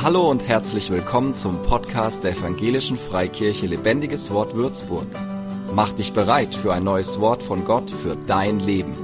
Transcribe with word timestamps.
Hallo 0.00 0.30
und 0.30 0.46
herzlich 0.46 0.90
willkommen 0.90 1.34
zum 1.34 1.60
Podcast 1.62 2.22
der 2.22 2.30
Evangelischen 2.30 2.96
Freikirche 2.96 3.66
Lebendiges 3.66 4.30
Wort 4.30 4.54
Würzburg. 4.54 5.08
Mach 5.72 5.90
dich 5.90 6.12
bereit 6.12 6.54
für 6.54 6.72
ein 6.72 6.84
neues 6.84 7.18
Wort 7.18 7.42
von 7.42 7.64
Gott 7.64 7.90
für 7.90 8.14
dein 8.14 8.60
Leben. 8.60 8.94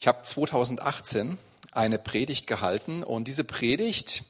Ich 0.00 0.08
habe 0.08 0.22
2018 0.22 1.36
eine 1.70 1.98
Predigt 1.98 2.46
gehalten 2.46 3.02
und 3.02 3.28
diese 3.28 3.44
Predigt, 3.44 4.24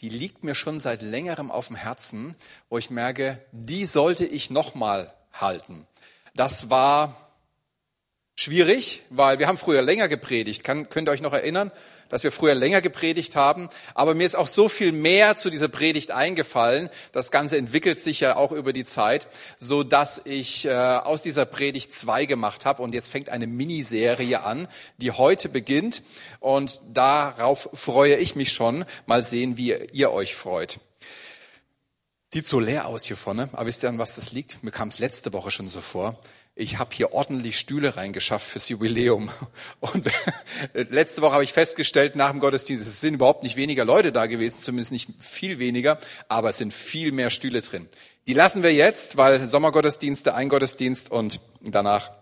die 0.00 0.10
liegt 0.10 0.44
mir 0.44 0.54
schon 0.54 0.78
seit 0.78 1.02
längerem 1.02 1.50
auf 1.50 1.66
dem 1.66 1.76
Herzen, 1.76 2.36
wo 2.68 2.78
ich 2.78 2.88
merke, 2.88 3.44
die 3.50 3.84
sollte 3.84 4.24
ich 4.26 4.48
nochmal 4.48 5.12
halten. 5.32 5.88
Das 6.36 6.70
war 6.70 7.23
schwierig, 8.36 9.02
weil 9.10 9.38
wir 9.38 9.46
haben 9.46 9.58
früher 9.58 9.82
länger 9.82 10.08
gepredigt. 10.08 10.64
Kann, 10.64 10.88
könnt 10.88 11.08
ihr 11.08 11.12
euch 11.12 11.22
noch 11.22 11.32
erinnern, 11.32 11.70
dass 12.08 12.24
wir 12.24 12.32
früher 12.32 12.54
länger 12.54 12.80
gepredigt 12.80 13.36
haben? 13.36 13.68
Aber 13.94 14.14
mir 14.14 14.26
ist 14.26 14.34
auch 14.34 14.48
so 14.48 14.68
viel 14.68 14.92
mehr 14.92 15.36
zu 15.36 15.50
dieser 15.50 15.68
Predigt 15.68 16.10
eingefallen. 16.10 16.90
Das 17.12 17.30
Ganze 17.30 17.56
entwickelt 17.56 18.00
sich 18.00 18.20
ja 18.20 18.36
auch 18.36 18.52
über 18.52 18.72
die 18.72 18.84
Zeit, 18.84 19.28
so 19.58 19.84
dass 19.84 20.20
ich 20.24 20.64
äh, 20.64 20.72
aus 20.72 21.22
dieser 21.22 21.46
Predigt 21.46 21.94
zwei 21.94 22.26
gemacht 22.26 22.66
habe. 22.66 22.82
Und 22.82 22.94
jetzt 22.94 23.10
fängt 23.10 23.28
eine 23.28 23.46
Miniserie 23.46 24.42
an, 24.42 24.68
die 24.98 25.12
heute 25.12 25.48
beginnt. 25.48 26.02
Und 26.40 26.80
darauf 26.92 27.68
freue 27.72 28.16
ich 28.16 28.34
mich 28.34 28.52
schon. 28.52 28.84
Mal 29.06 29.24
sehen, 29.24 29.56
wie 29.56 29.74
ihr 29.92 30.12
euch 30.12 30.34
freut. 30.34 30.80
Sieht 32.32 32.48
so 32.48 32.58
leer 32.58 32.88
aus 32.88 33.04
hier 33.04 33.16
vorne, 33.16 33.48
aber 33.52 33.66
wisst 33.66 33.84
ihr, 33.84 33.88
an 33.88 34.00
was 34.00 34.16
das 34.16 34.32
liegt? 34.32 34.60
Mir 34.64 34.72
kam 34.72 34.88
es 34.88 34.98
letzte 34.98 35.32
Woche 35.32 35.52
schon 35.52 35.68
so 35.68 35.80
vor 35.80 36.18
ich 36.56 36.78
habe 36.78 36.94
hier 36.94 37.12
ordentlich 37.12 37.58
Stühle 37.58 37.96
reingeschafft 37.96 38.46
fürs 38.46 38.68
Jubiläum. 38.68 39.30
Und 39.80 40.08
letzte 40.72 41.20
Woche 41.22 41.32
habe 41.32 41.44
ich 41.44 41.52
festgestellt, 41.52 42.14
nach 42.14 42.30
dem 42.30 42.38
Gottesdienst, 42.38 42.86
es 42.86 43.00
sind 43.00 43.14
überhaupt 43.14 43.42
nicht 43.42 43.56
weniger 43.56 43.84
Leute 43.84 44.12
da 44.12 44.26
gewesen, 44.26 44.60
zumindest 44.60 44.92
nicht 44.92 45.10
viel 45.18 45.58
weniger, 45.58 45.98
aber 46.28 46.50
es 46.50 46.58
sind 46.58 46.72
viel 46.72 47.10
mehr 47.10 47.30
Stühle 47.30 47.60
drin. 47.60 47.88
Die 48.26 48.34
lassen 48.34 48.62
wir 48.62 48.72
jetzt, 48.72 49.16
weil 49.16 49.46
Sommergottesdienste, 49.46 50.34
ein 50.34 50.48
Gottesdienst 50.48 51.10
und 51.10 51.40
danach 51.60 52.12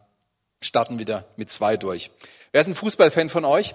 starten 0.61 0.99
wieder 0.99 1.27
mit 1.37 1.51
zwei 1.51 1.77
durch. 1.77 2.11
Wer 2.53 2.63
ist 2.63 2.69
ein 2.69 2.75
Fußballfan 2.75 3.29
von 3.29 3.45
euch? 3.45 3.75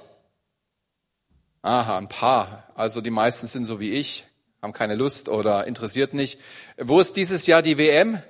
Aha, 1.61 1.97
ein 1.97 2.09
paar. 2.09 2.63
Also 2.75 3.01
die 3.01 3.11
meisten 3.11 3.45
sind 3.45 3.65
so 3.65 3.79
wie 3.79 3.93
ich, 3.93 4.25
haben 4.61 4.73
keine 4.73 4.95
Lust 4.95 5.29
oder 5.29 5.67
interessiert 5.67 6.13
nicht. 6.13 6.39
Wo 6.77 6.99
ist 6.99 7.15
dieses 7.15 7.45
Jahr 7.45 7.61
die 7.61 7.77
WM? 7.77 8.21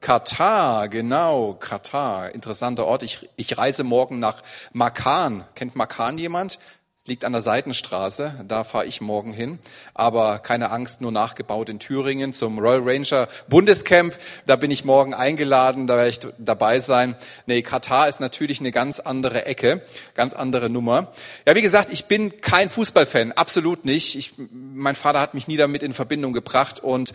Katar, 0.00 0.88
genau, 0.88 1.54
Katar, 1.54 2.34
interessanter 2.34 2.86
Ort. 2.86 3.02
Ich, 3.02 3.28
ich 3.36 3.56
reise 3.58 3.84
morgen 3.84 4.18
nach 4.18 4.42
Makan. 4.72 5.44
Kennt 5.54 5.76
Makan 5.76 6.18
jemand? 6.18 6.58
Liegt 7.06 7.24
an 7.24 7.32
der 7.32 7.42
Seitenstraße, 7.42 8.44
da 8.46 8.64
fahre 8.64 8.86
ich 8.86 9.00
morgen 9.00 9.32
hin. 9.32 9.58
Aber 9.94 10.38
keine 10.38 10.70
Angst, 10.70 11.00
nur 11.00 11.12
nachgebaut 11.12 11.68
in 11.68 11.78
Thüringen 11.78 12.32
zum 12.32 12.58
Royal 12.58 12.82
Ranger 12.82 13.28
Bundescamp. 13.48 14.16
Da 14.46 14.56
bin 14.56 14.70
ich 14.70 14.84
morgen 14.84 15.14
eingeladen, 15.14 15.86
da 15.86 15.96
werde 15.96 16.10
ich 16.10 16.20
dabei 16.38 16.80
sein. 16.80 17.16
Nee, 17.46 17.62
Katar 17.62 18.08
ist 18.08 18.20
natürlich 18.20 18.60
eine 18.60 18.72
ganz 18.72 19.00
andere 19.00 19.46
Ecke, 19.46 19.82
ganz 20.14 20.34
andere 20.34 20.70
Nummer. 20.70 21.12
Ja, 21.46 21.54
wie 21.54 21.62
gesagt, 21.62 21.90
ich 21.92 22.06
bin 22.06 22.40
kein 22.40 22.70
Fußballfan, 22.70 23.32
absolut 23.32 23.84
nicht. 23.84 24.16
Ich, 24.16 24.32
mein 24.50 24.96
Vater 24.96 25.20
hat 25.20 25.34
mich 25.34 25.48
nie 25.48 25.56
damit 25.56 25.82
in 25.82 25.94
Verbindung 25.94 26.32
gebracht 26.32 26.80
und 26.80 27.12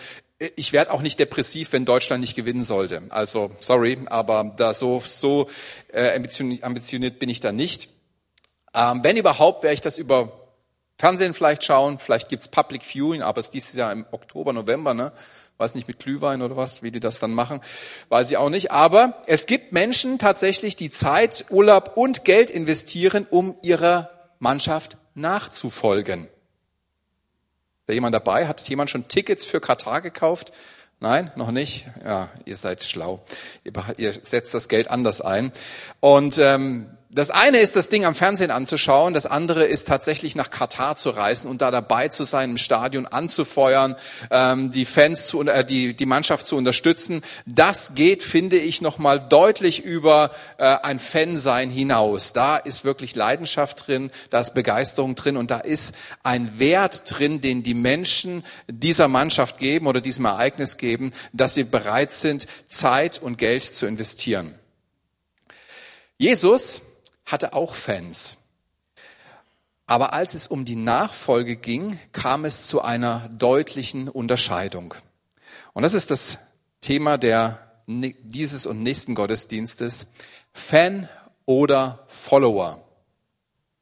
ich 0.56 0.74
werde 0.74 0.92
auch 0.92 1.02
nicht 1.02 1.20
depressiv, 1.20 1.72
wenn 1.74 1.86
Deutschland 1.86 2.22
nicht 2.22 2.36
gewinnen 2.36 2.64
sollte. 2.64 3.04
Also 3.10 3.52
sorry, 3.60 4.00
aber 4.08 4.54
da 4.58 4.74
so 4.74 5.04
so 5.06 5.48
äh, 5.94 6.20
ambitioniert 6.62 7.20
bin 7.20 7.30
ich 7.30 7.42
da 7.42 7.52
nicht. 7.52 7.90
Ähm, 8.74 9.04
wenn 9.04 9.18
überhaupt, 9.18 9.64
werde 9.64 9.74
ich 9.74 9.82
das 9.82 9.98
über 9.98 10.32
Fernsehen 11.02 11.34
vielleicht 11.34 11.64
schauen. 11.64 11.98
Vielleicht 11.98 12.30
gibt's 12.30 12.48
Public 12.48 12.84
Viewing, 12.84 13.24
aber 13.24 13.40
es 13.40 13.48
ist 13.48 13.54
dieses 13.56 13.74
Jahr 13.74 13.92
im 13.92 14.06
Oktober, 14.12 14.54
November, 14.54 14.94
ne? 14.94 15.12
Weiß 15.58 15.74
nicht 15.74 15.88
mit 15.88 15.98
Glühwein 15.98 16.44
oder 16.44 16.58
was, 16.58 16.84
wie 16.84 16.92
die 16.92 17.00
das 17.00 17.20
dann 17.20 17.34
machen, 17.34 17.62
weiß 18.10 18.30
ich 18.30 18.38
auch 18.38 18.50
nicht. 18.50 18.72
Aber 18.72 19.22
es 19.26 19.48
gibt 19.48 19.72
Menschen 19.74 20.20
tatsächlich, 20.20 20.76
die 20.76 20.92
Zeit, 20.92 21.46
Urlaub 21.50 21.98
und 21.98 22.24
Geld 22.24 22.52
investieren, 22.52 23.26
um 23.30 23.56
ihrer 23.64 24.12
Mannschaft 24.38 24.98
nachzufolgen. 25.16 26.26
Ist 26.26 26.32
da 27.88 27.94
jemand 27.94 28.14
dabei? 28.14 28.48
Hat 28.48 28.68
jemand 28.70 28.92
schon 28.92 29.08
Tickets 29.08 29.44
für 29.44 29.60
Katar 29.60 30.02
gekauft? 30.02 30.52
Nein, 31.00 31.32
noch 31.36 31.50
nicht. 31.50 31.88
Ja, 32.06 32.30
ihr 32.46 32.58
seid 32.58 32.84
schlau. 32.84 33.24
Ihr, 33.64 33.74
ihr 33.98 34.14
setzt 34.14 34.54
das 34.54 34.68
Geld 34.68 34.90
anders 34.92 35.20
ein. 35.20 35.52
Und 36.00 36.38
ähm, 36.38 36.96
das 37.14 37.30
eine 37.30 37.60
ist, 37.60 37.76
das 37.76 37.90
Ding 37.90 38.06
am 38.06 38.16
Fernsehen 38.16 38.52
anzuschauen, 38.52 39.14
das 39.14 39.26
andere 39.26 39.66
ist 39.66 39.86
tatsächlich 39.86 40.36
nach 40.36 40.50
Katar 40.50 40.96
zu 40.96 41.10
reisen 41.10 41.50
und 41.50 41.62
da 41.62 41.70
dabei 41.70 42.08
zu 42.08 42.24
sein, 42.24 42.52
im 42.52 42.58
Stadion 42.58 43.06
anzufeuern, 43.06 43.98
ähm, 44.30 44.72
die 44.72 44.86
Fans 44.86 45.28
zu, 45.28 45.42
äh, 45.42 45.66
die, 45.66 45.94
die 45.94 46.06
Mannschaft 46.06 46.48
zu 46.48 46.56
unterstützen. 46.56 47.22
Das 47.46 47.96
geht, 47.96 48.24
finde 48.24 48.58
ich, 48.58 48.82
nochmal 48.82 49.20
deutlich 49.20 49.84
über 49.84 50.32
äh, 50.58 50.64
ein 50.64 51.00
Fansein 51.00 51.70
hinaus. 51.70 52.32
Da 52.32 52.56
ist 52.56 52.86
wirklich 52.86 53.14
Leidenschaft 53.14 53.88
drin, 53.88 54.10
da 54.30 54.40
ist 54.40 54.54
Begeisterung 54.54 55.16
drin 55.16 55.36
und 55.36 55.52
da 55.52 55.60
ist 55.60 55.94
ein 56.24 56.60
Wert 56.60 57.04
drin, 57.08 57.42
den 57.42 57.62
die 57.62 57.74
Menschen 57.74 58.46
dieser 58.70 59.10
Mannschaft 59.10 59.58
geben 59.58 59.88
oder 59.88 60.00
diesem 60.00 60.24
Ereignis 60.24 60.78
geben, 60.78 61.12
dass 61.34 61.56
sie 61.56 61.66
bereit 61.66 62.14
sind, 62.14 62.48
Zeit 62.68 63.22
und 63.22 63.38
Geld 63.38 63.64
zu 63.64 63.86
investieren. 63.86 64.58
Jesus 66.18 66.84
hatte 67.26 67.54
auch 67.54 67.76
Fans. 67.76 68.38
Aber 69.88 70.14
als 70.14 70.34
es 70.36 70.48
um 70.48 70.64
die 70.64 70.78
Nachfolge 70.78 71.58
ging, 71.58 72.00
kam 72.14 72.46
es 72.46 72.68
zu 72.68 72.82
einer 72.82 73.28
deutlichen 73.30 74.08
Unterscheidung. 74.08 74.94
Und 75.74 75.84
das 75.84 75.94
ist 75.94 76.12
das 76.12 76.38
Thema 76.80 77.18
der, 77.18 77.60
dieses 77.88 78.66
und 78.66 78.84
nächsten 78.84 79.16
Gottesdienstes. 79.16 80.08
Fan 80.54 81.10
oder 81.46 82.06
Follower. 82.08 82.82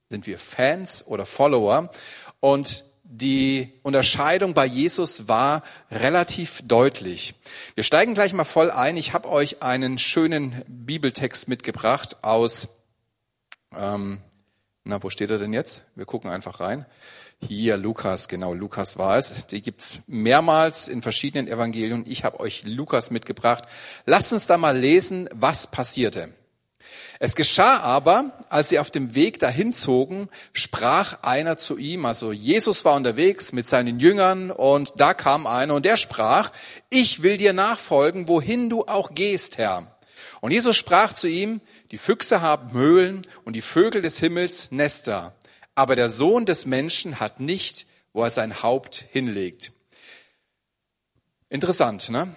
Sind 0.09 0.25
wir 0.25 0.39
Fans 0.39 1.05
oder 1.05 1.25
Follower? 1.25 1.91
Und 2.39 2.85
die 3.03 3.73
Unterscheidung 3.83 4.53
bei 4.53 4.65
Jesus 4.65 5.27
war 5.27 5.63
relativ 5.91 6.61
deutlich. 6.65 7.35
Wir 7.75 7.83
steigen 7.83 8.13
gleich 8.13 8.33
mal 8.33 8.43
voll 8.43 8.71
ein. 8.71 8.97
Ich 8.97 9.13
habe 9.13 9.29
euch 9.29 9.61
einen 9.61 9.97
schönen 9.97 10.63
Bibeltext 10.67 11.47
mitgebracht 11.47 12.17
aus 12.23 12.69
ähm, 13.75 14.19
na, 14.83 15.01
wo 15.03 15.09
steht 15.09 15.29
er 15.29 15.37
denn 15.37 15.53
jetzt? 15.53 15.83
Wir 15.95 16.05
gucken 16.05 16.29
einfach 16.29 16.59
rein. 16.59 16.85
Hier, 17.41 17.77
Lukas, 17.77 18.27
genau, 18.27 18.53
Lukas 18.53 18.97
war 18.97 19.17
es. 19.17 19.47
Die 19.47 19.61
gibt's 19.61 19.99
mehrmals 20.07 20.87
in 20.87 21.01
verschiedenen 21.01 21.47
Evangelien. 21.47 22.03
Ich 22.07 22.23
habe 22.23 22.39
euch 22.39 22.63
Lukas 22.65 23.11
mitgebracht. 23.11 23.63
Lasst 24.05 24.33
uns 24.33 24.45
da 24.45 24.57
mal 24.57 24.77
lesen, 24.77 25.29
was 25.33 25.67
passierte. 25.67 26.33
Es 27.19 27.35
geschah 27.35 27.79
aber, 27.81 28.31
als 28.49 28.69
sie 28.69 28.79
auf 28.79 28.91
dem 28.91 29.13
Weg 29.13 29.39
dahin 29.39 29.73
zogen, 29.73 30.29
sprach 30.53 31.21
einer 31.21 31.57
zu 31.57 31.77
ihm, 31.77 32.05
also 32.05 32.31
Jesus 32.31 32.85
war 32.85 32.95
unterwegs 32.95 33.51
mit 33.51 33.67
seinen 33.67 33.99
Jüngern 33.99 34.51
und 34.51 34.93
da 34.97 35.13
kam 35.13 35.45
einer 35.45 35.75
und 35.75 35.85
der 35.85 35.97
sprach, 35.97 36.51
ich 36.89 37.21
will 37.21 37.35
dir 37.35 37.51
nachfolgen, 37.51 38.29
wohin 38.29 38.69
du 38.69 38.85
auch 38.85 39.13
gehst, 39.15 39.57
Herr. 39.57 39.91
Und 40.41 40.51
Jesus 40.51 40.77
sprach 40.77 41.13
zu 41.13 41.27
ihm, 41.27 41.59
die 41.91 41.97
Füchse 41.97 42.41
haben 42.41 42.73
Höhlen 42.73 43.21
und 43.45 43.55
die 43.55 43.61
Vögel 43.61 44.01
des 44.01 44.19
Himmels 44.19 44.71
Nester, 44.71 45.35
aber 45.75 45.95
der 45.95 46.09
Sohn 46.09 46.45
des 46.45 46.65
Menschen 46.65 47.19
hat 47.19 47.39
nicht, 47.39 47.87
wo 48.13 48.23
er 48.23 48.31
sein 48.31 48.61
Haupt 48.61 49.05
hinlegt. 49.11 49.71
Interessant, 51.49 52.09
ne? 52.09 52.35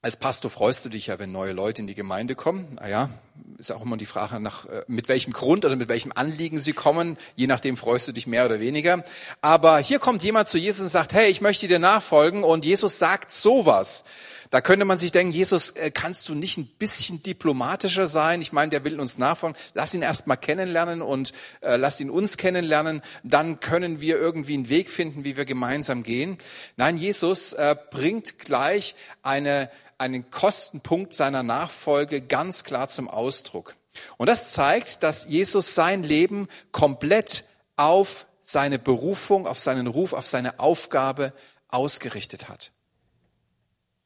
Als 0.00 0.16
Pastor 0.16 0.50
freust 0.50 0.84
du 0.84 0.88
dich 0.88 1.08
ja, 1.08 1.18
wenn 1.18 1.32
neue 1.32 1.52
Leute 1.52 1.82
in 1.82 1.88
die 1.88 1.94
Gemeinde 1.94 2.34
kommen. 2.34 2.74
Naja, 2.76 3.10
ist 3.58 3.72
auch 3.72 3.82
immer 3.82 3.96
die 3.96 4.06
Frage 4.06 4.38
nach, 4.40 4.66
äh, 4.66 4.84
mit 4.86 5.08
welchem 5.08 5.32
Grund 5.32 5.64
oder 5.64 5.76
mit 5.76 5.88
welchem 5.88 6.12
Anliegen 6.14 6.60
sie 6.60 6.72
kommen. 6.72 7.18
Je 7.34 7.46
nachdem 7.46 7.76
freust 7.76 8.06
du 8.08 8.12
dich 8.12 8.26
mehr 8.26 8.44
oder 8.46 8.60
weniger. 8.60 9.02
Aber 9.40 9.78
hier 9.78 9.98
kommt 9.98 10.22
jemand 10.22 10.48
zu 10.48 10.58
Jesus 10.58 10.82
und 10.82 10.90
sagt, 10.90 11.12
hey, 11.12 11.28
ich 11.28 11.40
möchte 11.40 11.66
dir 11.66 11.78
nachfolgen. 11.78 12.44
Und 12.44 12.64
Jesus 12.64 12.98
sagt 12.98 13.32
sowas. 13.32 14.04
Da 14.50 14.62
könnte 14.62 14.86
man 14.86 14.96
sich 14.96 15.12
denken, 15.12 15.32
Jesus, 15.32 15.70
äh, 15.70 15.90
kannst 15.90 16.28
du 16.28 16.34
nicht 16.34 16.56
ein 16.56 16.66
bisschen 16.66 17.22
diplomatischer 17.22 18.06
sein? 18.06 18.40
Ich 18.40 18.52
meine, 18.52 18.70
der 18.70 18.84
will 18.84 19.00
uns 19.00 19.18
nachfolgen. 19.18 19.58
Lass 19.74 19.92
ihn 19.92 20.02
erst 20.02 20.26
mal 20.26 20.36
kennenlernen 20.36 21.02
und 21.02 21.32
äh, 21.60 21.76
lass 21.76 22.00
ihn 22.00 22.10
uns 22.10 22.36
kennenlernen. 22.36 23.02
Dann 23.24 23.60
können 23.60 24.00
wir 24.00 24.18
irgendwie 24.18 24.54
einen 24.54 24.68
Weg 24.68 24.88
finden, 24.88 25.24
wie 25.24 25.36
wir 25.36 25.44
gemeinsam 25.44 26.02
gehen. 26.02 26.38
Nein, 26.76 26.96
Jesus 26.96 27.56
bringt 27.90 28.38
gleich 28.38 28.94
eine, 29.22 29.70
einen 29.98 30.30
Kostenpunkt 30.30 31.12
seiner 31.12 31.42
Nachfolge 31.42 32.22
ganz 32.22 32.64
klar 32.64 32.88
zum 32.88 33.08
Ausdruck. 33.08 33.76
Und 34.16 34.28
das 34.28 34.52
zeigt, 34.52 35.02
dass 35.02 35.26
Jesus 35.26 35.74
sein 35.74 36.02
Leben 36.02 36.48
komplett 36.72 37.44
auf 37.76 38.26
seine 38.40 38.78
Berufung, 38.78 39.46
auf 39.46 39.58
seinen 39.58 39.88
Ruf, 39.88 40.12
auf 40.12 40.26
seine 40.26 40.58
Aufgabe 40.58 41.32
ausgerichtet 41.68 42.48
hat. 42.48 42.72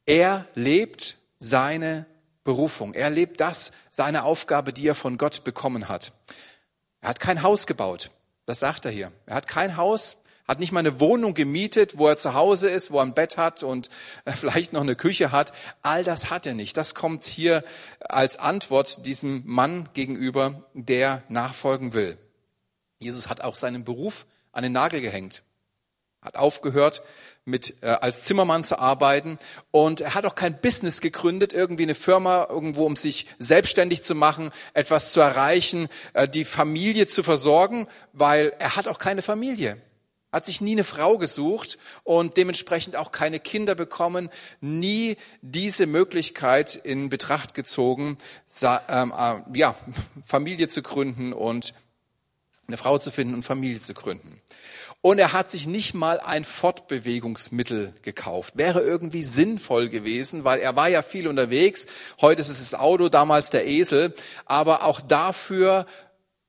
Er 0.05 0.47
lebt 0.55 1.17
seine 1.39 2.07
Berufung. 2.43 2.95
Er 2.95 3.11
lebt 3.11 3.41
das, 3.41 3.73
seine 3.89 4.25
Aufgabe, 4.25 4.73
die 4.73 4.87
er 4.87 4.95
von 4.95 5.17
Gott 5.19 5.45
bekommen 5.45 5.89
hat. 5.89 6.13
Er 7.01 7.11
hat 7.11 7.21
kein 7.21 7.43
Haus 7.43 7.67
gebaut. 7.67 8.11
Das 8.47 8.61
sagt 8.61 8.85
er 8.85 8.91
hier. 8.91 9.13
Er 9.27 9.37
hat 9.37 9.47
kein 9.47 9.77
Haus, 9.77 10.17
hat 10.47 10.61
nicht 10.61 10.73
mal 10.73 10.81
eine 10.81 11.01
Wohnung 11.01 11.35
gemietet, 11.35 11.99
wo 11.99 12.09
er 12.09 12.17
zu 12.17 12.35
Hause 12.35 12.69
ist, 12.69 12.91
wo 12.91 12.99
er 12.99 13.03
ein 13.03 13.15
Bett 13.15 13.37
hat 13.37 13.63
und 13.63 13.91
äh, 14.25 14.33
vielleicht 14.37 14.73
noch 14.73 14.83
eine 14.83 14.97
Küche 14.97 15.33
hat. 15.33 15.53
All 15.83 16.05
das 16.05 16.31
hat 16.31 16.47
er 16.47 16.55
nicht. 16.55 16.77
Das 16.77 16.95
kommt 16.95 17.25
hier 17.25 17.65
als 18.01 18.39
Antwort 18.39 19.07
diesem 19.07 19.43
Mann 19.47 19.89
gegenüber, 19.95 20.65
der 20.75 21.23
nachfolgen 21.29 21.95
will. 21.95 22.19
Jesus 22.99 23.29
hat 23.29 23.41
auch 23.41 23.55
seinen 23.55 23.85
Beruf 23.85 24.27
an 24.53 24.63
den 24.63 24.73
Nagel 24.73 25.01
gehängt 25.01 25.43
hat 26.23 26.37
aufgehört, 26.37 27.03
mit 27.45 27.83
äh, 27.83 27.87
als 27.89 28.23
Zimmermann 28.23 28.63
zu 28.63 28.79
arbeiten 28.79 29.39
und 29.73 30.01
er 30.01 30.15
hat 30.15 30.25
auch 30.25 30.37
kein 30.37 30.61
Business 30.61 31.01
gegründet, 31.01 31.53
irgendwie 31.53 31.83
eine 31.83 31.97
Firma 31.97 32.47
irgendwo, 32.49 32.87
um 32.87 32.95
sich 32.95 33.27
selbstständig 33.41 34.05
zu 34.05 34.15
machen, 34.15 34.53
etwas 34.73 35.13
zu 35.13 35.21
erreichen, 35.21 35.89
äh, 36.13 36.29
die 36.29 36.45
Familie 36.45 37.09
zu 37.09 37.25
versorgen, 37.25 37.89
weil 38.13 38.55
er 38.61 38.77
hat 38.77 38.87
auch 38.87 39.01
keine 39.01 39.23
Familie. 39.23 39.77
Hat 40.33 40.47
sich 40.47 40.61
nie 40.61 40.73
eine 40.73 40.85
Frau 40.85 41.19
gesucht 41.19 41.79
und 42.03 42.37
dementsprechend 42.37 42.97
auch 42.97 43.13
keine 43.13 43.39
Kinder 43.39 43.75
bekommen, 43.75 44.31
nie 44.61 45.17
diese 45.43 45.87
Möglichkeit 45.87 46.75
in 46.75 47.11
Betracht 47.11 47.55
gezogen, 47.55 48.17
ähm, 48.89 49.13
äh, 49.17 49.59
ja, 49.59 49.77
Familie 50.25 50.69
zu 50.69 50.83
gründen 50.83 51.33
und 51.33 51.75
eine 52.67 52.79
Frau 52.79 52.99
zu 52.99 53.11
finden 53.11 53.35
und 53.35 53.43
Familie 53.43 53.81
zu 53.81 53.93
gründen. 53.93 54.41
Und 55.05 55.19
er 55.19 55.33
hat 55.33 55.51
sich 55.51 55.67
nicht 55.67 55.95
mal 55.95 56.21
ein 56.21 56.45
Fortbewegungsmittel 56.45 57.93
gekauft. 58.03 58.57
Wäre 58.57 58.83
irgendwie 58.83 59.25
sinnvoll 59.25 59.89
gewesen, 59.89 60.45
weil 60.45 60.61
er 60.61 60.77
war 60.77 60.89
ja 60.89 61.03
viel 61.03 61.27
unterwegs. 61.27 61.87
Heute 62.21 62.41
ist 62.41 62.49
es 62.49 62.61
das 62.71 62.79
Auto, 62.79 63.09
damals 63.09 63.51
der 63.51 63.67
Esel. 63.67 64.15
Aber 64.47 64.85
auch 64.85 65.01
dafür 65.01 65.87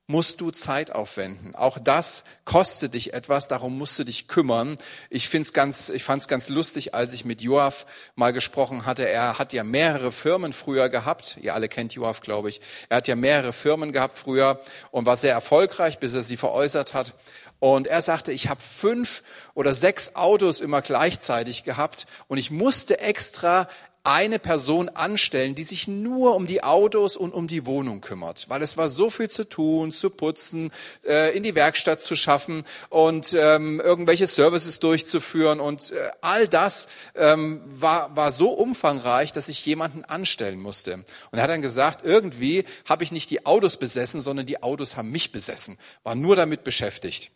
musst 0.06 0.42
du 0.42 0.50
Zeit 0.50 0.90
aufwenden. 0.90 1.54
Auch 1.54 1.78
das 1.78 2.24
kostet 2.44 2.92
dich 2.92 3.14
etwas, 3.14 3.48
darum 3.48 3.78
musst 3.78 3.98
du 3.98 4.04
dich 4.04 4.28
kümmern. 4.28 4.76
Ich 5.08 5.28
find's 5.30 5.54
ganz, 5.54 5.88
ich 5.88 6.04
fand's 6.04 6.28
ganz 6.28 6.50
lustig, 6.50 6.94
als 6.94 7.14
ich 7.14 7.24
mit 7.24 7.40
Joaf 7.40 7.86
mal 8.14 8.34
gesprochen 8.34 8.84
hatte. 8.84 9.08
Er 9.08 9.38
hat 9.38 9.54
ja 9.54 9.64
mehrere 9.64 10.12
Firmen 10.12 10.52
früher 10.52 10.90
gehabt. 10.90 11.38
Ihr 11.40 11.54
alle 11.54 11.68
kennt 11.68 11.94
Joaf, 11.94 12.20
glaube 12.20 12.50
ich. 12.50 12.60
Er 12.90 12.98
hat 12.98 13.08
ja 13.08 13.16
mehrere 13.16 13.54
Firmen 13.54 13.92
gehabt 13.92 14.18
früher 14.18 14.60
und 14.90 15.06
war 15.06 15.16
sehr 15.16 15.32
erfolgreich, 15.32 15.98
bis 15.98 16.12
er 16.12 16.22
sie 16.22 16.36
veräußert 16.36 16.92
hat. 16.92 17.14
Und 17.58 17.86
er 17.86 18.02
sagte, 18.02 18.30
ich 18.30 18.48
habe 18.48 18.60
fünf 18.60 19.22
oder 19.54 19.74
sechs 19.74 20.16
Autos 20.16 20.60
immer 20.60 20.82
gleichzeitig 20.82 21.64
gehabt 21.64 22.06
und 22.28 22.36
ich 22.36 22.50
musste 22.50 22.98
extra 22.98 23.68
eine 24.04 24.38
Person 24.38 24.90
anstellen, 24.90 25.54
die 25.54 25.64
sich 25.64 25.88
nur 25.88 26.36
um 26.36 26.46
die 26.46 26.62
Autos 26.62 27.16
und 27.16 27.32
um 27.32 27.48
die 27.48 27.64
Wohnung 27.64 28.02
kümmert, 28.02 28.50
weil 28.50 28.62
es 28.62 28.76
war 28.76 28.90
so 28.90 29.08
viel 29.08 29.30
zu 29.30 29.48
tun, 29.48 29.92
zu 29.92 30.10
putzen, 30.10 30.70
äh, 31.06 31.34
in 31.34 31.42
die 31.42 31.54
Werkstatt 31.54 32.02
zu 32.02 32.14
schaffen 32.14 32.64
und 32.90 33.34
ähm, 33.38 33.80
irgendwelche 33.80 34.26
Services 34.26 34.78
durchzuführen 34.78 35.58
und 35.58 35.90
äh, 35.90 36.10
all 36.20 36.46
das 36.46 36.86
ähm, 37.14 37.62
war, 37.64 38.14
war 38.14 38.30
so 38.30 38.50
umfangreich, 38.50 39.32
dass 39.32 39.48
ich 39.48 39.64
jemanden 39.64 40.04
anstellen 40.04 40.60
musste. 40.60 40.94
Und 40.94 41.38
er 41.38 41.42
hat 41.42 41.50
dann 41.50 41.62
gesagt, 41.62 42.04
irgendwie 42.04 42.64
habe 42.86 43.04
ich 43.04 43.10
nicht 43.10 43.30
die 43.30 43.46
Autos 43.46 43.78
besessen, 43.78 44.20
sondern 44.20 44.44
die 44.44 44.62
Autos 44.62 44.98
haben 44.98 45.10
mich 45.10 45.32
besessen, 45.32 45.78
war 46.02 46.14
nur 46.14 46.36
damit 46.36 46.62
beschäftigt. 46.62 47.30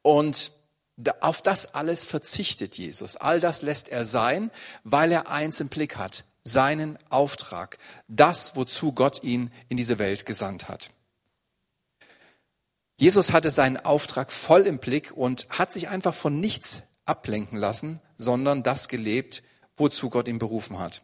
Und 0.00 0.50
auf 1.20 1.42
das 1.42 1.74
alles 1.74 2.04
verzichtet 2.04 2.76
Jesus. 2.76 3.16
All 3.16 3.40
das 3.40 3.62
lässt 3.62 3.88
er 3.88 4.04
sein, 4.04 4.50
weil 4.84 5.12
er 5.12 5.28
eins 5.28 5.60
im 5.60 5.68
Blick 5.68 5.96
hat, 5.96 6.24
seinen 6.44 6.98
Auftrag, 7.08 7.78
das, 8.08 8.56
wozu 8.56 8.92
Gott 8.92 9.22
ihn 9.22 9.50
in 9.68 9.76
diese 9.76 9.98
Welt 9.98 10.26
gesandt 10.26 10.68
hat. 10.68 10.90
Jesus 12.98 13.32
hatte 13.32 13.50
seinen 13.50 13.78
Auftrag 13.78 14.30
voll 14.30 14.62
im 14.62 14.78
Blick 14.78 15.12
und 15.12 15.48
hat 15.48 15.72
sich 15.72 15.88
einfach 15.88 16.14
von 16.14 16.38
nichts 16.38 16.82
ablenken 17.04 17.58
lassen, 17.58 18.00
sondern 18.16 18.62
das 18.62 18.88
gelebt, 18.88 19.42
wozu 19.76 20.10
Gott 20.10 20.28
ihn 20.28 20.38
berufen 20.38 20.78
hat. 20.78 21.02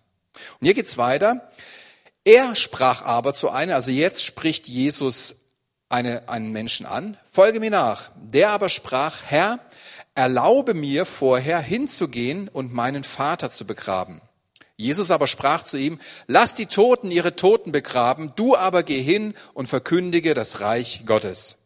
Und 0.61 0.67
hier 0.67 0.75
geht's 0.75 0.99
weiter. 0.99 1.51
Er 2.25 2.55
sprach 2.55 3.03
aber 3.03 3.35
zu 3.35 3.49
einer, 3.49 3.75
also 3.75 3.91
jetzt 3.91 4.23
spricht 4.23 4.69
Jesus 4.69 5.37
eine, 5.89 6.29
einen 6.29 6.53
Menschen 6.53 6.87
an, 6.87 7.17
folge 7.33 7.61
mir 7.61 7.71
nach. 7.71 8.11
Der 8.17 8.51
aber 8.51 8.69
sprach, 8.69 9.23
Herr, 9.27 9.59
erlaube 10.19 10.75
mir 10.75 11.07
vorher 11.07 11.61
hinzugehen 11.61 12.49
und 12.49 12.75
meinen 12.75 13.05
Vater 13.05 13.53
zu 13.53 13.65
begraben. 13.65 14.21
Jesus 14.77 15.13
aber 15.13 15.29
sprach 15.29 15.63
zu 15.63 15.77
ihm, 15.79 16.01
lass 16.27 16.57
die 16.57 16.67
Toten 16.67 17.13
ihre 17.13 17.37
Toten 17.37 17.71
begraben, 17.71 18.33
du 18.35 18.57
aber 18.57 18.83
geh 18.83 19.01
hin 19.01 19.35
und 19.55 19.69
verkündige 19.69 20.35
das 20.35 20.61
Reich 20.61 21.05
Gottes. 21.07 21.59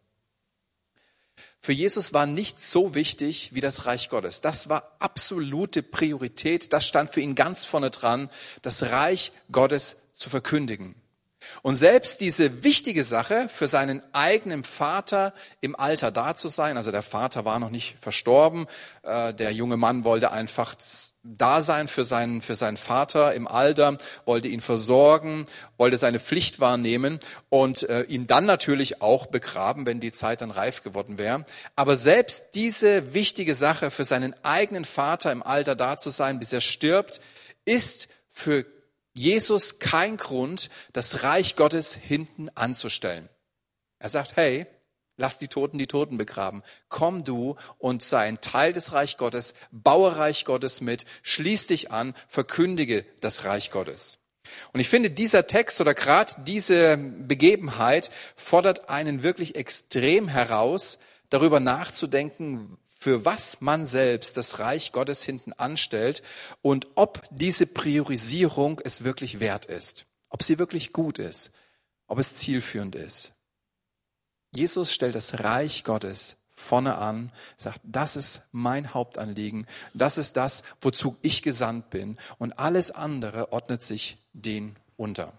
Für 1.62 1.72
Jesus 1.72 2.12
war 2.12 2.26
nichts 2.26 2.70
so 2.70 2.94
wichtig 2.94 3.54
wie 3.54 3.62
das 3.62 3.86
Reich 3.86 4.10
Gottes. 4.10 4.42
Das 4.42 4.68
war 4.68 4.96
absolute 4.98 5.82
Priorität. 5.82 6.74
Das 6.74 6.86
stand 6.86 7.08
für 7.08 7.22
ihn 7.22 7.34
ganz 7.34 7.64
vorne 7.64 7.88
dran, 7.88 8.28
das 8.60 8.82
Reich 8.82 9.32
Gottes 9.50 9.96
zu 10.12 10.28
verkündigen. 10.28 10.94
Und 11.62 11.76
selbst 11.76 12.20
diese 12.20 12.64
wichtige 12.64 13.04
Sache, 13.04 13.48
für 13.48 13.68
seinen 13.68 14.02
eigenen 14.12 14.64
Vater 14.64 15.32
im 15.60 15.76
Alter 15.76 16.10
da 16.10 16.34
zu 16.34 16.48
sein, 16.48 16.76
also 16.76 16.90
der 16.90 17.02
Vater 17.02 17.44
war 17.44 17.58
noch 17.58 17.70
nicht 17.70 17.96
verstorben, 18.00 18.66
äh, 19.02 19.32
der 19.34 19.52
junge 19.52 19.76
Mann 19.76 20.04
wollte 20.04 20.32
einfach 20.32 20.74
da 21.24 21.62
sein 21.62 21.86
für 21.86 22.04
seinen, 22.04 22.42
für 22.42 22.56
seinen 22.56 22.76
Vater 22.76 23.32
im 23.34 23.46
Alter, 23.46 23.96
wollte 24.24 24.48
ihn 24.48 24.60
versorgen, 24.60 25.44
wollte 25.76 25.96
seine 25.96 26.18
Pflicht 26.18 26.58
wahrnehmen 26.58 27.20
und 27.48 27.88
äh, 27.88 28.02
ihn 28.02 28.26
dann 28.26 28.44
natürlich 28.44 29.02
auch 29.02 29.26
begraben, 29.26 29.86
wenn 29.86 30.00
die 30.00 30.12
Zeit 30.12 30.40
dann 30.40 30.50
reif 30.50 30.82
geworden 30.82 31.18
wäre. 31.18 31.44
Aber 31.76 31.96
selbst 31.96 32.46
diese 32.54 33.14
wichtige 33.14 33.54
Sache, 33.54 33.90
für 33.90 34.04
seinen 34.04 34.34
eigenen 34.42 34.84
Vater 34.84 35.30
im 35.30 35.42
Alter 35.42 35.76
da 35.76 35.96
zu 35.96 36.10
sein, 36.10 36.38
bis 36.38 36.52
er 36.52 36.60
stirbt, 36.60 37.20
ist 37.64 38.08
für 38.30 38.64
Jesus 39.14 39.78
kein 39.78 40.16
Grund, 40.16 40.70
das 40.92 41.22
Reich 41.22 41.56
Gottes 41.56 41.94
hinten 41.94 42.48
anzustellen. 42.54 43.28
Er 43.98 44.08
sagt, 44.08 44.36
hey, 44.36 44.66
lass 45.16 45.38
die 45.38 45.48
Toten 45.48 45.78
die 45.78 45.86
Toten 45.86 46.16
begraben. 46.16 46.62
Komm 46.88 47.24
du 47.24 47.56
und 47.78 48.02
sei 48.02 48.26
ein 48.26 48.40
Teil 48.40 48.72
des 48.72 48.92
Reich 48.92 49.16
Gottes, 49.16 49.54
baue 49.70 50.16
Reich 50.16 50.44
Gottes 50.44 50.80
mit, 50.80 51.04
schließ 51.22 51.66
dich 51.68 51.90
an, 51.90 52.14
verkündige 52.28 53.04
das 53.20 53.44
Reich 53.44 53.70
Gottes. 53.70 54.18
Und 54.72 54.80
ich 54.80 54.88
finde, 54.88 55.10
dieser 55.10 55.46
Text 55.46 55.80
oder 55.80 55.94
gerade 55.94 56.32
diese 56.44 56.96
Begebenheit 56.96 58.10
fordert 58.36 58.88
einen 58.88 59.22
wirklich 59.22 59.54
extrem 59.54 60.28
heraus, 60.28 60.98
darüber 61.30 61.60
nachzudenken, 61.60 62.76
für 63.02 63.24
was 63.24 63.60
man 63.60 63.84
selbst 63.84 64.36
das 64.36 64.60
Reich 64.60 64.92
Gottes 64.92 65.24
hinten 65.24 65.52
anstellt 65.54 66.22
und 66.62 66.86
ob 66.94 67.26
diese 67.32 67.66
Priorisierung 67.66 68.80
es 68.84 69.02
wirklich 69.02 69.40
wert 69.40 69.64
ist, 69.64 70.06
ob 70.30 70.44
sie 70.44 70.60
wirklich 70.60 70.92
gut 70.92 71.18
ist, 71.18 71.50
ob 72.06 72.20
es 72.20 72.36
zielführend 72.36 72.94
ist. 72.94 73.32
Jesus 74.54 74.92
stellt 74.92 75.16
das 75.16 75.40
Reich 75.40 75.82
Gottes 75.82 76.36
vorne 76.54 76.96
an, 76.96 77.32
sagt, 77.56 77.80
das 77.82 78.14
ist 78.14 78.42
mein 78.52 78.94
Hauptanliegen, 78.94 79.66
das 79.94 80.16
ist 80.16 80.36
das, 80.36 80.62
wozu 80.80 81.16
ich 81.22 81.42
gesandt 81.42 81.90
bin 81.90 82.16
und 82.38 82.52
alles 82.52 82.92
andere 82.92 83.52
ordnet 83.52 83.82
sich 83.82 84.18
den 84.32 84.78
unter. 84.94 85.32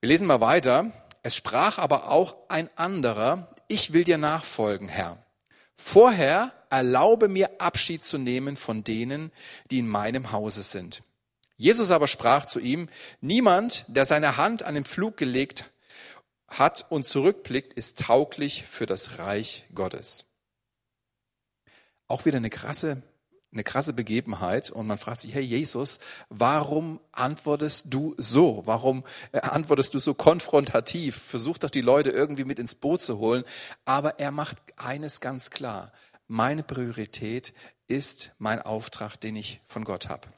Wir 0.00 0.08
lesen 0.08 0.26
mal 0.26 0.40
weiter. 0.40 0.90
Es 1.22 1.36
sprach 1.36 1.78
aber 1.78 2.10
auch 2.10 2.48
ein 2.48 2.68
anderer, 2.74 3.54
ich 3.68 3.92
will 3.92 4.02
dir 4.02 4.18
nachfolgen, 4.18 4.88
Herr. 4.88 5.21
Vorher 5.84 6.52
erlaube 6.70 7.28
mir 7.28 7.60
Abschied 7.60 8.02
zu 8.04 8.16
nehmen 8.16 8.56
von 8.56 8.82
denen, 8.82 9.30
die 9.70 9.80
in 9.80 9.88
meinem 9.88 10.30
Hause 10.32 10.62
sind. 10.62 11.02
Jesus 11.56 11.90
aber 11.90 12.06
sprach 12.06 12.46
zu 12.46 12.60
ihm, 12.60 12.88
niemand, 13.20 13.84
der 13.88 14.06
seine 14.06 14.38
Hand 14.38 14.62
an 14.62 14.74
den 14.74 14.84
Flug 14.84 15.18
gelegt 15.18 15.66
hat 16.48 16.86
und 16.88 17.04
zurückblickt, 17.04 17.74
ist 17.74 17.98
tauglich 17.98 18.62
für 18.62 18.86
das 18.86 19.18
Reich 19.18 19.64
Gottes. 19.74 20.24
Auch 22.06 22.24
wieder 22.24 22.38
eine 22.38 22.48
krasse, 22.48 23.02
eine 23.52 23.64
krasse 23.64 23.92
Begebenheit 23.92 24.70
und 24.70 24.86
man 24.86 24.98
fragt 24.98 25.20
sich, 25.20 25.34
hey 25.34 25.42
Jesus, 25.42 26.00
warum 26.30 27.00
antwortest 27.12 27.86
du 27.90 28.14
so? 28.16 28.62
Warum 28.64 29.04
äh, 29.32 29.40
antwortest 29.40 29.94
du 29.94 29.98
so 29.98 30.14
konfrontativ? 30.14 31.16
Versuch 31.16 31.58
doch 31.58 31.70
die 31.70 31.82
Leute 31.82 32.10
irgendwie 32.10 32.44
mit 32.44 32.58
ins 32.58 32.74
Boot 32.74 33.02
zu 33.02 33.18
holen. 33.18 33.44
Aber 33.84 34.18
er 34.18 34.30
macht 34.30 34.58
eines 34.76 35.20
ganz 35.20 35.50
klar. 35.50 35.92
Meine 36.28 36.62
Priorität 36.62 37.52
ist 37.88 38.32
mein 38.38 38.62
Auftrag, 38.62 39.16
den 39.16 39.36
ich 39.36 39.60
von 39.68 39.84
Gott 39.84 40.08
habe. 40.08 40.28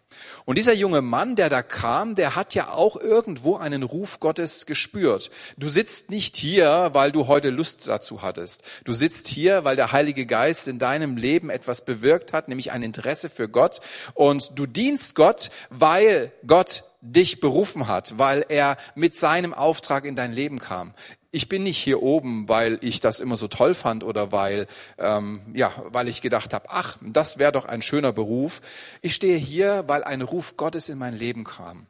Und 0.45 0.59
dieser 0.59 0.75
junge 0.75 1.03
Mann, 1.03 1.37
der 1.37 1.49
da 1.49 1.63
kam, 1.63 2.15
der 2.15 2.37
hat 2.37 2.55
ja 2.55 2.71
auch 2.71 2.97
irgendwo 3.01 3.57
einen 3.57 3.83
Ruf 3.83 4.21
Gottes 4.21 4.67
gespürt. 4.67 5.31
Du 5.57 5.69
sitzt 5.69 6.11
nicht 6.11 6.37
hier, 6.37 6.91
weil 6.93 7.13
du 7.13 7.27
heute 7.27 7.51
Lust 7.51 7.89
dazu 7.89 8.23
hattest. 8.23 8.63
Du 8.85 8.93
sitzt 8.93 9.29
hier, 9.29 9.65
weil 9.65 9.77
der 9.77 9.93
Heilige 9.93 10.27
Geist 10.27 10.69
in 10.69 10.79
deinem 10.79 11.17
Leben 11.17 11.51
etwas 11.51 11.85
bewirkt 11.85 12.33
hat, 12.33 12.49
nämlich 12.49 12.73
ein 12.73 12.83
Interesse 12.83 13.31
für 13.31 13.49
Gott. 13.49 13.81
Und 14.15 14.59
du 14.59 14.67
dienst 14.67 15.15
Gott, 15.15 15.51
weil 15.71 16.33
Gott 16.47 16.85
dich 17.01 17.41
berufen 17.41 17.89
hat, 17.89 18.19
weil 18.19 18.45
er 18.49 18.77
mit 18.95 19.17
seinem 19.17 19.55
Auftrag 19.55 20.05
in 20.05 20.17
dein 20.17 20.33
Leben 20.33 20.59
kam 20.59 20.95
ich 21.35 21.49
bin 21.49 21.65
nicht 21.65 21.79
hier 21.79 22.01
oben, 22.01 22.49
weil 22.49 22.79
ich 22.81 23.01
das 23.01 23.19
immer 23.19 23.37
so 23.37 23.49
toll 23.49 23.75
fand 23.75 24.05
oder 24.05 24.31
weil, 24.31 24.69
ähm, 24.99 25.41
ja, 25.53 25.73
weil 25.87 26.07
ich 26.07 26.23
gedacht 26.23 26.55
habe, 26.55 26.67
ach, 26.71 26.97
das 27.01 27.41
wäre 27.41 27.51
doch 27.51 27.65
ein 27.65 27.83
schöner 27.83 28.13
Beruf. 28.13 28.61
Ich 29.03 29.17
stehe 29.17 29.37
hier, 29.37 29.83
weil 29.89 30.04
ein 30.07 30.23
Ruf 30.23 30.57
Gottes 30.57 30.89
in 30.89 30.99
mein 30.99 31.15
Leben 31.15 31.45
kam. 31.45 31.87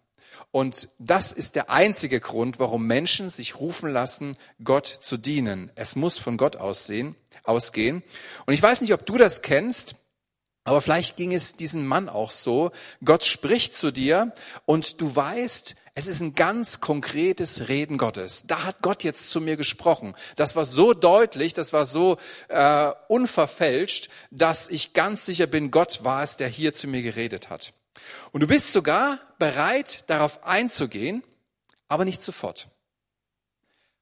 Und 0.50 0.88
das 0.98 1.32
ist 1.32 1.54
der 1.54 1.70
einzige 1.70 2.20
Grund, 2.20 2.58
warum 2.58 2.86
Menschen 2.86 3.30
sich 3.30 3.58
rufen 3.58 3.90
lassen, 3.90 4.36
Gott 4.62 4.86
zu 4.86 5.16
dienen. 5.16 5.70
Es 5.74 5.96
muss 5.96 6.18
von 6.18 6.36
Gott 6.36 6.56
aussehen, 6.56 7.16
ausgehen. 7.44 8.02
Und 8.46 8.54
ich 8.54 8.62
weiß 8.62 8.80
nicht, 8.80 8.92
ob 8.92 9.06
du 9.06 9.16
das 9.18 9.42
kennst. 9.42 9.96
Aber 10.66 10.80
vielleicht 10.80 11.18
ging 11.18 11.34
es 11.34 11.52
diesem 11.52 11.86
Mann 11.86 12.08
auch 12.08 12.30
so. 12.30 12.70
Gott 13.04 13.22
spricht 13.24 13.74
zu 13.74 13.90
dir 13.90 14.32
und 14.64 15.02
du 15.02 15.14
weißt, 15.14 15.76
es 15.94 16.06
ist 16.06 16.20
ein 16.20 16.34
ganz 16.34 16.80
konkretes 16.80 17.68
Reden 17.68 17.98
Gottes. 17.98 18.46
Da 18.46 18.64
hat 18.64 18.80
Gott 18.80 19.04
jetzt 19.04 19.30
zu 19.30 19.42
mir 19.42 19.58
gesprochen. 19.58 20.14
Das 20.36 20.56
war 20.56 20.64
so 20.64 20.94
deutlich, 20.94 21.52
das 21.52 21.74
war 21.74 21.84
so 21.84 22.16
äh, 22.48 22.90
unverfälscht, 23.08 24.08
dass 24.30 24.70
ich 24.70 24.94
ganz 24.94 25.26
sicher 25.26 25.46
bin, 25.46 25.70
Gott 25.70 26.02
war 26.02 26.22
es, 26.22 26.38
der 26.38 26.48
hier 26.48 26.72
zu 26.72 26.88
mir 26.88 27.02
geredet 27.02 27.50
hat. 27.50 27.74
Und 28.32 28.40
du 28.40 28.46
bist 28.46 28.72
sogar 28.72 29.18
bereit, 29.38 30.08
darauf 30.08 30.44
einzugehen, 30.44 31.22
aber 31.88 32.04
nicht 32.04 32.22
sofort. 32.22 32.68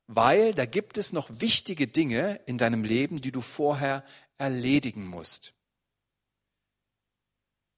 Weil 0.06 0.54
da 0.54 0.66
gibt 0.66 0.98
es 0.98 1.12
noch 1.12 1.28
wichtige 1.30 1.86
Dinge 1.86 2.40
in 2.46 2.58
deinem 2.58 2.84
Leben, 2.84 3.20
die 3.20 3.32
du 3.32 3.40
vorher 3.40 4.04
erledigen 4.38 5.06
musst. 5.06 5.54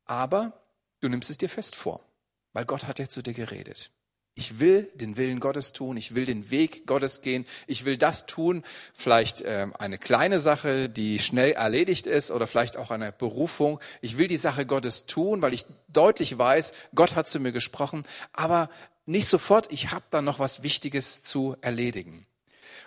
Aber 0.04 0.64
du 1.00 1.09
nimmst 1.09 1.30
es 1.30 1.38
dir 1.38 1.49
fest 1.49 1.76
vor, 1.76 2.04
weil 2.52 2.64
Gott 2.64 2.87
hat 2.87 2.99
ja 2.99 3.09
zu 3.09 3.23
dir 3.23 3.35
geredet. 3.35 3.90
Ich 4.37 4.59
will 4.59 4.91
den 4.95 5.17
Willen 5.17 5.38
Gottes 5.38 5.73
tun, 5.73 5.97
ich 5.97 6.17
will 6.17 6.26
den 6.26 6.50
Weg 6.50 6.88
Gottes 6.88 7.23
gehen, 7.23 7.47
ich 7.69 7.85
will 7.85 7.97
das 7.97 8.26
tun, 8.26 8.64
vielleicht 8.93 9.43
äh, 9.43 9.69
eine 9.79 9.97
kleine 9.97 10.41
Sache, 10.41 10.88
die 10.88 11.21
schnell 11.21 11.53
erledigt 11.53 12.09
ist 12.09 12.33
oder 12.33 12.49
vielleicht 12.49 12.76
auch 12.76 12.91
eine 12.91 13.12
Berufung. 13.12 13.79
Ich 14.00 14.19
will 14.19 14.26
die 14.26 14.37
Sache 14.37 14.67
Gottes 14.67 15.07
tun, 15.07 15.41
weil 15.41 15.55
ich 15.55 15.67
deutlich 15.87 16.37
weiß, 16.37 16.73
Gott 16.97 17.14
hat 17.14 17.29
zu 17.29 17.38
mir 17.38 17.53
gesprochen, 17.53 18.03
aber 18.33 18.71
nicht 19.07 19.29
sofort, 19.29 19.71
ich 19.71 19.93
habe 19.93 20.05
da 20.11 20.21
noch 20.21 20.41
was 20.41 20.64
Wichtiges 20.64 21.23
zu 21.23 21.57
erledigen. 21.61 22.26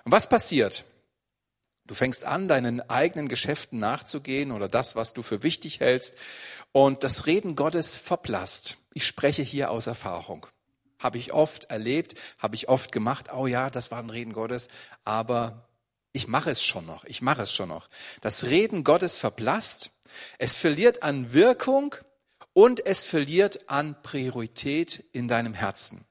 Und 0.03 0.11
was 0.11 0.27
passiert? 0.27 0.83
Du 1.85 1.95
fängst 1.95 2.25
an, 2.25 2.49
deinen 2.49 2.81
eigenen 2.89 3.29
Geschäften 3.29 3.79
nachzugehen 3.79 4.51
oder 4.51 4.67
das, 4.67 4.97
was 4.97 5.13
du 5.13 5.21
für 5.23 5.43
wichtig 5.43 5.79
hältst, 5.79 6.15
und 6.73 7.05
das 7.05 7.25
Reden 7.25 7.55
Gottes 7.55 7.95
verblasst. 7.95 8.79
Ich 8.93 9.07
spreche 9.07 9.43
hier 9.43 9.71
aus 9.71 9.87
Erfahrung. 9.87 10.45
Habe 10.99 11.17
ich 11.17 11.33
oft 11.33 11.65
erlebt, 11.65 12.15
habe 12.39 12.55
ich 12.55 12.69
oft 12.69 12.91
gemacht. 12.91 13.33
Oh 13.33 13.47
ja, 13.47 13.69
das 13.69 13.91
war 13.91 13.99
ein 13.99 14.09
Reden 14.09 14.33
Gottes, 14.33 14.67
aber 15.03 15.67
ich 16.11 16.27
mache 16.27 16.51
es 16.51 16.63
schon 16.63 16.85
noch. 16.85 17.05
Ich 17.05 17.21
mache 17.21 17.43
es 17.43 17.53
schon 17.53 17.69
noch. 17.69 17.89
Das 18.21 18.45
Reden 18.45 18.83
Gottes 18.83 19.17
verblasst. 19.17 19.91
Es 20.39 20.55
verliert 20.55 21.03
an 21.03 21.33
Wirkung 21.33 21.95
und 22.53 22.85
es 22.85 23.03
verliert 23.03 23.69
an 23.69 24.01
Priorität 24.01 25.03
in 25.11 25.27
deinem 25.27 25.53
Herzen. 25.53 26.05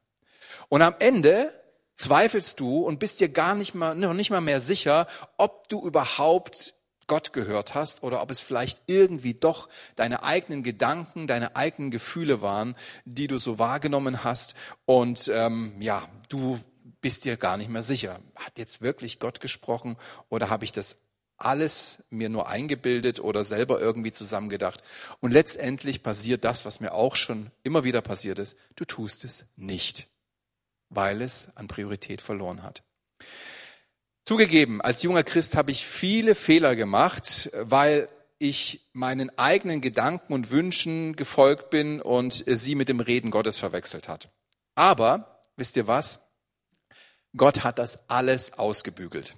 Und 0.69 0.83
am 0.83 0.95
Ende 1.01 1.53
zweifelst 1.95 2.61
du 2.61 2.83
und 2.83 2.99
bist 2.99 3.21
dir 3.21 3.29
gar 3.29 3.55
nicht 3.55 3.75
mal, 3.75 3.95
noch 3.95 4.13
nicht 4.13 4.31
mal 4.31 4.41
mehr 4.41 4.61
sicher, 4.61 5.09
ob 5.39 5.69
du 5.69 5.85
überhaupt 5.85 6.75
Gott 7.07 7.33
gehört 7.33 7.75
hast 7.75 8.03
oder 8.03 8.23
ob 8.23 8.31
es 8.31 8.41
vielleicht 8.41 8.83
irgendwie 8.87 9.35
doch 9.35 9.69
deine 9.95 10.23
eigenen 10.23 10.63
Gedanken, 10.63 11.27
deine 11.27 11.57
eigenen 11.57 11.91
Gefühle 11.91 12.43
waren, 12.43 12.77
die 13.05 13.27
du 13.27 13.39
so 13.39 13.59
wahrgenommen 13.59 14.25
hast 14.25 14.55
und 14.85 15.31
ähm, 15.33 15.81
ja, 15.81 16.09
du 16.29 16.59
bist 17.01 17.25
dir 17.25 17.37
gar 17.37 17.57
nicht 17.57 17.71
mehr 17.71 17.83
sicher. 17.83 18.21
Hat 18.35 18.59
jetzt 18.59 18.81
wirklich 18.81 19.21
Gott 19.21 19.41
gesprochen 19.41 19.97
oder 20.29 20.51
habe 20.51 20.65
ich 20.65 20.73
das 20.73 20.97
alles 21.39 22.03
mir 22.11 22.29
nur 22.29 22.49
eingebildet 22.49 23.21
oder 23.21 23.45
selber 23.45 23.81
irgendwie 23.81 24.13
zusammengedacht? 24.13 24.83
Und 25.21 25.33
letztendlich 25.33 26.03
passiert 26.03 26.45
das, 26.45 26.65
was 26.65 26.81
mir 26.81 26.93
auch 26.93 27.15
schon 27.15 27.51
immer 27.63 27.85
wieder 27.85 28.01
passiert 28.01 28.39
ist. 28.39 28.57
Du 28.75 28.85
tust 28.85 29.25
es 29.25 29.47
nicht, 29.57 30.09
weil 30.89 31.23
es 31.23 31.51
an 31.55 31.69
Priorität 31.69 32.21
verloren 32.21 32.63
hat. 32.63 32.83
Zugegeben, 34.27 34.81
als 34.81 35.05
junger 35.05 35.23
Christ 35.23 35.55
habe 35.55 35.71
ich 35.71 35.87
viele 35.87 36.35
Fehler 36.35 36.75
gemacht, 36.75 37.49
weil 37.55 38.09
ich 38.39 38.91
meinen 38.93 39.31
eigenen 39.39 39.81
Gedanken 39.81 40.33
und 40.33 40.51
Wünschen 40.51 41.15
gefolgt 41.15 41.71
bin 41.71 42.03
und 42.03 42.45
sie 42.45 42.75
mit 42.75 42.89
dem 42.89 42.99
Reden 42.99 43.31
Gottes 43.31 43.57
verwechselt 43.57 44.09
hat. 44.09 44.29
Aber, 44.75 45.43
wisst 45.57 45.77
ihr 45.77 45.87
was? 45.87 46.21
Gott 47.37 47.63
hat 47.63 47.79
das 47.79 48.11
alles 48.11 48.55
ausgebügelt. 48.55 49.37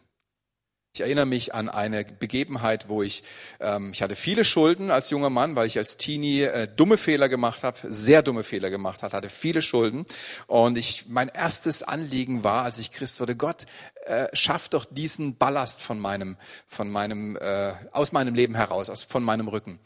Ich 0.95 1.03
erinnere 1.03 1.27
mich 1.27 1.55
an 1.55 1.69
eine 1.69 2.05
Begebenheit, 2.05 2.89
wo 2.89 3.03
ich, 3.03 3.23
ähm, 3.61 3.93
ich 3.93 4.03
hatte 4.03 4.17
viele 4.17 4.43
Schulden 4.43 4.91
als 4.91 5.11
junger 5.11 5.31
Mann, 5.31 5.55
weil 5.55 5.67
ich 5.67 5.77
als 5.77 5.99
Teenie 5.99 6.43
äh, 6.43 6.67
dumme 6.67 6.97
Fehler 6.97 7.29
gemacht 7.29 7.63
habe, 7.63 7.79
sehr 7.89 8.23
dumme 8.23 8.43
Fehler 8.43 8.71
gemacht 8.71 9.03
habe, 9.03 9.15
hatte 9.15 9.29
viele 9.29 9.61
Schulden. 9.61 10.07
Und 10.47 10.79
ich, 10.79 11.05
mein 11.07 11.29
erstes 11.29 11.83
Anliegen 11.83 12.43
war, 12.43 12.65
als 12.65 12.79
ich 12.79 12.91
Christ 12.91 13.21
wurde, 13.21 13.37
Gott, 13.37 13.67
äh, 14.07 14.29
schaff 14.33 14.71
doch 14.71 14.87
diesen 14.87 15.37
Ballast 15.37 15.83
von 15.83 16.01
meinem, 16.01 16.39
von 16.67 16.91
meinem, 16.91 17.37
äh, 17.37 17.75
aus 17.93 18.13
meinem 18.13 18.35
Leben 18.35 18.55
heraus, 18.55 18.89
aus, 18.89 19.05
von 19.05 19.23
meinem 19.23 19.49
Rücken. 19.49 19.79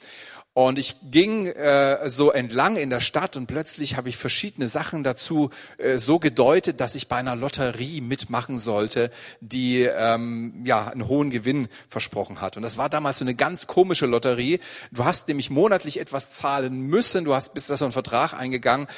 Und 0.55 0.79
ich 0.79 0.97
ging 1.11 1.47
äh, 1.47 2.11
so 2.11 2.31
entlang 2.31 2.77
in 2.77 2.91
der 2.91 3.01
Stadt 3.01 3.39
und 3.39 3.47
plötzlich 3.47 3.97
habe 3.97 4.11
ich 4.11 4.19
verschiedene 4.19 4.69
Sachen 4.69 5.03
dazu 5.03 5.49
äh, 5.79 5.97
so 5.97 6.19
gedeutet, 6.19 6.79
dass 6.81 6.95
ich 6.95 7.09
bei 7.09 7.17
einer 7.17 7.37
Lotterie 7.37 8.03
mitmachen 8.03 8.59
sollte, 8.59 9.11
die 9.41 9.85
ähm, 9.85 10.63
ja 10.67 10.89
einen 10.89 11.09
hohen 11.09 11.31
Gewinn 11.31 11.69
versprochen 11.89 12.43
hat. 12.43 12.59
Und 12.59 12.65
das 12.65 12.77
war 12.77 12.91
damals 12.91 13.19
so 13.19 13.25
eine 13.25 13.35
ganz 13.35 13.67
komische 13.67 14.05
Lotterie. 14.05 14.61
Du 14.91 15.07
hast 15.07 15.27
nämlich 15.29 15.49
monatlich 15.49 15.99
etwas 15.99 16.33
zahlen 16.33 16.83
müssen, 16.83 17.25
du 17.25 17.35
hast 17.35 17.55
bis 17.55 17.69
da 17.69 17.79
so 17.79 17.87
einen 17.87 17.93
Vertrag 17.93 18.35
eingegangen, 18.35 18.89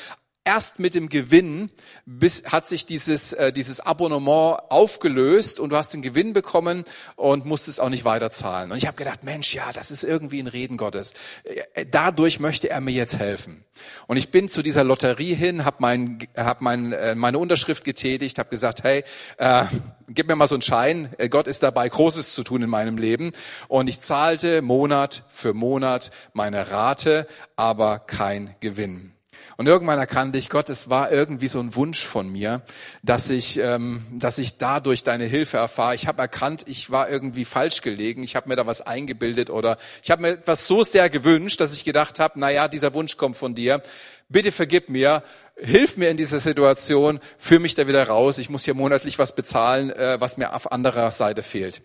Erst 0.46 0.78
mit 0.78 0.94
dem 0.94 1.08
Gewinn 1.08 1.70
bis, 2.04 2.42
hat 2.44 2.66
sich 2.68 2.84
dieses, 2.84 3.32
äh, 3.32 3.50
dieses 3.50 3.80
Abonnement 3.80 4.58
aufgelöst 4.68 5.58
und 5.58 5.70
du 5.70 5.76
hast 5.76 5.94
den 5.94 6.02
Gewinn 6.02 6.34
bekommen 6.34 6.84
und 7.16 7.46
musstest 7.46 7.80
auch 7.80 7.88
nicht 7.88 8.04
weiterzahlen. 8.04 8.70
Und 8.70 8.76
ich 8.76 8.86
habe 8.86 8.98
gedacht, 8.98 9.24
Mensch, 9.24 9.54
ja, 9.54 9.72
das 9.72 9.90
ist 9.90 10.04
irgendwie 10.04 10.42
ein 10.42 10.46
Reden 10.46 10.76
Gottes. 10.76 11.14
Äh, 11.44 11.86
dadurch 11.90 12.40
möchte 12.40 12.68
er 12.68 12.82
mir 12.82 12.92
jetzt 12.92 13.18
helfen. 13.18 13.64
Und 14.06 14.18
ich 14.18 14.30
bin 14.30 14.50
zu 14.50 14.62
dieser 14.62 14.84
Lotterie 14.84 15.34
hin, 15.34 15.64
habe 15.64 15.76
mein, 15.78 16.18
hab 16.36 16.60
mein, 16.60 16.92
äh, 16.92 17.14
meine 17.14 17.38
Unterschrift 17.38 17.82
getätigt, 17.82 18.38
habe 18.38 18.50
gesagt, 18.50 18.82
hey, 18.82 19.02
äh, 19.38 19.64
gib 20.08 20.28
mir 20.28 20.36
mal 20.36 20.46
so 20.46 20.56
einen 20.56 20.62
Schein, 20.62 21.08
äh, 21.16 21.30
Gott 21.30 21.46
ist 21.46 21.62
dabei, 21.62 21.88
Großes 21.88 22.34
zu 22.34 22.44
tun 22.44 22.60
in 22.60 22.68
meinem 22.68 22.98
Leben. 22.98 23.32
Und 23.68 23.88
ich 23.88 24.00
zahlte 24.00 24.60
Monat 24.60 25.22
für 25.32 25.54
Monat 25.54 26.10
meine 26.34 26.70
Rate, 26.70 27.26
aber 27.56 27.98
kein 27.98 28.54
Gewinn. 28.60 29.13
Und 29.56 29.66
irgendwann 29.66 29.98
erkannte 29.98 30.38
ich, 30.38 30.50
Gott, 30.50 30.68
es 30.68 30.90
war 30.90 31.12
irgendwie 31.12 31.46
so 31.48 31.60
ein 31.60 31.74
Wunsch 31.76 32.04
von 32.04 32.28
mir, 32.28 32.62
dass 33.02 33.30
ich, 33.30 33.58
ähm, 33.58 34.04
dass 34.10 34.38
ich 34.38 34.58
dadurch 34.58 35.04
deine 35.04 35.24
Hilfe 35.26 35.58
erfahre. 35.58 35.94
Ich 35.94 36.06
habe 36.08 36.20
erkannt, 36.20 36.64
ich 36.66 36.90
war 36.90 37.08
irgendwie 37.08 37.44
falsch 37.44 37.80
gelegen. 37.80 38.22
Ich 38.24 38.34
habe 38.34 38.48
mir 38.48 38.56
da 38.56 38.66
was 38.66 38.80
eingebildet 38.80 39.50
oder 39.50 39.78
ich 40.02 40.10
habe 40.10 40.22
mir 40.22 40.28
etwas 40.30 40.66
so 40.66 40.82
sehr 40.82 41.08
gewünscht, 41.08 41.60
dass 41.60 41.72
ich 41.72 41.84
gedacht 41.84 42.18
habe, 42.18 42.38
na 42.38 42.50
ja, 42.50 42.66
dieser 42.66 42.94
Wunsch 42.94 43.16
kommt 43.16 43.36
von 43.36 43.54
dir. 43.54 43.80
Bitte 44.28 44.50
vergib 44.50 44.88
mir, 44.88 45.22
hilf 45.56 45.96
mir 45.96 46.10
in 46.10 46.16
dieser 46.16 46.40
Situation, 46.40 47.20
führ 47.38 47.60
mich 47.60 47.76
da 47.76 47.86
wieder 47.86 48.08
raus. 48.08 48.38
Ich 48.38 48.50
muss 48.50 48.64
hier 48.64 48.74
monatlich 48.74 49.18
was 49.18 49.34
bezahlen, 49.36 49.90
äh, 49.90 50.20
was 50.20 50.36
mir 50.36 50.54
auf 50.54 50.72
anderer 50.72 51.10
Seite 51.12 51.42
fehlt. 51.44 51.82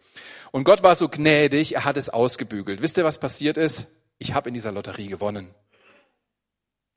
Und 0.52 0.64
Gott 0.64 0.82
war 0.82 0.96
so 0.96 1.08
gnädig, 1.08 1.76
er 1.76 1.86
hat 1.86 1.98
es 1.98 2.10
ausgebügelt. 2.10 2.82
Wisst 2.82 2.98
ihr, 2.98 3.04
was 3.04 3.20
passiert 3.20 3.58
ist? 3.58 3.86
Ich 4.18 4.34
habe 4.34 4.50
in 4.50 4.56
dieser 4.56 4.72
Lotterie 4.72 5.08
gewonnen. 5.08 5.54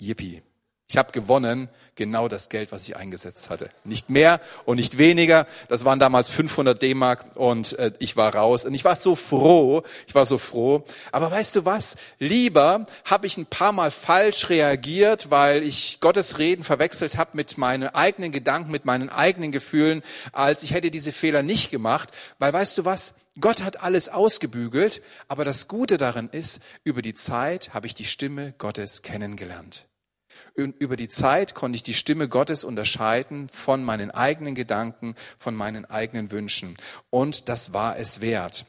Yippie. 0.00 0.42
Ich 0.88 0.98
habe 0.98 1.12
gewonnen 1.12 1.70
genau 1.94 2.28
das 2.28 2.48
Geld, 2.50 2.70
was 2.70 2.86
ich 2.86 2.96
eingesetzt 2.96 3.48
hatte. 3.48 3.70
Nicht 3.84 4.10
mehr 4.10 4.40
und 4.66 4.76
nicht 4.76 4.98
weniger. 4.98 5.46
Das 5.68 5.86
waren 5.86 5.98
damals 5.98 6.28
500 6.28 6.82
D-Mark 6.82 7.36
und 7.36 7.78
äh, 7.78 7.92
ich 7.98 8.16
war 8.16 8.34
raus. 8.34 8.66
Und 8.66 8.74
ich 8.74 8.84
war 8.84 8.96
so 8.96 9.14
froh, 9.14 9.82
ich 10.06 10.14
war 10.14 10.26
so 10.26 10.36
froh. 10.36 10.84
Aber 11.10 11.30
weißt 11.30 11.56
du 11.56 11.64
was? 11.64 11.96
Lieber 12.18 12.86
habe 13.04 13.26
ich 13.26 13.38
ein 13.38 13.46
paar 13.46 13.72
Mal 13.72 13.90
falsch 13.90 14.50
reagiert, 14.50 15.30
weil 15.30 15.62
ich 15.62 16.00
Gottes 16.00 16.38
Reden 16.38 16.64
verwechselt 16.64 17.16
habe 17.16 17.30
mit 17.34 17.56
meinen 17.56 17.88
eigenen 17.88 18.32
Gedanken, 18.32 18.70
mit 18.70 18.84
meinen 18.84 19.08
eigenen 19.08 19.50
Gefühlen, 19.50 20.02
als 20.32 20.62
ich 20.62 20.74
hätte 20.74 20.90
diese 20.90 21.12
Fehler 21.12 21.42
nicht 21.42 21.70
gemacht. 21.70 22.10
Weil 22.38 22.52
weißt 22.52 22.76
du 22.76 22.84
was? 22.84 23.14
Gott 23.40 23.62
hat 23.62 23.82
alles 23.82 24.10
ausgebügelt, 24.10 25.00
aber 25.26 25.46
das 25.46 25.68
Gute 25.68 25.96
darin 25.96 26.28
ist, 26.32 26.60
über 26.84 27.00
die 27.00 27.14
Zeit 27.14 27.72
habe 27.72 27.86
ich 27.86 27.94
die 27.94 28.04
Stimme 28.04 28.52
Gottes 28.58 29.00
kennengelernt. 29.00 29.86
Über 30.54 30.96
die 30.96 31.08
Zeit 31.08 31.54
konnte 31.54 31.76
ich 31.76 31.82
die 31.82 31.94
Stimme 31.94 32.28
Gottes 32.28 32.64
unterscheiden 32.64 33.48
von 33.48 33.84
meinen 33.84 34.10
eigenen 34.10 34.54
Gedanken, 34.54 35.14
von 35.38 35.54
meinen 35.54 35.84
eigenen 35.84 36.30
Wünschen. 36.30 36.76
Und 37.10 37.48
das 37.48 37.72
war 37.72 37.96
es 37.96 38.20
wert. 38.20 38.66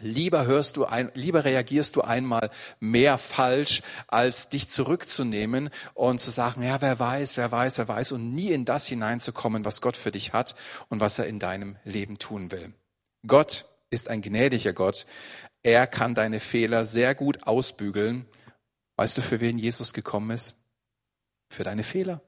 Lieber 0.00 0.46
hörst 0.46 0.76
du 0.76 0.84
ein, 0.84 1.10
lieber 1.14 1.44
reagierst 1.44 1.96
du 1.96 2.02
einmal 2.02 2.50
mehr 2.78 3.18
falsch, 3.18 3.82
als 4.06 4.48
dich 4.48 4.68
zurückzunehmen 4.68 5.70
und 5.94 6.20
zu 6.20 6.30
sagen, 6.30 6.62
ja, 6.62 6.80
wer 6.80 7.00
weiß, 7.00 7.36
wer 7.36 7.50
weiß, 7.50 7.78
wer 7.78 7.88
weiß, 7.88 8.12
und 8.12 8.32
nie 8.32 8.52
in 8.52 8.64
das 8.64 8.86
hineinzukommen, 8.86 9.64
was 9.64 9.80
Gott 9.80 9.96
für 9.96 10.12
dich 10.12 10.32
hat 10.32 10.54
und 10.88 11.00
was 11.00 11.18
er 11.18 11.26
in 11.26 11.40
deinem 11.40 11.76
Leben 11.84 12.18
tun 12.18 12.52
will. 12.52 12.72
Gott 13.26 13.64
ist 13.90 14.08
ein 14.08 14.22
gnädiger 14.22 14.72
Gott. 14.72 15.04
Er 15.64 15.88
kann 15.88 16.14
deine 16.14 16.38
Fehler 16.38 16.86
sehr 16.86 17.16
gut 17.16 17.44
ausbügeln. 17.48 18.26
Weißt 18.94 19.18
du, 19.18 19.22
für 19.22 19.40
wen 19.40 19.58
Jesus 19.58 19.92
gekommen 19.92 20.30
ist? 20.30 20.57
Für 21.48 21.64
deine 21.64 21.82
Fehler. 21.82 22.20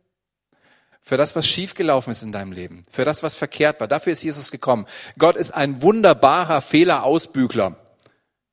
Für 1.03 1.17
das, 1.17 1.35
was 1.35 1.47
schiefgelaufen 1.47 2.11
ist 2.11 2.23
in 2.23 2.33
deinem 2.33 2.53
Leben. 2.53 2.85
Für 2.91 3.05
das, 3.05 3.23
was 3.23 3.37
verkehrt 3.37 3.81
war. 3.81 3.89
Dafür 3.89 4.13
ist 4.13 4.23
Jesus 4.23 4.51
gekommen. 4.51 4.87
Gott 5.19 5.37
ist 5.37 5.53
ein 5.53 5.83
wunderbarer 5.83 6.61
Fehlerausbügler. 6.61 7.77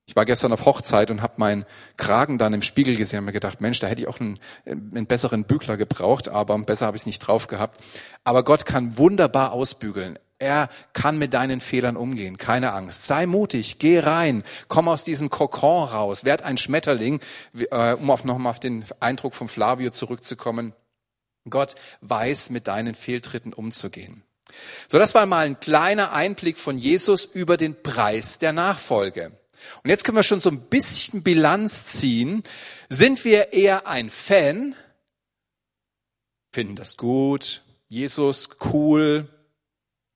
Ich 0.06 0.16
war 0.16 0.24
gestern 0.24 0.54
auf 0.54 0.66
Hochzeit 0.66 1.12
und 1.12 1.22
habe 1.22 1.34
meinen 1.38 1.66
Kragen 1.98 2.38
dann 2.38 2.54
im 2.54 2.62
Spiegel 2.62 2.96
gesehen 2.96 3.20
und 3.20 3.26
mir 3.26 3.34
gedacht, 3.34 3.60
Mensch, 3.60 3.82
da 3.82 3.88
hätte 3.88 4.02
ich 4.02 4.08
auch 4.08 4.22
einen, 4.22 4.40
einen 4.66 5.06
besseren 5.06 5.44
Bügler 5.44 5.76
gebraucht, 5.76 6.30
aber 6.30 6.58
besser 6.60 6.86
habe 6.86 6.96
ich 6.96 7.02
es 7.02 7.06
nicht 7.06 7.20
drauf 7.20 7.48
gehabt. 7.48 7.82
Aber 8.24 8.44
Gott 8.44 8.66
kann 8.66 8.98
wunderbar 8.98 9.52
ausbügeln. 9.52 10.18
Er 10.40 10.70
kann 10.94 11.18
mit 11.18 11.34
deinen 11.34 11.62
Fehlern 11.62 11.98
umgehen, 11.98 12.38
keine 12.38 12.74
Angst. 12.74 13.08
Sei 13.08 13.26
mutig, 13.26 13.80
geh 13.80 14.00
rein, 14.00 14.44
komm 14.68 14.88
aus 14.88 15.04
diesem 15.04 15.32
Kokon 15.32 15.90
raus, 15.90 16.26
werd 16.26 16.44
ein 16.44 16.58
Schmetterling, 16.58 17.22
äh, 17.58 17.94
um 17.94 18.12
auf 18.12 18.24
nochmal 18.24 18.52
auf 18.52 18.60
den 18.60 18.86
Eindruck 19.00 19.34
von 19.34 19.48
Flavio 19.48 19.90
zurückzukommen. 19.90 20.74
Gott 21.50 21.76
weiß, 22.02 22.52
mit 22.52 22.68
deinen 22.68 22.94
Fehltritten 22.94 23.54
umzugehen. 23.54 24.24
So, 24.88 25.00
das 25.00 25.16
war 25.16 25.26
mal 25.26 25.46
ein 25.46 25.60
kleiner 25.60 26.14
Einblick 26.14 26.58
von 26.58 26.78
Jesus 26.78 27.26
über 27.26 27.58
den 27.58 27.82
Preis 27.82 28.38
der 28.38 28.54
Nachfolge. 28.54 29.32
Und 29.84 29.90
jetzt 29.90 30.04
können 30.04 30.18
wir 30.18 30.24
schon 30.24 30.40
so 30.40 30.50
ein 30.50 30.62
bisschen 30.62 31.24
Bilanz 31.24 31.86
ziehen. 31.86 32.44
Sind 32.90 33.26
wir 33.26 33.54
eher 33.54 33.88
ein 33.88 34.10
Fan? 34.10 34.76
Finden 36.52 36.76
das 36.76 36.96
gut? 36.96 37.64
Jesus 37.90 38.50
cool? 38.72 39.28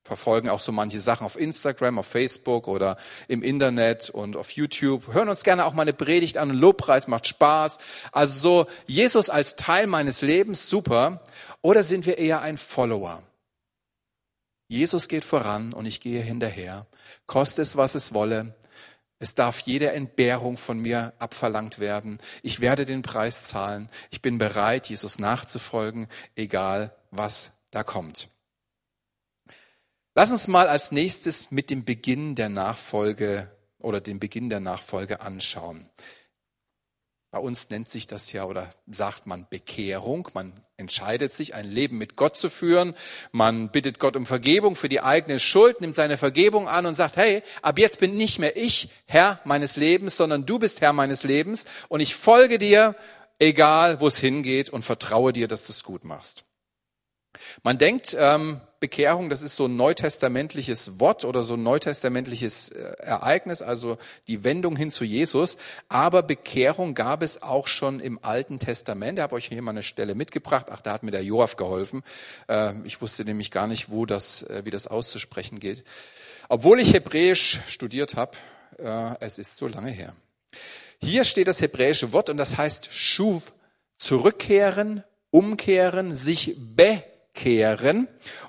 Verfolgen 0.03 0.49
auch 0.49 0.59
so 0.59 0.71
manche 0.71 0.99
Sachen 0.99 1.25
auf 1.25 1.39
Instagram, 1.39 1.99
auf 1.99 2.07
Facebook 2.07 2.67
oder 2.67 2.97
im 3.27 3.43
Internet 3.43 4.09
und 4.09 4.35
auf 4.35 4.51
YouTube. 4.51 5.13
Hören 5.13 5.29
uns 5.29 5.43
gerne 5.43 5.65
auch 5.65 5.73
mal 5.73 5.83
eine 5.83 5.93
Predigt 5.93 6.37
an. 6.37 6.49
Lobpreis 6.49 7.07
macht 7.07 7.27
Spaß. 7.27 7.77
Also 8.11 8.39
so 8.39 8.65
Jesus 8.87 9.29
als 9.29 9.55
Teil 9.55 9.87
meines 9.87 10.21
Lebens, 10.21 10.69
super. 10.69 11.23
Oder 11.61 11.83
sind 11.83 12.05
wir 12.05 12.17
eher 12.17 12.41
ein 12.41 12.57
Follower? 12.57 13.23
Jesus 14.67 15.07
geht 15.07 15.25
voran 15.25 15.73
und 15.73 15.85
ich 15.85 15.99
gehe 15.99 16.21
hinterher. 16.21 16.87
Koste 17.27 17.61
es, 17.61 17.75
was 17.75 17.93
es 17.95 18.13
wolle. 18.13 18.55
Es 19.19 19.35
darf 19.35 19.59
jede 19.59 19.91
Entbehrung 19.91 20.57
von 20.57 20.79
mir 20.79 21.13
abverlangt 21.19 21.77
werden. 21.77 22.19
Ich 22.41 22.59
werde 22.59 22.85
den 22.85 23.03
Preis 23.03 23.43
zahlen. 23.43 23.89
Ich 24.09 24.21
bin 24.23 24.39
bereit, 24.39 24.87
Jesus 24.87 25.19
nachzufolgen, 25.19 26.07
egal 26.35 26.95
was 27.11 27.51
da 27.69 27.83
kommt. 27.83 28.29
Lass 30.13 30.31
uns 30.31 30.47
mal 30.49 30.67
als 30.67 30.91
nächstes 30.91 31.51
mit 31.51 31.69
dem 31.69 31.85
Beginn 31.85 32.35
der 32.35 32.49
Nachfolge 32.49 33.49
oder 33.79 34.01
den 34.01 34.19
Beginn 34.19 34.49
der 34.49 34.59
Nachfolge 34.59 35.21
anschauen. 35.21 35.89
Bei 37.31 37.39
uns 37.39 37.69
nennt 37.69 37.89
sich 37.89 38.07
das 38.07 38.33
ja 38.33 38.43
oder 38.43 38.73
sagt 38.87 39.25
man 39.25 39.47
Bekehrung. 39.49 40.27
Man 40.33 40.51
entscheidet 40.75 41.31
sich, 41.31 41.55
ein 41.55 41.71
Leben 41.71 41.97
mit 41.97 42.17
Gott 42.17 42.35
zu 42.35 42.49
führen. 42.49 42.93
Man 43.31 43.69
bittet 43.69 43.99
Gott 43.99 44.17
um 44.17 44.25
Vergebung 44.25 44.75
für 44.75 44.89
die 44.89 44.99
eigene 44.99 45.39
Schuld, 45.39 45.79
nimmt 45.79 45.95
seine 45.95 46.17
Vergebung 46.17 46.67
an 46.67 46.85
und 46.85 46.95
sagt, 46.95 47.15
hey, 47.15 47.41
ab 47.61 47.79
jetzt 47.79 47.99
bin 47.99 48.17
nicht 48.17 48.37
mehr 48.37 48.57
ich 48.57 48.89
Herr 49.05 49.39
meines 49.45 49.77
Lebens, 49.77 50.17
sondern 50.17 50.45
du 50.45 50.59
bist 50.59 50.81
Herr 50.81 50.91
meines 50.91 51.23
Lebens 51.23 51.63
und 51.87 52.01
ich 52.01 52.15
folge 52.15 52.59
dir, 52.59 52.97
egal 53.39 54.01
wo 54.01 54.07
es 54.07 54.17
hingeht 54.17 54.69
und 54.69 54.83
vertraue 54.83 55.31
dir, 55.31 55.47
dass 55.47 55.65
du 55.65 55.71
es 55.71 55.85
gut 55.85 56.03
machst. 56.03 56.43
Man 57.63 57.77
denkt, 57.77 58.13
ähm, 58.19 58.59
Bekehrung, 58.81 59.29
das 59.29 59.43
ist 59.43 59.55
so 59.55 59.67
ein 59.67 59.75
neutestamentliches 59.75 60.99
Wort 60.99 61.23
oder 61.23 61.43
so 61.43 61.53
ein 61.53 61.61
neutestamentliches 61.61 62.69
äh, 62.69 62.95
Ereignis, 62.97 63.61
also 63.61 63.99
die 64.27 64.43
Wendung 64.43 64.75
hin 64.75 64.89
zu 64.89 65.03
Jesus. 65.03 65.57
Aber 65.87 66.23
Bekehrung 66.23 66.95
gab 66.95 67.21
es 67.21 67.43
auch 67.43 67.67
schon 67.67 67.99
im 67.99 68.17
Alten 68.23 68.57
Testament. 68.57 69.19
Ich 69.19 69.23
habe 69.23 69.35
euch 69.35 69.45
hier 69.45 69.61
mal 69.61 69.69
eine 69.69 69.83
Stelle 69.83 70.15
mitgebracht. 70.15 70.67
Ach, 70.71 70.81
da 70.81 70.93
hat 70.93 71.03
mir 71.03 71.11
der 71.11 71.23
Joaf 71.23 71.57
geholfen. 71.57 72.01
Äh, 72.49 72.73
ich 72.83 73.01
wusste 73.01 73.23
nämlich 73.23 73.51
gar 73.51 73.67
nicht, 73.67 73.91
wo 73.91 74.07
das, 74.07 74.41
äh, 74.43 74.63
wie 74.65 74.71
das 74.71 74.87
auszusprechen 74.87 75.59
geht. 75.59 75.83
Obwohl 76.49 76.79
ich 76.79 76.93
Hebräisch 76.93 77.61
studiert 77.67 78.15
habe, 78.15 78.35
es 79.19 79.37
ist 79.37 79.57
so 79.57 79.67
lange 79.67 79.91
her. 79.91 80.15
Hier 80.99 81.23
steht 81.23 81.47
das 81.47 81.61
hebräische 81.61 82.11
Wort 82.13 82.29
und 82.29 82.37
das 82.37 82.57
heißt 82.57 82.89
Shuv, 82.91 83.53
zurückkehren, 83.97 85.03
umkehren, 85.29 86.15
sich 86.15 86.55
be 86.57 87.03
kehren 87.33 88.07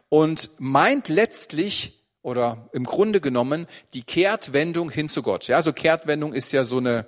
und 0.09 0.51
meint 0.59 1.09
letztlich 1.09 2.05
oder 2.23 2.68
im 2.73 2.85
Grunde 2.85 3.21
genommen 3.21 3.66
die 3.95 4.03
Kehrtwendung 4.03 4.90
hin 4.90 5.09
zu 5.09 5.23
Gott. 5.23 5.49
Ja, 5.49 5.61
so 5.62 5.73
Kehrtwendung 5.73 6.33
ist 6.33 6.53
ja 6.53 6.64
so 6.64 6.79
eine 6.79 7.07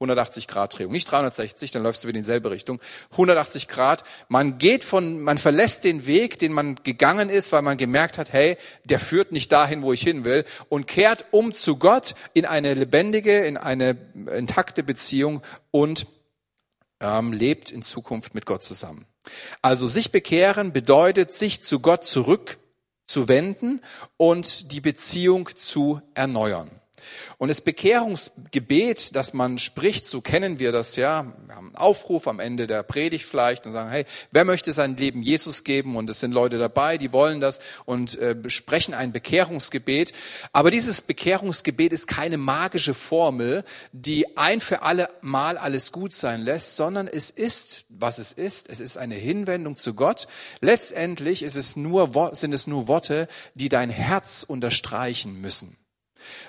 180 0.00 0.48
Grad 0.48 0.76
Drehung, 0.76 0.92
nicht 0.92 1.10
360, 1.10 1.70
dann 1.70 1.82
läufst 1.82 2.02
du 2.02 2.08
wieder 2.08 2.18
in 2.18 2.24
dieselbe 2.24 2.50
Richtung. 2.50 2.80
180 3.12 3.68
Grad. 3.68 4.04
Man 4.28 4.58
geht 4.58 4.82
von, 4.82 5.20
man 5.20 5.38
verlässt 5.38 5.84
den 5.84 6.04
Weg, 6.06 6.38
den 6.38 6.52
man 6.52 6.76
gegangen 6.82 7.30
ist, 7.30 7.52
weil 7.52 7.62
man 7.62 7.76
gemerkt 7.76 8.18
hat, 8.18 8.32
hey, 8.32 8.56
der 8.84 8.98
führt 8.98 9.30
nicht 9.30 9.52
dahin, 9.52 9.82
wo 9.82 9.92
ich 9.92 10.02
hin 10.02 10.24
will, 10.24 10.44
und 10.68 10.86
kehrt 10.86 11.26
um 11.30 11.52
zu 11.52 11.76
Gott 11.76 12.14
in 12.34 12.44
eine 12.44 12.74
lebendige, 12.74 13.44
in 13.46 13.56
eine 13.56 13.96
intakte 14.34 14.82
Beziehung 14.82 15.42
und 15.70 16.06
ähm, 17.00 17.32
lebt 17.32 17.70
in 17.70 17.82
Zukunft 17.82 18.34
mit 18.34 18.46
Gott 18.46 18.62
zusammen. 18.62 19.06
Also 19.62 19.88
sich 19.88 20.12
bekehren 20.12 20.72
bedeutet, 20.72 21.32
sich 21.32 21.62
zu 21.62 21.80
Gott 21.80 22.04
zurückzuwenden 22.04 23.80
und 24.16 24.72
die 24.72 24.80
Beziehung 24.80 25.50
zu 25.54 26.00
erneuern. 26.14 26.70
Und 27.38 27.48
das 27.48 27.60
Bekehrungsgebet, 27.60 29.14
das 29.14 29.32
man 29.32 29.58
spricht, 29.58 30.06
so 30.06 30.20
kennen 30.20 30.58
wir 30.58 30.72
das 30.72 30.96
ja. 30.96 31.32
Wir 31.46 31.56
haben 31.56 31.66
einen 31.68 31.76
Aufruf 31.76 32.28
am 32.28 32.40
Ende 32.40 32.66
der 32.66 32.82
Predigt 32.82 33.24
vielleicht 33.24 33.66
und 33.66 33.72
sagen, 33.72 33.90
hey, 33.90 34.04
wer 34.30 34.44
möchte 34.44 34.72
sein 34.72 34.96
Leben 34.96 35.22
Jesus 35.22 35.64
geben? 35.64 35.96
Und 35.96 36.08
es 36.10 36.20
sind 36.20 36.32
Leute 36.32 36.58
dabei, 36.58 36.98
die 36.98 37.12
wollen 37.12 37.40
das 37.40 37.60
und 37.84 38.18
äh, 38.18 38.36
sprechen 38.48 38.94
ein 38.94 39.12
Bekehrungsgebet. 39.12 40.12
Aber 40.52 40.70
dieses 40.70 41.02
Bekehrungsgebet 41.02 41.92
ist 41.92 42.06
keine 42.06 42.36
magische 42.36 42.94
Formel, 42.94 43.64
die 43.92 44.36
ein 44.36 44.60
für 44.60 44.82
alle 44.82 45.08
Mal 45.20 45.58
alles 45.58 45.92
gut 45.92 46.12
sein 46.12 46.42
lässt, 46.42 46.76
sondern 46.76 47.08
es 47.08 47.30
ist, 47.30 47.86
was 47.88 48.18
es 48.18 48.32
ist. 48.32 48.68
Es 48.68 48.80
ist 48.80 48.96
eine 48.96 49.14
Hinwendung 49.14 49.76
zu 49.76 49.94
Gott. 49.94 50.26
Letztendlich 50.60 51.42
ist 51.42 51.56
es 51.56 51.76
nur, 51.76 52.34
sind 52.34 52.52
es 52.52 52.66
nur 52.66 52.88
Worte, 52.88 53.28
die 53.54 53.68
dein 53.68 53.90
Herz 53.90 54.44
unterstreichen 54.46 55.40
müssen. 55.40 55.76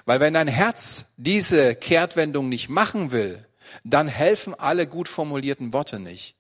Weil 0.06 0.20
wenn 0.20 0.34
dein 0.34 0.48
Herz 0.48 1.06
diese 1.18 1.76
Kehrtwendung 1.76 2.50
nicht 2.50 2.70
machen 2.70 3.12
will, 3.12 3.46
dann 3.84 4.08
helfen 4.08 4.54
alle 4.54 4.88
gut 4.88 5.08
formulierten 5.08 5.74
Worte 5.74 6.00
nicht. 6.00 6.36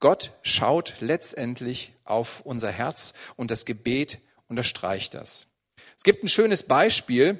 Gott 0.00 0.32
schaut 0.42 0.94
letztendlich 1.00 1.94
auf 2.04 2.40
unser 2.40 2.70
Herz 2.70 3.14
und 3.36 3.50
das 3.50 3.64
Gebet 3.64 4.18
unterstreicht 4.48 5.14
das. 5.14 5.46
Es 5.96 6.04
gibt 6.04 6.22
ein 6.22 6.28
schönes 6.28 6.64
Beispiel, 6.64 7.38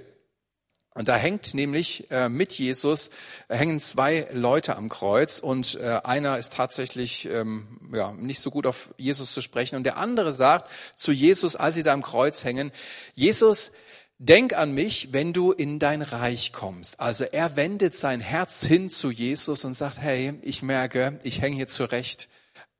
und 0.96 1.08
da 1.08 1.16
hängt 1.16 1.54
nämlich 1.54 2.08
äh, 2.12 2.28
mit 2.28 2.52
Jesus 2.52 3.10
äh, 3.48 3.56
hängen 3.56 3.80
zwei 3.80 4.28
Leute 4.30 4.76
am 4.76 4.88
Kreuz 4.88 5.40
und 5.40 5.74
äh, 5.74 6.00
einer 6.04 6.38
ist 6.38 6.52
tatsächlich 6.52 7.26
ähm, 7.26 7.80
ja, 7.92 8.12
nicht 8.12 8.38
so 8.38 8.52
gut 8.52 8.64
auf 8.64 8.94
Jesus 8.96 9.32
zu 9.32 9.42
sprechen 9.42 9.74
und 9.74 9.82
der 9.82 9.96
andere 9.96 10.32
sagt 10.32 10.70
zu 10.94 11.10
Jesus, 11.10 11.56
als 11.56 11.74
sie 11.74 11.82
da 11.82 11.92
am 11.92 12.02
Kreuz 12.02 12.44
hängen, 12.44 12.70
Jesus, 13.14 13.72
Denk 14.18 14.52
an 14.52 14.72
mich, 14.72 15.12
wenn 15.12 15.32
du 15.32 15.50
in 15.50 15.78
dein 15.78 16.00
Reich 16.00 16.52
kommst. 16.52 17.00
Also 17.00 17.24
er 17.24 17.56
wendet 17.56 17.96
sein 17.96 18.20
Herz 18.20 18.64
hin 18.64 18.88
zu 18.88 19.10
Jesus 19.10 19.64
und 19.64 19.74
sagt, 19.74 19.98
hey, 19.98 20.38
ich 20.42 20.62
merke, 20.62 21.18
ich 21.24 21.40
hänge 21.40 21.56
hier 21.56 21.66
zurecht 21.66 22.28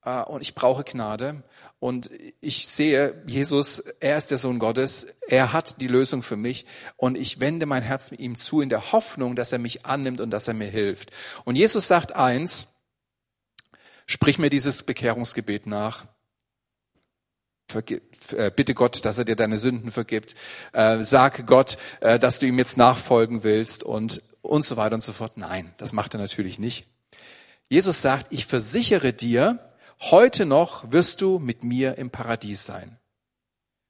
äh, 0.05 0.23
und 0.23 0.42
ich 0.42 0.55
brauche 0.55 0.85
Gnade. 0.85 1.42
Und 1.81 2.09
ich 2.40 2.68
sehe, 2.68 3.23
Jesus, 3.27 3.81
er 4.01 4.16
ist 4.16 4.31
der 4.31 4.38
Sohn 4.38 4.59
Gottes, 4.59 5.07
er 5.29 5.53
hat 5.53 5.81
die 5.81 5.88
Lösung 5.88 6.23
für 6.23 6.37
mich 6.37 6.66
und 6.97 7.18
ich 7.18 7.40
wende 7.40 7.66
mein 7.66 7.83
Herz 7.83 8.11
mit 8.11 8.20
ihm 8.20 8.37
zu 8.37 8.61
in 8.61 8.68
der 8.68 8.92
Hoffnung, 8.92 9.37
dass 9.37 9.53
er 9.53 9.59
mich 9.59 9.85
annimmt 9.85 10.20
und 10.20 10.31
dass 10.31 10.49
er 10.49 10.55
mir 10.55 10.70
hilft. 10.70 11.11
Und 11.44 11.57
Jesus 11.57 11.88
sagt 11.88 12.14
eins, 12.14 12.68
sprich 14.07 14.38
mir 14.38 14.51
dieses 14.51 14.85
Bekehrungsgebet 14.85 15.66
nach. 15.66 16.07
Äh, 17.72 18.50
bitte 18.55 18.74
Gott, 18.74 19.05
dass 19.05 19.18
er 19.18 19.24
dir 19.24 19.37
deine 19.37 19.59
Sünden 19.59 19.90
vergibt. 19.90 20.35
Äh, 20.72 21.03
sag 21.03 21.46
Gott, 21.46 21.77
äh, 22.00 22.18
dass 22.18 22.38
du 22.38 22.46
ihm 22.46 22.59
jetzt 22.59 22.77
nachfolgen 22.77 23.42
willst 23.42 23.83
und, 23.83 24.22
und 24.42 24.64
so 24.64 24.77
weiter 24.77 24.94
und 24.94 25.03
so 25.03 25.12
fort. 25.12 25.37
Nein, 25.37 25.74
das 25.79 25.92
macht 25.92 26.14
er 26.14 26.20
natürlich 26.20 26.59
nicht. 26.59 26.87
Jesus 27.68 28.03
sagt, 28.03 28.33
ich 28.33 28.46
versichere 28.46 29.12
dir, 29.12 29.59
heute 30.00 30.46
noch 30.46 30.92
wirst 30.92 31.20
du 31.20 31.38
mit 31.38 31.64
mir 31.64 31.98
im 31.98 32.11
Paradies 32.11 32.64
sein. 32.64 32.98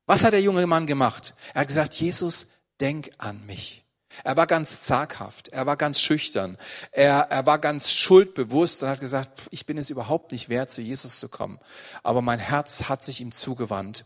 Was 0.06 0.24
hat 0.24 0.32
der 0.32 0.42
junge 0.42 0.66
Mann 0.66 0.86
gemacht? 0.86 1.34
Er 1.54 1.62
hat 1.62 1.68
gesagt, 1.68 1.94
Jesus, 1.94 2.46
denk 2.80 3.10
an 3.18 3.44
mich. 3.46 3.83
Er 4.22 4.36
war 4.36 4.46
ganz 4.46 4.80
zaghaft, 4.80 5.48
er 5.48 5.66
war 5.66 5.76
ganz 5.76 6.00
schüchtern, 6.00 6.56
er, 6.92 7.26
er 7.30 7.46
war 7.46 7.58
ganz 7.58 7.90
schuldbewusst 7.90 8.82
und 8.82 8.88
hat 8.88 9.00
gesagt, 9.00 9.48
ich 9.50 9.66
bin 9.66 9.78
es 9.78 9.90
überhaupt 9.90 10.32
nicht 10.32 10.48
wert, 10.48 10.70
zu 10.70 10.80
Jesus 10.80 11.18
zu 11.18 11.28
kommen. 11.28 11.58
Aber 12.02 12.22
mein 12.22 12.38
Herz 12.38 12.84
hat 12.88 13.04
sich 13.04 13.20
ihm 13.20 13.32
zugewandt 13.32 14.04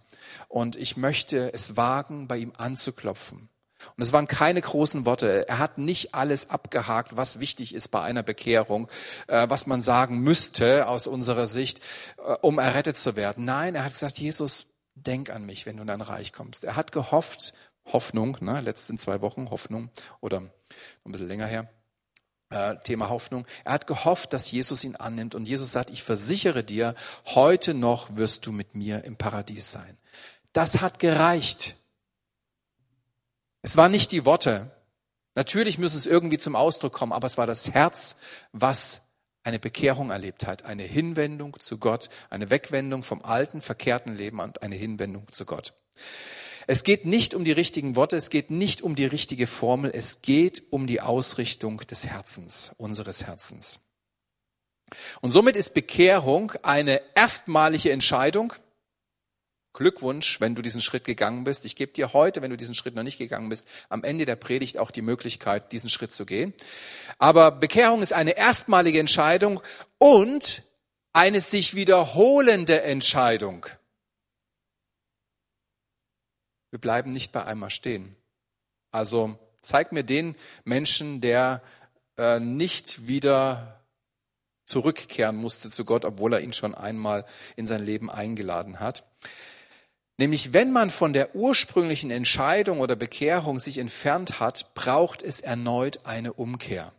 und 0.49 0.77
ich 0.77 0.97
möchte 0.97 1.53
es 1.53 1.77
wagen, 1.77 2.29
bei 2.29 2.39
ihm 2.39 2.53
anzuklopfen. 2.57 3.49
Und 3.97 4.03
es 4.03 4.13
waren 4.13 4.27
keine 4.27 4.61
großen 4.61 5.05
Worte. 5.05 5.49
Er 5.49 5.59
hat 5.59 5.79
nicht 5.79 6.15
alles 6.15 6.51
abgehakt, 6.51 7.17
was 7.17 7.39
wichtig 7.39 7.75
ist 7.75 7.89
bei 7.89 8.03
einer 8.03 8.23
Bekehrung, 8.23 8.89
äh, 9.29 9.49
was 9.49 9.67
man 9.67 9.83
sagen 9.83 10.21
müsste 10.21 10.89
aus 10.89 11.07
unserer 11.07 11.47
Sicht, 11.47 11.81
äh, 12.19 12.33
um 12.41 12.59
errettet 12.59 12.99
zu 12.99 13.15
werden. 13.15 13.45
Nein, 13.45 13.77
er 13.77 13.85
hat 13.85 13.93
gesagt, 13.93 14.19
Jesus, 14.19 14.67
denk 14.95 15.31
an 15.31 15.47
mich, 15.47 15.65
wenn 15.65 15.77
du 15.77 15.83
in 15.83 15.89
dein 15.89 16.01
Reich 16.01 16.33
kommst. 16.33 16.65
Er 16.65 16.75
hat 16.75 16.91
gehofft, 16.91 17.55
Hoffnung, 17.93 18.37
ne, 18.41 18.61
letzten 18.61 18.99
zwei 18.99 19.21
Wochen 19.21 19.51
Hoffnung 19.51 19.91
oder 20.21 20.41
ein 20.41 21.13
bisschen 21.13 21.29
länger 21.29 21.47
her, 21.47 21.69
äh, 22.51 22.77
Thema 22.85 23.09
Hoffnung. 23.09 23.47
Er 23.65 23.73
hat 23.73 23.87
gehofft, 23.87 24.33
dass 24.33 24.51
Jesus 24.51 24.85
ihn 24.85 24.97
annimmt 24.97 25.35
und 25.35 25.47
Jesus 25.47 25.73
sagt, 25.73 25.91
ich 25.91 26.03
versichere 26.03 26.65
dir, 26.65 26.95
heute 27.27 27.75
noch 27.75 28.17
wirst 28.17 28.47
du 28.47 28.53
mit 28.53 28.75
mir 28.75 29.05
im 29.05 29.17
Paradies 29.17 29.71
sein. 29.71 29.99
Das 30.53 30.81
hat 30.81 30.99
gereicht. 30.99 31.77
Es 33.63 33.77
waren 33.77 33.91
nicht 33.91 34.13
die 34.13 34.25
Worte. 34.25 34.71
Natürlich 35.35 35.79
müssen 35.79 35.99
es 35.99 36.07
irgendwie 36.07 36.39
zum 36.39 36.57
Ausdruck 36.57 36.93
kommen, 36.93 37.13
aber 37.13 37.27
es 37.27 37.39
war 37.39 37.47
das 37.47 37.71
Herz, 37.71 38.17
was 38.53 39.03
eine 39.45 39.59
Bekehrung 39.59 40.11
erlebt 40.11 40.47
hat, 40.47 40.65
eine 40.65 40.83
Hinwendung 40.83 41.59
zu 41.61 41.79
Gott, 41.79 42.11
eine 42.29 42.51
Wegwendung 42.51 43.03
vom 43.03 43.23
alten, 43.23 43.61
verkehrten 43.61 44.15
Leben 44.15 44.41
und 44.41 44.63
eine 44.63 44.75
Hinwendung 44.75 45.29
zu 45.29 45.45
Gott. 45.45 45.75
Es 46.71 46.85
geht 46.85 47.07
nicht 47.07 47.33
um 47.33 47.47
die 47.47 47.53
richtigen 47.53 47.97
Worte, 47.97 48.17
es 48.17 48.29
geht 48.29 48.51
nicht 48.51 48.83
um 48.83 48.95
die 48.95 49.07
richtige 49.07 49.47
Formel, 49.47 49.91
es 49.95 50.21
geht 50.21 50.65
um 50.69 50.87
die 50.87 51.01
Ausrichtung 51.01 51.79
des 51.79 52.07
Herzens, 52.07 52.73
unseres 52.77 53.27
Herzens. 53.27 53.79
Und 55.23 55.31
somit 55.31 55.57
ist 55.57 55.73
Bekehrung 55.73 56.53
eine 56.63 57.01
erstmalige 57.15 57.91
Entscheidung, 57.91 58.53
Glückwunsch, 59.73 60.43
wenn 60.43 60.55
du 60.55 60.61
diesen 60.61 60.83
Schritt 60.83 61.07
gegangen 61.07 61.45
bist. 61.45 61.65
Ich 61.65 61.75
gebe 61.75 61.95
dir 61.95 62.13
heute, 62.13 62.43
wenn 62.43 62.51
du 62.51 62.57
diesen 62.59 62.75
Schritt 62.75 62.95
noch 62.95 63.03
nicht 63.03 63.17
gegangen 63.17 63.49
bist, 63.49 63.67
am 63.89 64.05
Ende 64.05 64.27
der 64.27 64.37
Predigt 64.37 64.77
auch 64.77 64.91
die 64.91 65.01
Möglichkeit, 65.01 65.73
diesen 65.73 65.89
Schritt 65.89 66.13
zu 66.13 66.27
gehen. 66.27 66.53
Aber 67.19 67.51
Bekehrung 67.51 68.03
ist 68.03 68.13
eine 68.13 68.37
erstmalige 68.37 69.01
Entscheidung 69.01 69.63
und 69.97 70.65
eine 71.15 71.41
sich 71.41 71.75
wiederholende 71.75 72.83
Entscheidung. 72.83 73.65
Wir 76.71 76.79
bleiben 76.79 77.13
nicht 77.13 77.33
bei 77.33 77.45
einmal 77.45 77.71
stehen. 77.71 78.17
Also 78.91 79.39
zeig 79.61 79.93
mir 79.93 80.05
den 80.05 80.35
Menschen, 80.65 81.21
der 81.21 81.63
äh, 82.17 82.41
nicht 82.41 83.07
wieder 83.07 83.81
zurückkehren 84.67 85.37
musste 85.37 85.71
zu 85.71 85.85
Gott, 85.85 86.05
obwohl 86.05 86.35
er 86.35 86.41
ihn 86.41 86.53
schon 86.53 86.75
einmal 86.75 87.25
in 87.57 87.67
sein 87.67 87.83
Leben 87.83 88.11
eingeladen 88.11 88.81
hat. 88.81 89.05
Nämlich 90.19 90.53
wenn 90.53 90.73
man 90.73 90.91
von 90.91 91.13
der 91.13 91.35
ursprünglichen 91.35 92.11
Entscheidung 92.11 92.81
oder 92.81 92.97
Bekehrung 92.97 93.61
sich 93.61 93.79
entfernt 93.79 94.41
hat, 94.41 94.75
braucht 94.75 95.23
es 95.23 95.41
erneut 95.41 96.01
eine 96.05 96.33
Umkehr. 96.33 96.93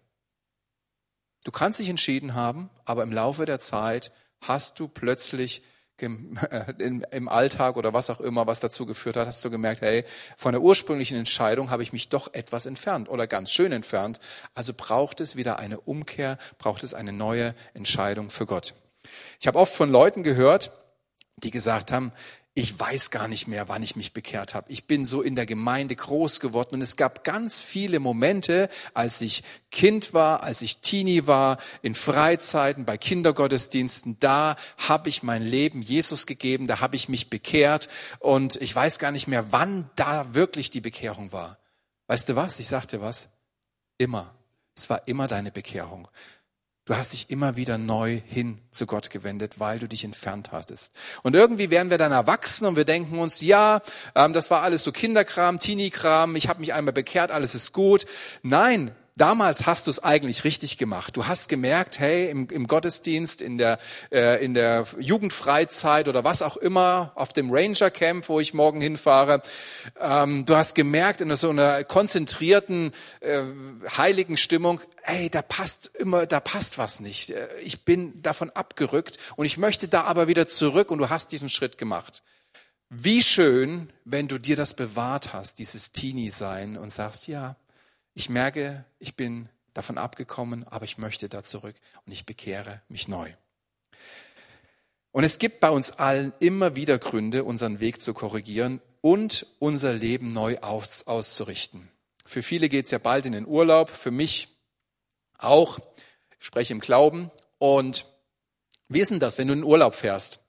Du 1.43 1.51
kannst 1.51 1.79
dich 1.79 1.89
entschieden 1.89 2.34
haben, 2.34 2.69
aber 2.86 3.03
im 3.03 3.12
Laufe 3.12 3.45
der 3.45 3.60
Zeit 3.60 4.12
hast 4.41 4.79
du 4.79 4.88
plötzlich 4.88 5.62
im 6.01 7.29
Alltag 7.29 7.77
oder 7.77 7.93
was 7.93 8.09
auch 8.09 8.19
immer, 8.19 8.47
was 8.47 8.59
dazu 8.59 8.85
geführt 8.85 9.15
hat, 9.15 9.27
hast 9.27 9.43
du 9.43 9.49
gemerkt, 9.49 9.81
hey, 9.81 10.03
von 10.38 10.51
der 10.51 10.62
ursprünglichen 10.62 11.17
Entscheidung 11.17 11.69
habe 11.69 11.83
ich 11.83 11.93
mich 11.93 12.09
doch 12.09 12.33
etwas 12.33 12.65
entfernt 12.65 13.09
oder 13.09 13.27
ganz 13.27 13.51
schön 13.51 13.71
entfernt. 13.71 14.19
Also 14.53 14.73
braucht 14.75 15.21
es 15.21 15.35
wieder 15.35 15.59
eine 15.59 15.79
Umkehr, 15.79 16.38
braucht 16.57 16.83
es 16.83 16.93
eine 16.93 17.13
neue 17.13 17.55
Entscheidung 17.73 18.29
für 18.29 18.45
Gott. 18.45 18.73
Ich 19.39 19.47
habe 19.47 19.59
oft 19.59 19.73
von 19.73 19.89
Leuten 19.89 20.23
gehört, 20.23 20.71
die 21.38 21.51
gesagt 21.51 21.91
haben, 21.91 22.12
ich 22.55 22.77
weiß 22.77 23.12
gar 23.12 23.27
nicht 23.27 23.47
mehr, 23.47 23.69
wann 23.69 23.83
ich 23.83 23.95
mich 23.95 24.12
bekehrt 24.12 24.53
habe. 24.53 24.71
Ich 24.71 24.85
bin 24.85 25.05
so 25.05 25.21
in 25.21 25.35
der 25.35 25.45
Gemeinde 25.45 25.95
groß 25.95 26.39
geworden 26.39 26.75
und 26.75 26.81
es 26.81 26.97
gab 26.97 27.23
ganz 27.23 27.62
viele 27.62 27.99
Momente, 27.99 28.69
als 28.93 29.21
ich 29.21 29.43
Kind 29.71 30.13
war, 30.13 30.43
als 30.43 30.62
ich 30.62 30.81
Teenie 30.81 31.27
war, 31.27 31.57
in 31.81 31.95
Freizeiten, 31.95 32.85
bei 32.85 32.97
Kindergottesdiensten, 32.97 34.17
da 34.19 34.55
habe 34.77 35.09
ich 35.09 35.23
mein 35.23 35.43
Leben 35.43 35.81
Jesus 35.81 36.25
gegeben, 36.25 36.67
da 36.67 36.79
habe 36.81 36.95
ich 36.95 37.07
mich 37.07 37.29
bekehrt 37.29 37.88
und 38.19 38.55
ich 38.62 38.75
weiß 38.75 38.99
gar 38.99 39.12
nicht 39.12 39.27
mehr, 39.27 39.51
wann 39.51 39.89
da 39.95 40.33
wirklich 40.33 40.71
die 40.71 40.81
Bekehrung 40.81 41.31
war. 41.31 41.59
Weißt 42.07 42.27
du 42.27 42.35
was? 42.35 42.59
Ich 42.59 42.67
sagte 42.67 42.99
was? 43.01 43.29
Immer. 43.97 44.33
Es 44.75 44.89
war 44.89 45.07
immer 45.07 45.27
deine 45.27 45.51
Bekehrung. 45.51 46.07
Du 46.89 46.97
hast 46.97 47.13
dich 47.13 47.30
immer 47.30 47.56
wieder 47.56 47.78
neu 47.78 48.19
hin 48.25 48.58
zu 48.71 48.88
Gott 48.88 49.12
gewendet, 49.12 49.60
weil 49.60 49.78
du 49.78 49.88
dich 49.88 50.04
entfernt 50.04 50.52
hattest. 50.52 50.95
Und 51.21 51.36
irgendwie 51.36 51.69
werden 51.69 51.91
wir 51.91 51.99
dann 51.99 52.12
erwachsen 52.12 52.65
und 52.65 52.78
wir 52.78 52.84
denken 52.84 53.19
uns, 53.19 53.41
ja, 53.41 53.82
ähm, 54.15 54.34
das 54.34 54.49
war 54.49 54.63
alles 54.63 54.84
so 54.84 54.91
Kinderkram, 54.91 55.60
Teenie-Kram, 55.60 56.36
ich 56.36 56.47
habe 56.47 56.62
mich 56.62 56.73
einmal 56.73 56.91
bekehrt, 56.91 57.30
alles 57.30 57.54
ist 57.54 57.73
gut. 57.73 58.08
Nein, 58.41 58.95
damals 59.19 59.65
hast 59.65 59.88
du 59.88 59.91
es 59.91 60.01
eigentlich 60.01 60.43
richtig 60.43 60.77
gemacht. 60.77 61.15
Du 61.17 61.27
hast 61.27 61.49
gemerkt, 61.49 61.99
hey, 61.99 62.29
im, 62.29 62.47
im 62.49 62.67
Gottesdienst, 62.67 63.41
in 63.41 63.58
der, 63.58 63.77
äh, 64.12 64.43
in 64.43 64.53
der 64.53 64.86
Jugendfreizeit 64.97 66.08
oder 66.08 66.23
was 66.23 66.41
auch 66.41 66.58
immer, 66.58 67.12
auf 67.15 67.34
dem 67.34 67.51
Ranger 67.51 67.91
Camp, 67.91 68.29
wo 68.29 68.39
ich 68.39 68.53
morgen 68.53 68.82
hinfahre, 68.82 69.41
ähm, 69.99 70.45
du 70.45 70.55
hast 70.55 70.73
gemerkt 70.75 71.21
in 71.21 71.36
so 71.36 71.49
einer 71.49 71.84
konzentrierten, 71.84 72.93
äh, 73.19 73.43
heiligen 73.97 74.38
Stimmung, 74.38 74.79
hey, 75.03 75.29
da 75.29 75.41
passt 75.41 75.91
immer, 75.95 76.25
da 76.25 76.39
passt 76.39 76.77
was 76.77 76.99
nicht. 76.99 77.32
Äh, 77.32 77.47
ich 77.63 77.84
bin 77.84 78.21
davon 78.21 78.49
abgerückt 78.51 79.17
und 79.36 79.45
ich 79.45 79.58
möchte 79.58 79.88
da 79.88 80.03
aber 80.03 80.27
wieder 80.27 80.47
zurück 80.47 80.91
und 80.91 80.99
du 80.99 81.10
hast 81.10 81.32
diesen 81.32 81.49
Schritt 81.49 81.77
gemacht. 81.77 82.23
Wie 82.89 83.21
schön, 83.21 83.91
wenn 84.03 84.27
du 84.27 84.39
dir 84.39 84.55
das 84.55 84.73
bewahrt 84.73 85.34
hast, 85.34 85.60
dieses 85.60 85.91
Teenie-Sein 85.91 86.75
und 86.75 86.91
sagst, 86.91 87.27
ja, 87.27 87.55
ich 88.19 88.27
merke, 88.27 88.84
ich 88.99 89.15
bin 89.15 89.47
davon 89.73 89.97
abgekommen, 89.97 90.67
aber 90.67 90.84
ich 90.84 90.97
möchte 90.97 91.29
da 91.29 91.41
zurück 91.41 91.75
und 92.05 92.12
ich 92.12 92.25
bekehre 92.25 92.82
mich 92.89 93.08
neu. 93.08 93.32
Und 95.13 95.23
es 95.23 95.39
gibt 95.39 95.62
bei 95.62 95.69
uns 95.69 95.91
allen 95.91 96.34
immer 96.41 96.75
wieder 96.75 96.99
Gründe, 96.99 97.45
unseren 97.45 97.79
Weg 97.79 98.01
zu 98.01 98.13
korrigieren 98.13 98.82
und 98.99 99.45
unser 99.60 99.93
Leben 99.93 100.27
neu 100.27 100.58
aus, 100.60 101.08
auszurichten. 101.08 101.89
Für 102.25 102.43
viele 102.43 102.67
geht 102.67 102.86
es 102.86 102.91
ja 102.91 102.97
bald 102.97 103.25
in 103.25 103.32
den 103.32 103.47
Urlaub, 103.47 103.89
für 103.89 104.12
mich 104.12 104.49
auch. 105.38 105.79
Ich 106.41 106.45
spreche 106.45 106.73
im 106.73 106.82
Glauben. 106.82 107.32
Und 107.58 108.05
wie 108.89 108.99
ist 108.99 109.12
denn 109.12 109.21
das, 109.21 109.38
wenn 109.38 109.47
du 109.47 109.53
in 109.53 109.60
den 109.60 109.65
Urlaub 109.65 109.95
fährst? 109.95 110.41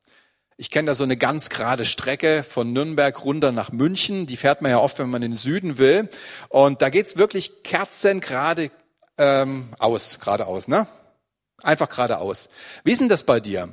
Ich 0.61 0.71
kenne 0.71 0.89
da 0.89 0.95
so 0.95 1.05
eine 1.05 1.17
ganz 1.17 1.49
gerade 1.49 1.87
Strecke 1.87 2.43
von 2.43 2.75
Nürnberg 2.75 3.25
runter 3.25 3.51
nach 3.51 3.73
München. 3.73 4.27
Die 4.27 4.37
fährt 4.37 4.61
man 4.61 4.71
ja 4.71 4.79
oft, 4.79 4.99
wenn 4.99 5.09
man 5.09 5.23
in 5.23 5.31
den 5.31 5.39
Süden 5.39 5.79
will. 5.79 6.11
Und 6.51 6.83
da 6.83 6.91
geht's 6.91 7.17
wirklich 7.17 7.63
kerzengerade 7.63 8.71
ähm, 9.17 9.71
aus, 9.79 10.19
geradeaus, 10.21 10.69
ne? 10.69 10.87
Einfach 11.63 11.89
geradeaus. 11.89 12.51
Wie 12.85 12.93
ist 12.93 13.01
denn 13.01 13.09
das 13.09 13.25
bei 13.25 13.41
dir? 13.41 13.71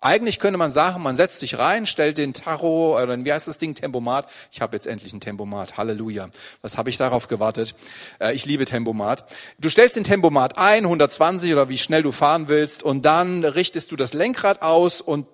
Eigentlich 0.00 0.40
könnte 0.40 0.58
man 0.58 0.72
sagen, 0.72 1.04
man 1.04 1.14
setzt 1.14 1.38
sich 1.38 1.56
rein, 1.56 1.86
stellt 1.86 2.18
den 2.18 2.34
Tarot 2.34 3.00
oder 3.00 3.24
wie 3.24 3.32
heißt 3.32 3.46
das 3.46 3.58
Ding, 3.58 3.76
Tempomat. 3.76 4.28
Ich 4.50 4.60
habe 4.60 4.74
jetzt 4.74 4.88
endlich 4.88 5.12
ein 5.12 5.20
Tempomat. 5.20 5.76
Halleluja. 5.76 6.30
Was 6.62 6.78
habe 6.78 6.90
ich 6.90 6.96
darauf 6.96 7.28
gewartet? 7.28 7.76
Äh, 8.20 8.34
ich 8.34 8.44
liebe 8.44 8.64
Tempomat. 8.64 9.24
Du 9.60 9.70
stellst 9.70 9.94
den 9.94 10.02
Tempomat 10.02 10.58
ein, 10.58 10.82
120 10.82 11.52
oder 11.52 11.68
wie 11.68 11.78
schnell 11.78 12.02
du 12.02 12.10
fahren 12.10 12.48
willst, 12.48 12.82
und 12.82 13.04
dann 13.04 13.44
richtest 13.44 13.92
du 13.92 13.96
das 13.96 14.14
Lenkrad 14.14 14.62
aus 14.62 15.00
und 15.00 15.28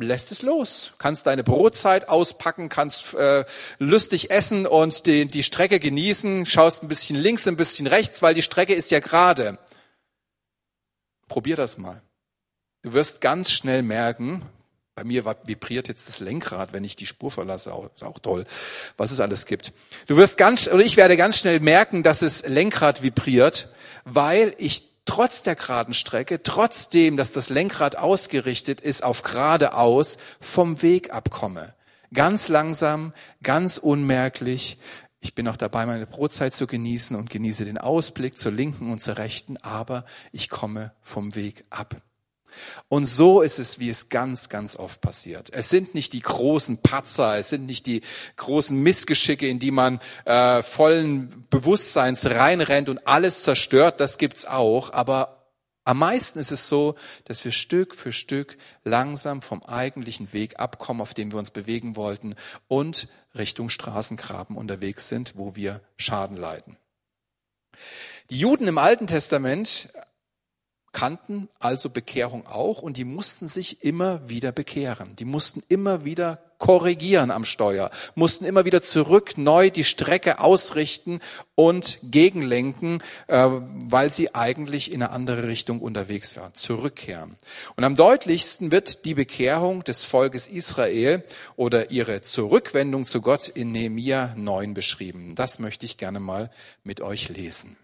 lässt 0.00 0.32
es 0.32 0.42
los. 0.42 0.92
Kannst 0.98 1.26
deine 1.26 1.44
Brotzeit 1.44 2.08
auspacken, 2.08 2.68
kannst 2.68 3.14
äh, 3.14 3.44
lustig 3.78 4.30
essen 4.30 4.66
und 4.66 5.06
die, 5.06 5.26
die 5.26 5.42
Strecke 5.42 5.80
genießen, 5.80 6.46
schaust 6.46 6.82
ein 6.82 6.88
bisschen 6.88 7.16
links, 7.16 7.46
ein 7.46 7.56
bisschen 7.56 7.86
rechts, 7.86 8.22
weil 8.22 8.34
die 8.34 8.42
Strecke 8.42 8.74
ist 8.74 8.90
ja 8.90 9.00
gerade. 9.00 9.58
Probier 11.26 11.56
das 11.56 11.78
mal. 11.78 12.02
Du 12.82 12.92
wirst 12.92 13.20
ganz 13.20 13.50
schnell 13.50 13.82
merken, 13.82 14.42
bei 14.94 15.04
mir 15.04 15.24
vibriert 15.44 15.86
jetzt 15.86 16.08
das 16.08 16.18
Lenkrad, 16.18 16.72
wenn 16.72 16.82
ich 16.82 16.96
die 16.96 17.06
Spur 17.06 17.30
verlasse, 17.30 17.72
ist 17.94 18.02
auch 18.02 18.18
toll, 18.18 18.44
was 18.96 19.12
es 19.12 19.20
alles 19.20 19.46
gibt. 19.46 19.72
Du 20.08 20.16
wirst 20.16 20.36
ganz, 20.36 20.66
oder 20.66 20.82
ich 20.82 20.96
werde 20.96 21.16
ganz 21.16 21.38
schnell 21.38 21.60
merken, 21.60 22.02
dass 22.02 22.20
es 22.20 22.44
Lenkrad 22.44 23.00
vibriert, 23.00 23.72
weil 24.04 24.56
ich 24.58 24.97
trotz 25.08 25.42
der 25.42 25.56
geraden 25.56 25.94
Strecke, 25.94 26.42
trotzdem, 26.42 27.16
dass 27.16 27.32
das 27.32 27.48
Lenkrad 27.48 27.96
ausgerichtet 27.96 28.82
ist 28.82 29.02
auf 29.02 29.22
geradeaus, 29.22 30.18
vom 30.38 30.82
Weg 30.82 31.14
abkomme. 31.14 31.74
Ganz 32.12 32.48
langsam, 32.48 33.14
ganz 33.42 33.78
unmerklich, 33.78 34.78
ich 35.20 35.34
bin 35.34 35.46
noch 35.46 35.56
dabei, 35.56 35.86
meine 35.86 36.06
Brotzeit 36.06 36.54
zu 36.54 36.66
genießen 36.66 37.16
und 37.16 37.30
genieße 37.30 37.64
den 37.64 37.78
Ausblick 37.78 38.38
zur 38.38 38.52
linken 38.52 38.92
und 38.92 39.00
zur 39.00 39.16
rechten, 39.16 39.56
aber 39.56 40.04
ich 40.30 40.50
komme 40.50 40.92
vom 41.00 41.34
Weg 41.34 41.64
ab. 41.70 41.96
Und 42.88 43.06
so 43.06 43.42
ist 43.42 43.58
es, 43.58 43.78
wie 43.78 43.90
es 43.90 44.08
ganz, 44.08 44.48
ganz 44.48 44.76
oft 44.76 45.00
passiert. 45.00 45.50
Es 45.52 45.68
sind 45.68 45.94
nicht 45.94 46.12
die 46.12 46.20
großen 46.20 46.78
Patzer, 46.78 47.38
es 47.38 47.48
sind 47.50 47.66
nicht 47.66 47.86
die 47.86 48.02
großen 48.36 48.76
Missgeschicke, 48.76 49.48
in 49.48 49.58
die 49.58 49.70
man 49.70 50.00
äh, 50.24 50.62
vollen 50.62 51.46
Bewusstseins 51.50 52.26
reinrennt 52.26 52.88
und 52.88 53.06
alles 53.06 53.42
zerstört. 53.42 54.00
Das 54.00 54.18
gibt's 54.18 54.46
auch. 54.46 54.92
Aber 54.92 55.38
am 55.88 56.00
meisten 56.00 56.38
ist 56.38 56.50
es 56.50 56.68
so, 56.68 56.96
dass 57.24 57.44
wir 57.46 57.50
Stück 57.50 57.94
für 57.94 58.12
Stück 58.12 58.58
langsam 58.84 59.40
vom 59.40 59.62
eigentlichen 59.62 60.34
Weg 60.34 60.60
abkommen, 60.60 61.00
auf 61.00 61.14
dem 61.14 61.32
wir 61.32 61.38
uns 61.38 61.50
bewegen 61.50 61.96
wollten 61.96 62.34
und 62.66 63.08
Richtung 63.34 63.70
Straßengraben 63.70 64.56
unterwegs 64.56 65.08
sind, 65.08 65.32
wo 65.36 65.56
wir 65.56 65.80
Schaden 65.96 66.36
leiden. 66.36 66.76
Die 68.28 68.38
Juden 68.38 68.68
im 68.68 68.76
Alten 68.76 69.06
Testament 69.06 69.88
kannten 70.98 71.48
also 71.60 71.90
Bekehrung 71.90 72.44
auch 72.48 72.82
und 72.82 72.96
die 72.96 73.04
mussten 73.04 73.46
sich 73.46 73.84
immer 73.84 74.28
wieder 74.28 74.50
bekehren. 74.50 75.14
Die 75.14 75.24
mussten 75.24 75.62
immer 75.68 76.04
wieder 76.04 76.40
korrigieren 76.58 77.30
am 77.30 77.44
Steuer, 77.44 77.92
mussten 78.16 78.44
immer 78.44 78.64
wieder 78.64 78.82
zurück 78.82 79.38
neu 79.38 79.70
die 79.70 79.84
Strecke 79.84 80.40
ausrichten 80.40 81.20
und 81.54 82.00
gegenlenken, 82.02 83.00
äh, 83.28 83.46
weil 83.46 84.10
sie 84.10 84.34
eigentlich 84.34 84.90
in 84.90 85.00
eine 85.00 85.12
andere 85.12 85.46
Richtung 85.46 85.80
unterwegs 85.80 86.36
waren, 86.36 86.52
zurückkehren. 86.54 87.36
Und 87.76 87.84
am 87.84 87.94
deutlichsten 87.94 88.72
wird 88.72 89.04
die 89.04 89.14
Bekehrung 89.14 89.84
des 89.84 90.02
Volkes 90.02 90.48
Israel 90.48 91.22
oder 91.54 91.92
ihre 91.92 92.22
Zurückwendung 92.22 93.06
zu 93.06 93.20
Gott 93.20 93.48
in 93.48 93.70
Nehemia 93.70 94.34
9 94.36 94.74
beschrieben. 94.74 95.36
Das 95.36 95.60
möchte 95.60 95.86
ich 95.86 95.96
gerne 95.96 96.18
mal 96.18 96.50
mit 96.82 97.00
euch 97.00 97.28
lesen. 97.28 97.76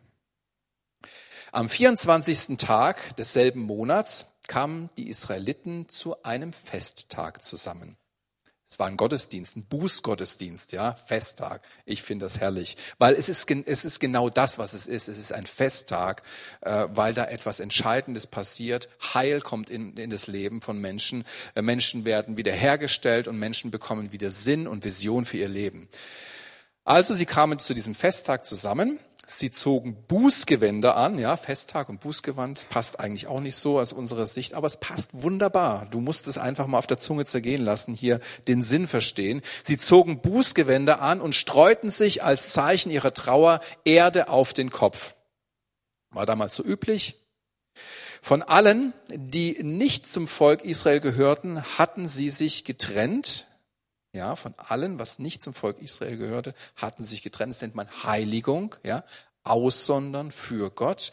Am 1.54 1.68
24. 1.68 2.56
Tag 2.56 3.14
desselben 3.14 3.62
Monats 3.62 4.26
kamen 4.48 4.90
die 4.96 5.08
Israeliten 5.08 5.88
zu 5.88 6.20
einem 6.24 6.52
Festtag 6.52 7.44
zusammen. 7.44 7.96
Es 8.68 8.80
war 8.80 8.88
ein 8.88 8.96
Gottesdienst, 8.96 9.56
ein 9.56 9.64
Bußgottesdienst, 9.64 10.72
ja, 10.72 10.94
Festtag. 10.94 11.62
Ich 11.84 12.02
finde 12.02 12.26
das 12.26 12.40
herrlich, 12.40 12.76
weil 12.98 13.14
es 13.14 13.28
ist, 13.28 13.48
es 13.48 13.84
ist 13.84 14.00
genau 14.00 14.30
das, 14.30 14.58
was 14.58 14.72
es 14.72 14.88
ist. 14.88 15.06
Es 15.06 15.16
ist 15.16 15.32
ein 15.32 15.46
Festtag, 15.46 16.24
äh, 16.62 16.88
weil 16.88 17.14
da 17.14 17.26
etwas 17.26 17.60
Entscheidendes 17.60 18.26
passiert. 18.26 18.88
Heil 19.14 19.40
kommt 19.40 19.70
in, 19.70 19.96
in 19.96 20.10
das 20.10 20.26
Leben 20.26 20.60
von 20.60 20.80
Menschen. 20.80 21.24
Äh, 21.54 21.62
Menschen 21.62 22.04
werden 22.04 22.36
wiederhergestellt 22.36 23.28
und 23.28 23.38
Menschen 23.38 23.70
bekommen 23.70 24.10
wieder 24.10 24.32
Sinn 24.32 24.66
und 24.66 24.84
Vision 24.84 25.24
für 25.24 25.36
ihr 25.36 25.48
Leben. 25.48 25.88
Also 26.82 27.14
sie 27.14 27.26
kamen 27.26 27.60
zu 27.60 27.74
diesem 27.74 27.94
Festtag 27.94 28.44
zusammen 28.44 28.98
Sie 29.26 29.50
zogen 29.50 29.96
Bußgewänder 30.06 30.96
an, 30.96 31.18
ja, 31.18 31.36
Festtag 31.36 31.88
und 31.88 32.00
Bußgewand 32.00 32.68
passt 32.68 33.00
eigentlich 33.00 33.26
auch 33.26 33.40
nicht 33.40 33.56
so 33.56 33.78
aus 33.80 33.92
unserer 33.92 34.26
Sicht, 34.26 34.54
aber 34.54 34.66
es 34.66 34.78
passt 34.78 35.10
wunderbar. 35.12 35.86
Du 35.90 36.00
musst 36.00 36.26
es 36.26 36.38
einfach 36.38 36.66
mal 36.66 36.78
auf 36.78 36.86
der 36.86 36.98
Zunge 36.98 37.24
zergehen 37.24 37.64
lassen, 37.64 37.94
hier 37.94 38.20
den 38.48 38.62
Sinn 38.62 38.86
verstehen. 38.86 39.42
Sie 39.64 39.78
zogen 39.78 40.20
Bußgewänder 40.20 41.00
an 41.00 41.20
und 41.20 41.34
streuten 41.34 41.90
sich 41.90 42.22
als 42.22 42.50
Zeichen 42.50 42.90
ihrer 42.90 43.14
Trauer 43.14 43.60
Erde 43.84 44.28
auf 44.28 44.52
den 44.52 44.70
Kopf. 44.70 45.14
War 46.10 46.26
damals 46.26 46.54
so 46.54 46.62
üblich. 46.62 47.20
Von 48.22 48.42
allen, 48.42 48.94
die 49.08 49.62
nicht 49.62 50.06
zum 50.06 50.28
Volk 50.28 50.64
Israel 50.64 51.00
gehörten, 51.00 51.62
hatten 51.76 52.08
sie 52.08 52.30
sich 52.30 52.64
getrennt, 52.64 53.46
ja, 54.14 54.36
von 54.36 54.54
allen, 54.56 54.98
was 54.98 55.18
nicht 55.18 55.42
zum 55.42 55.52
Volk 55.54 55.82
Israel 55.82 56.16
gehörte, 56.16 56.54
hatten 56.76 57.04
sich 57.04 57.22
getrennt. 57.22 57.52
Das 57.52 57.60
nennt 57.60 57.74
man 57.74 57.88
Heiligung, 58.04 58.76
ja, 58.84 59.04
aussondern 59.42 60.30
für 60.30 60.70
Gott, 60.70 61.12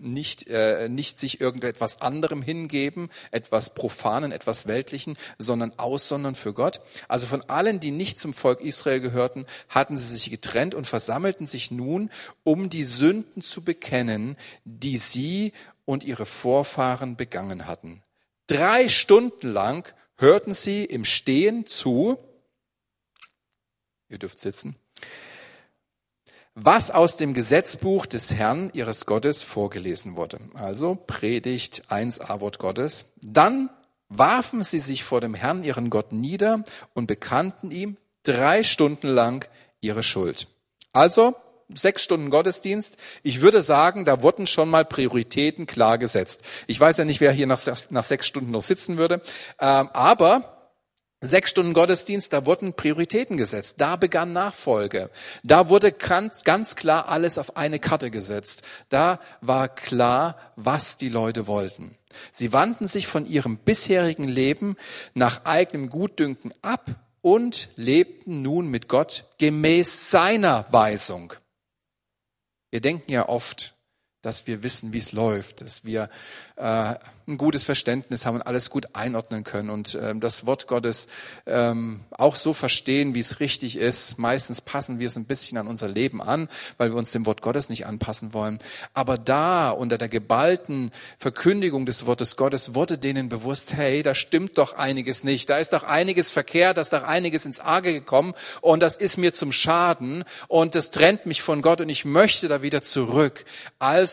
nicht, 0.00 0.48
äh, 0.48 0.88
nicht 0.88 1.18
sich 1.18 1.40
irgendetwas 1.40 2.00
anderem 2.00 2.42
hingeben, 2.42 3.10
etwas 3.30 3.74
Profanen, 3.74 4.32
etwas 4.32 4.66
Weltlichen, 4.66 5.16
sondern 5.38 5.72
aussondern 5.78 6.34
für 6.34 6.52
Gott. 6.52 6.80
Also 7.06 7.26
von 7.26 7.42
allen, 7.42 7.80
die 7.80 7.92
nicht 7.92 8.18
zum 8.18 8.34
Volk 8.34 8.60
Israel 8.60 9.00
gehörten, 9.00 9.46
hatten 9.68 9.96
sie 9.96 10.06
sich 10.06 10.30
getrennt 10.30 10.74
und 10.74 10.86
versammelten 10.86 11.46
sich 11.46 11.70
nun, 11.70 12.10
um 12.44 12.70
die 12.70 12.84
Sünden 12.84 13.40
zu 13.40 13.62
bekennen, 13.62 14.36
die 14.64 14.98
sie 14.98 15.52
und 15.84 16.04
ihre 16.04 16.26
Vorfahren 16.26 17.16
begangen 17.16 17.66
hatten. 17.66 18.02
Drei 18.48 18.88
Stunden 18.88 19.48
lang 19.48 19.92
hörten 20.18 20.52
sie 20.52 20.84
im 20.84 21.04
Stehen 21.04 21.64
zu, 21.64 22.18
ihr 24.08 24.18
dürft 24.18 24.40
sitzen, 24.40 24.76
was 26.54 26.90
aus 26.90 27.16
dem 27.16 27.34
Gesetzbuch 27.34 28.06
des 28.06 28.34
Herrn 28.34 28.70
ihres 28.74 29.06
Gottes 29.06 29.42
vorgelesen 29.42 30.16
wurde. 30.16 30.40
Also 30.54 30.96
Predigt 30.96 31.84
1a 31.88 32.40
Wort 32.40 32.58
Gottes. 32.58 33.12
Dann 33.22 33.70
warfen 34.08 34.62
sie 34.62 34.80
sich 34.80 35.04
vor 35.04 35.20
dem 35.20 35.34
Herrn 35.34 35.62
ihren 35.62 35.88
Gott 35.88 36.12
nieder 36.12 36.64
und 36.94 37.06
bekannten 37.06 37.70
ihm 37.70 37.96
drei 38.24 38.64
Stunden 38.64 39.06
lang 39.06 39.48
ihre 39.80 40.02
Schuld. 40.02 40.48
Also 40.92 41.36
sechs 41.74 42.02
Stunden 42.02 42.30
Gottesdienst. 42.30 42.96
Ich 43.22 43.40
würde 43.40 43.62
sagen, 43.62 44.04
da 44.04 44.22
wurden 44.22 44.46
schon 44.46 44.70
mal 44.70 44.84
Prioritäten 44.84 45.66
klar 45.66 45.98
gesetzt. 45.98 46.42
Ich 46.66 46.78
weiß 46.80 46.96
ja 46.96 47.04
nicht, 47.04 47.20
wer 47.20 47.32
hier 47.32 47.46
nach, 47.46 47.60
nach 47.90 48.04
sechs 48.04 48.26
Stunden 48.26 48.50
noch 48.50 48.62
sitzen 48.62 48.96
würde, 48.96 49.20
ähm, 49.60 49.90
aber 49.92 50.54
Sechs 51.20 51.50
Stunden 51.50 51.74
Gottesdienst, 51.74 52.32
da 52.32 52.46
wurden 52.46 52.74
Prioritäten 52.74 53.36
gesetzt. 53.36 53.80
Da 53.80 53.96
begann 53.96 54.32
Nachfolge. 54.32 55.10
Da 55.42 55.68
wurde 55.68 55.90
ganz, 55.90 56.44
ganz 56.44 56.76
klar 56.76 57.08
alles 57.08 57.38
auf 57.38 57.56
eine 57.56 57.80
Karte 57.80 58.12
gesetzt. 58.12 58.62
Da 58.88 59.18
war 59.40 59.68
klar, 59.68 60.36
was 60.54 60.96
die 60.96 61.08
Leute 61.08 61.48
wollten. 61.48 61.96
Sie 62.30 62.52
wandten 62.52 62.86
sich 62.86 63.08
von 63.08 63.26
ihrem 63.26 63.58
bisherigen 63.58 64.28
Leben 64.28 64.76
nach 65.14 65.44
eigenem 65.44 65.90
Gutdünken 65.90 66.54
ab 66.62 66.88
und 67.20 67.70
lebten 67.74 68.42
nun 68.42 68.68
mit 68.68 68.86
Gott 68.86 69.24
gemäß 69.38 70.12
seiner 70.12 70.66
Weisung. 70.70 71.32
Wir 72.70 72.80
denken 72.80 73.10
ja 73.10 73.28
oft, 73.28 73.77
dass 74.22 74.46
wir 74.48 74.64
wissen, 74.64 74.92
wie 74.92 74.98
es 74.98 75.12
läuft, 75.12 75.60
dass 75.60 75.84
wir 75.84 76.10
äh, 76.56 76.94
ein 77.28 77.36
gutes 77.36 77.62
Verständnis 77.62 78.26
haben 78.26 78.36
und 78.36 78.42
alles 78.42 78.70
gut 78.70 78.88
einordnen 78.94 79.44
können 79.44 79.70
und 79.70 79.96
ähm, 80.00 80.18
das 80.18 80.46
Wort 80.46 80.66
Gottes 80.66 81.06
ähm, 81.46 82.00
auch 82.10 82.34
so 82.34 82.52
verstehen, 82.52 83.14
wie 83.14 83.20
es 83.20 83.38
richtig 83.38 83.76
ist. 83.76 84.18
Meistens 84.18 84.60
passen 84.60 84.98
wir 84.98 85.06
es 85.06 85.16
ein 85.16 85.26
bisschen 85.26 85.58
an 85.58 85.68
unser 85.68 85.88
Leben 85.88 86.22
an, 86.22 86.48
weil 86.78 86.90
wir 86.90 86.96
uns 86.96 87.12
dem 87.12 87.26
Wort 87.26 87.42
Gottes 87.42 87.68
nicht 87.68 87.86
anpassen 87.86 88.32
wollen. 88.32 88.58
Aber 88.94 89.18
da 89.18 89.70
unter 89.70 89.98
der 89.98 90.08
geballten 90.08 90.90
Verkündigung 91.18 91.86
des 91.86 92.06
Wortes 92.06 92.36
Gottes 92.36 92.74
wurde 92.74 92.98
denen 92.98 93.28
bewusst, 93.28 93.74
hey, 93.74 94.02
da 94.02 94.14
stimmt 94.14 94.56
doch 94.58 94.72
einiges 94.72 95.22
nicht, 95.22 95.50
da 95.50 95.58
ist 95.58 95.74
doch 95.74 95.84
einiges 95.84 96.30
verkehrt, 96.30 96.78
da 96.78 96.80
ist 96.80 96.92
doch 96.94 97.04
einiges 97.04 97.44
ins 97.44 97.60
Arge 97.60 97.92
gekommen 97.92 98.34
und 98.62 98.80
das 98.80 98.96
ist 98.96 99.18
mir 99.18 99.34
zum 99.34 99.52
Schaden 99.52 100.24
und 100.48 100.74
das 100.74 100.90
trennt 100.90 101.26
mich 101.26 101.42
von 101.42 101.62
Gott 101.62 101.82
und 101.82 101.90
ich 101.90 102.06
möchte 102.06 102.48
da 102.48 102.62
wieder 102.62 102.82
zurück. 102.82 103.44
Also 103.78 104.07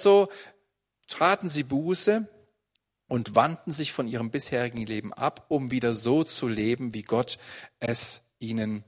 traten 1.07 1.49
sie 1.49 1.63
Buße 1.63 2.27
und 3.07 3.35
wandten 3.35 3.71
sich 3.71 3.91
von 3.91 4.07
ihrem 4.07 4.31
bisherigen 4.31 4.85
Leben 4.85 5.13
ab, 5.13 5.45
um 5.49 5.71
wieder 5.71 5.93
so 5.93 6.23
zu 6.23 6.47
leben, 6.47 6.93
wie 6.93 7.03
Gott 7.03 7.37
es 7.79 8.23
ihnen 8.39 8.83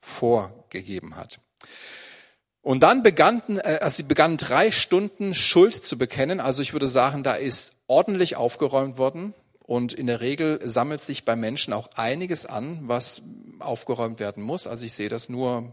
vorgegeben 0.00 1.16
hat. 1.16 1.40
Und 2.62 2.80
dann 2.80 3.02
begannen, 3.02 3.58
äh, 3.58 3.78
also 3.80 3.96
sie 3.96 4.02
begannen 4.02 4.36
drei 4.36 4.70
Stunden 4.70 5.34
Schuld 5.34 5.74
zu 5.74 5.96
bekennen. 5.96 6.40
Also 6.40 6.62
ich 6.62 6.72
würde 6.72 6.88
sagen, 6.88 7.22
da 7.22 7.34
ist 7.34 7.72
ordentlich 7.86 8.36
aufgeräumt 8.36 8.98
worden. 8.98 9.34
Und 9.60 9.92
in 9.92 10.06
der 10.08 10.20
Regel 10.20 10.58
sammelt 10.64 11.02
sich 11.02 11.24
bei 11.24 11.36
Menschen 11.36 11.72
auch 11.72 11.92
einiges 11.94 12.44
an, 12.44 12.80
was 12.88 13.22
aufgeräumt 13.60 14.18
werden 14.18 14.42
muss. 14.42 14.66
Also 14.66 14.84
ich 14.84 14.94
sehe 14.94 15.08
das 15.08 15.28
nur 15.28 15.72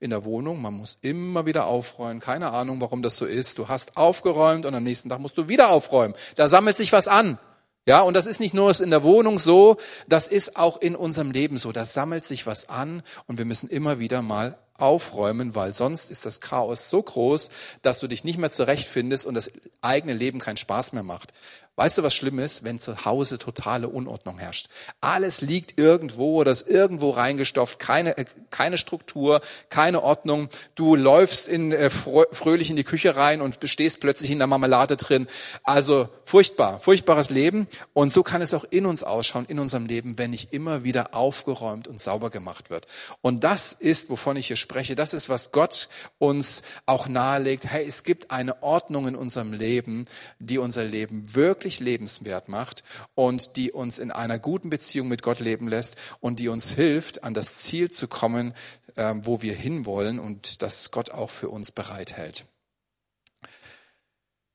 in 0.00 0.10
der 0.10 0.24
Wohnung. 0.24 0.60
Man 0.60 0.74
muss 0.74 0.98
immer 1.00 1.46
wieder 1.46 1.66
aufräumen. 1.66 2.20
Keine 2.20 2.50
Ahnung, 2.52 2.80
warum 2.80 3.02
das 3.02 3.16
so 3.16 3.24
ist. 3.24 3.58
Du 3.58 3.68
hast 3.68 3.96
aufgeräumt 3.96 4.66
und 4.66 4.74
am 4.74 4.84
nächsten 4.84 5.08
Tag 5.08 5.20
musst 5.20 5.38
du 5.38 5.48
wieder 5.48 5.70
aufräumen. 5.70 6.14
Da 6.34 6.48
sammelt 6.48 6.76
sich 6.76 6.92
was 6.92 7.08
an. 7.08 7.38
Ja, 7.86 8.00
und 8.00 8.14
das 8.14 8.26
ist 8.26 8.40
nicht 8.40 8.52
nur 8.52 8.78
in 8.80 8.90
der 8.90 9.04
Wohnung 9.04 9.38
so, 9.38 9.76
das 10.08 10.26
ist 10.26 10.56
auch 10.56 10.80
in 10.80 10.96
unserem 10.96 11.30
Leben 11.30 11.56
so. 11.56 11.70
Da 11.70 11.84
sammelt 11.84 12.24
sich 12.24 12.44
was 12.44 12.68
an 12.68 13.02
und 13.26 13.38
wir 13.38 13.44
müssen 13.44 13.68
immer 13.70 14.00
wieder 14.00 14.22
mal 14.22 14.58
aufräumen, 14.78 15.54
weil 15.54 15.74
sonst 15.74 16.10
ist 16.10 16.26
das 16.26 16.40
Chaos 16.40 16.90
so 16.90 17.02
groß, 17.02 17.50
dass 17.82 18.00
du 18.00 18.06
dich 18.06 18.24
nicht 18.24 18.38
mehr 18.38 18.50
zurechtfindest 18.50 19.26
und 19.26 19.34
das 19.34 19.50
eigene 19.80 20.12
Leben 20.12 20.38
keinen 20.38 20.56
Spaß 20.56 20.92
mehr 20.92 21.02
macht. 21.02 21.32
Weißt 21.78 21.98
du, 21.98 22.02
was 22.02 22.14
schlimm 22.14 22.38
ist, 22.38 22.64
wenn 22.64 22.78
zu 22.78 23.04
Hause 23.04 23.38
totale 23.38 23.90
Unordnung 23.90 24.38
herrscht? 24.38 24.70
Alles 25.02 25.42
liegt 25.42 25.78
irgendwo 25.78 26.36
oder 26.40 26.50
ist 26.50 26.66
irgendwo 26.66 27.10
reingestopft, 27.10 27.78
keine, 27.78 28.16
äh, 28.16 28.24
keine 28.48 28.78
Struktur, 28.78 29.42
keine 29.68 30.02
Ordnung. 30.02 30.48
Du 30.74 30.96
läufst 30.96 31.46
in, 31.48 31.72
äh, 31.72 31.90
fröhlich 31.90 32.70
in 32.70 32.76
die 32.76 32.84
Küche 32.84 33.14
rein 33.14 33.42
und 33.42 33.58
stehst 33.64 34.00
plötzlich 34.00 34.30
in 34.30 34.38
der 34.38 34.46
Marmelade 34.46 34.96
drin. 34.96 35.26
Also 35.64 36.08
furchtbar, 36.24 36.80
furchtbares 36.80 37.28
Leben. 37.28 37.68
Und 37.92 38.10
so 38.10 38.22
kann 38.22 38.40
es 38.40 38.54
auch 38.54 38.64
in 38.70 38.86
uns 38.86 39.02
ausschauen, 39.02 39.44
in 39.46 39.58
unserem 39.58 39.84
Leben, 39.84 40.16
wenn 40.16 40.30
nicht 40.30 40.54
immer 40.54 40.82
wieder 40.82 41.14
aufgeräumt 41.14 41.88
und 41.88 42.00
sauber 42.00 42.30
gemacht 42.30 42.70
wird. 42.70 42.86
Und 43.20 43.44
das 43.44 43.74
ist, 43.74 44.08
wovon 44.08 44.38
ich 44.38 44.46
hier 44.46 44.56
spreche, 44.66 44.96
das 44.96 45.14
ist, 45.14 45.28
was 45.28 45.52
Gott 45.52 45.88
uns 46.18 46.62
auch 46.86 47.06
nahelegt. 47.06 47.66
Hey, 47.66 47.86
es 47.86 48.02
gibt 48.02 48.32
eine 48.32 48.64
Ordnung 48.64 49.06
in 49.06 49.14
unserem 49.14 49.52
Leben, 49.52 50.06
die 50.40 50.58
unser 50.58 50.82
Leben 50.82 51.34
wirklich 51.34 51.78
lebenswert 51.78 52.48
macht 52.48 52.82
und 53.14 53.56
die 53.56 53.70
uns 53.70 54.00
in 54.00 54.10
einer 54.10 54.40
guten 54.40 54.68
Beziehung 54.68 55.06
mit 55.06 55.22
Gott 55.22 55.38
leben 55.38 55.68
lässt 55.68 55.96
und 56.18 56.40
die 56.40 56.48
uns 56.48 56.72
hilft, 56.72 57.22
an 57.22 57.32
das 57.32 57.54
Ziel 57.54 57.92
zu 57.92 58.08
kommen, 58.08 58.54
ähm, 58.96 59.24
wo 59.24 59.40
wir 59.40 59.54
hinwollen 59.54 60.18
und 60.18 60.62
das 60.62 60.90
Gott 60.90 61.10
auch 61.10 61.30
für 61.30 61.48
uns 61.48 61.70
bereithält. 61.70 62.44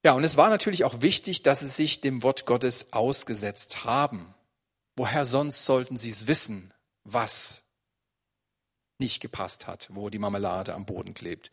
Ja, 0.04 0.12
und 0.14 0.26
es 0.26 0.36
war 0.36 0.50
natürlich 0.50 0.84
auch 0.84 1.02
wichtig, 1.02 1.44
dass 1.44 1.62
sie 1.62 1.70
sich 1.70 2.02
dem 2.02 2.24
Wort 2.24 2.46
Gottes 2.46 2.92
ausgesetzt 2.92 3.86
haben. 3.86 4.36
Woher 4.98 5.24
sonst 5.26 5.66
sollten 5.66 5.96
sie 5.96 6.10
es 6.10 6.28
wissen, 6.28 6.74
was 7.04 7.64
nicht 9.02 9.20
gepasst 9.20 9.68
hat, 9.68 9.90
wo 9.92 10.10
die 10.10 10.20
Marmelade 10.20 10.74
am 10.74 10.86
Boden 10.86 11.14
klebt? 11.14 11.52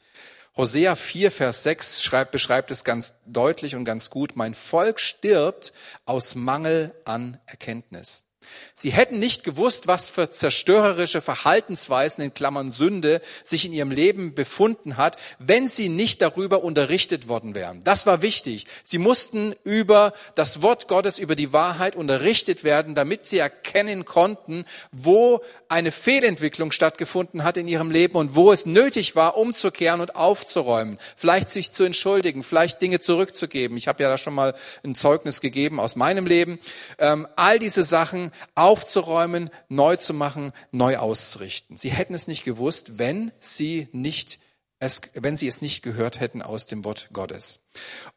Hosea 0.56 0.94
4, 0.94 1.32
Vers 1.32 1.64
6 1.64 2.02
schreibt, 2.02 2.30
beschreibt 2.30 2.70
es 2.70 2.84
ganz 2.84 3.14
deutlich 3.26 3.74
und 3.74 3.84
ganz 3.84 4.10
gut. 4.10 4.36
Mein 4.36 4.54
Volk 4.54 5.00
stirbt 5.00 5.72
aus 6.04 6.36
Mangel 6.36 6.94
an 7.04 7.38
Erkenntnis. 7.46 8.27
Sie 8.74 8.90
hätten 8.90 9.18
nicht 9.18 9.42
gewusst, 9.42 9.88
was 9.88 10.08
für 10.08 10.30
zerstörerische 10.30 11.20
Verhaltensweisen 11.20 12.22
in 12.22 12.32
Klammern 12.32 12.70
Sünde 12.70 13.20
sich 13.42 13.64
in 13.64 13.72
ihrem 13.72 13.90
Leben 13.90 14.34
befunden 14.34 14.96
hat, 14.96 15.16
wenn 15.40 15.68
sie 15.68 15.88
nicht 15.88 16.22
darüber 16.22 16.62
unterrichtet 16.62 17.26
worden 17.26 17.56
wären. 17.56 17.82
Das 17.82 18.06
war 18.06 18.22
wichtig. 18.22 18.66
Sie 18.84 18.98
mussten 18.98 19.54
über 19.64 20.12
das 20.36 20.62
Wort 20.62 20.86
Gottes, 20.86 21.18
über 21.18 21.34
die 21.34 21.52
Wahrheit 21.52 21.96
unterrichtet 21.96 22.62
werden, 22.62 22.94
damit 22.94 23.26
sie 23.26 23.38
erkennen 23.38 24.04
konnten, 24.04 24.64
wo 24.92 25.40
eine 25.68 25.90
Fehlentwicklung 25.90 26.70
stattgefunden 26.70 27.42
hat 27.42 27.56
in 27.56 27.66
ihrem 27.66 27.90
Leben 27.90 28.14
und 28.14 28.36
wo 28.36 28.52
es 28.52 28.64
nötig 28.64 29.16
war, 29.16 29.36
umzukehren 29.36 30.00
und 30.00 30.14
aufzuräumen, 30.14 30.98
vielleicht 31.16 31.50
sich 31.50 31.72
zu 31.72 31.84
entschuldigen, 31.84 32.44
vielleicht 32.44 32.80
Dinge 32.80 33.00
zurückzugeben. 33.00 33.76
Ich 33.76 33.88
habe 33.88 34.02
ja 34.02 34.08
da 34.08 34.18
schon 34.18 34.34
mal 34.34 34.54
ein 34.84 34.94
Zeugnis 34.94 35.40
gegeben 35.40 35.80
aus 35.80 35.96
meinem 35.96 36.26
Leben. 36.26 36.58
Ähm, 36.98 37.26
all 37.36 37.58
diese 37.58 37.84
Sachen 37.84 38.30
aufzuräumen, 38.54 39.50
neu 39.68 39.96
zu 39.96 40.14
machen, 40.14 40.52
neu 40.72 40.98
auszurichten. 40.98 41.76
Sie 41.76 41.90
hätten 41.90 42.14
es 42.14 42.28
nicht 42.28 42.44
gewusst, 42.44 42.98
wenn 42.98 43.32
sie 43.40 43.88
nicht 43.92 44.38
es, 44.80 45.00
wenn 45.14 45.36
sie 45.36 45.48
es 45.48 45.60
nicht 45.60 45.82
gehört 45.82 46.20
hätten 46.20 46.40
aus 46.40 46.66
dem 46.66 46.84
Wort 46.84 47.10
Gottes. 47.12 47.64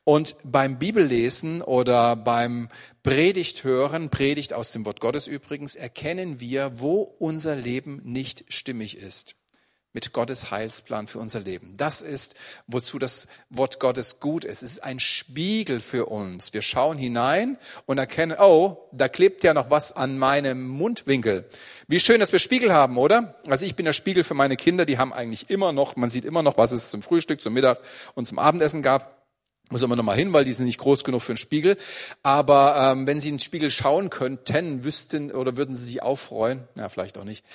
Und 0.03 0.35
beim 0.43 0.77
Bibellesen 0.77 1.61
oder 1.61 2.15
beim 2.15 2.69
Predigt 3.01 3.63
hören, 3.63 4.09
Predigt 4.09 4.53
aus 4.53 4.71
dem 4.71 4.85
Wort 4.85 4.99
Gottes 4.99 5.25
übrigens, 5.25 5.75
erkennen 5.75 6.39
wir, 6.39 6.79
wo 6.79 7.01
unser 7.01 7.55
Leben 7.55 8.01
nicht 8.03 8.45
stimmig 8.49 8.97
ist 8.97 9.35
mit 9.93 10.13
Gottes 10.13 10.51
Heilsplan 10.51 11.07
für 11.07 11.19
unser 11.19 11.41
Leben. 11.41 11.73
Das 11.75 12.01
ist, 12.01 12.35
wozu 12.67 12.97
das 12.97 13.27
Wort 13.49 13.79
Gottes 13.79 14.19
gut 14.19 14.45
ist. 14.45 14.63
Es 14.63 14.73
ist 14.73 14.83
ein 14.83 14.99
Spiegel 14.99 15.81
für 15.81 16.05
uns. 16.05 16.53
Wir 16.53 16.61
schauen 16.61 16.97
hinein 16.97 17.57
und 17.85 17.97
erkennen, 17.97 18.37
oh, 18.39 18.77
da 18.91 19.09
klebt 19.09 19.43
ja 19.43 19.53
noch 19.53 19.69
was 19.69 19.91
an 19.91 20.17
meinem 20.17 20.67
Mundwinkel. 20.67 21.47
Wie 21.87 21.99
schön, 21.99 22.19
dass 22.19 22.31
wir 22.31 22.39
Spiegel 22.39 22.73
haben, 22.73 22.97
oder? 22.97 23.35
Also 23.47 23.65
ich 23.65 23.75
bin 23.75 23.85
der 23.85 23.93
Spiegel 23.93 24.23
für 24.23 24.33
meine 24.33 24.55
Kinder. 24.55 24.85
Die 24.85 24.97
haben 24.97 25.11
eigentlich 25.11 25.49
immer 25.49 25.73
noch, 25.73 25.95
man 25.95 26.09
sieht 26.09 26.25
immer 26.25 26.43
noch, 26.43 26.57
was 26.57 26.71
es 26.71 26.89
zum 26.89 27.01
Frühstück, 27.01 27.41
zum 27.41 27.53
Mittag 27.53 27.79
und 28.15 28.27
zum 28.27 28.39
Abendessen 28.39 28.81
gab. 28.81 29.21
Muss 29.71 29.81
immer 29.81 29.95
noch 29.95 30.03
mal 30.03 30.17
hin, 30.17 30.33
weil 30.33 30.43
die 30.43 30.51
sind 30.51 30.65
nicht 30.65 30.79
groß 30.79 31.05
genug 31.05 31.21
für 31.21 31.31
einen 31.31 31.37
Spiegel. 31.37 31.77
Aber 32.23 32.75
ähm, 32.77 33.07
wenn 33.07 33.21
sie 33.21 33.29
in 33.29 33.35
den 33.35 33.39
Spiegel 33.39 33.71
schauen 33.71 34.09
könnten, 34.09 34.83
wüssten 34.83 35.31
oder 35.31 35.55
würden 35.55 35.77
sie 35.77 35.85
sich 35.85 36.03
auffreuen, 36.03 36.67
ja 36.75 36.89
vielleicht 36.89 37.17
auch 37.17 37.23
nicht, 37.23 37.45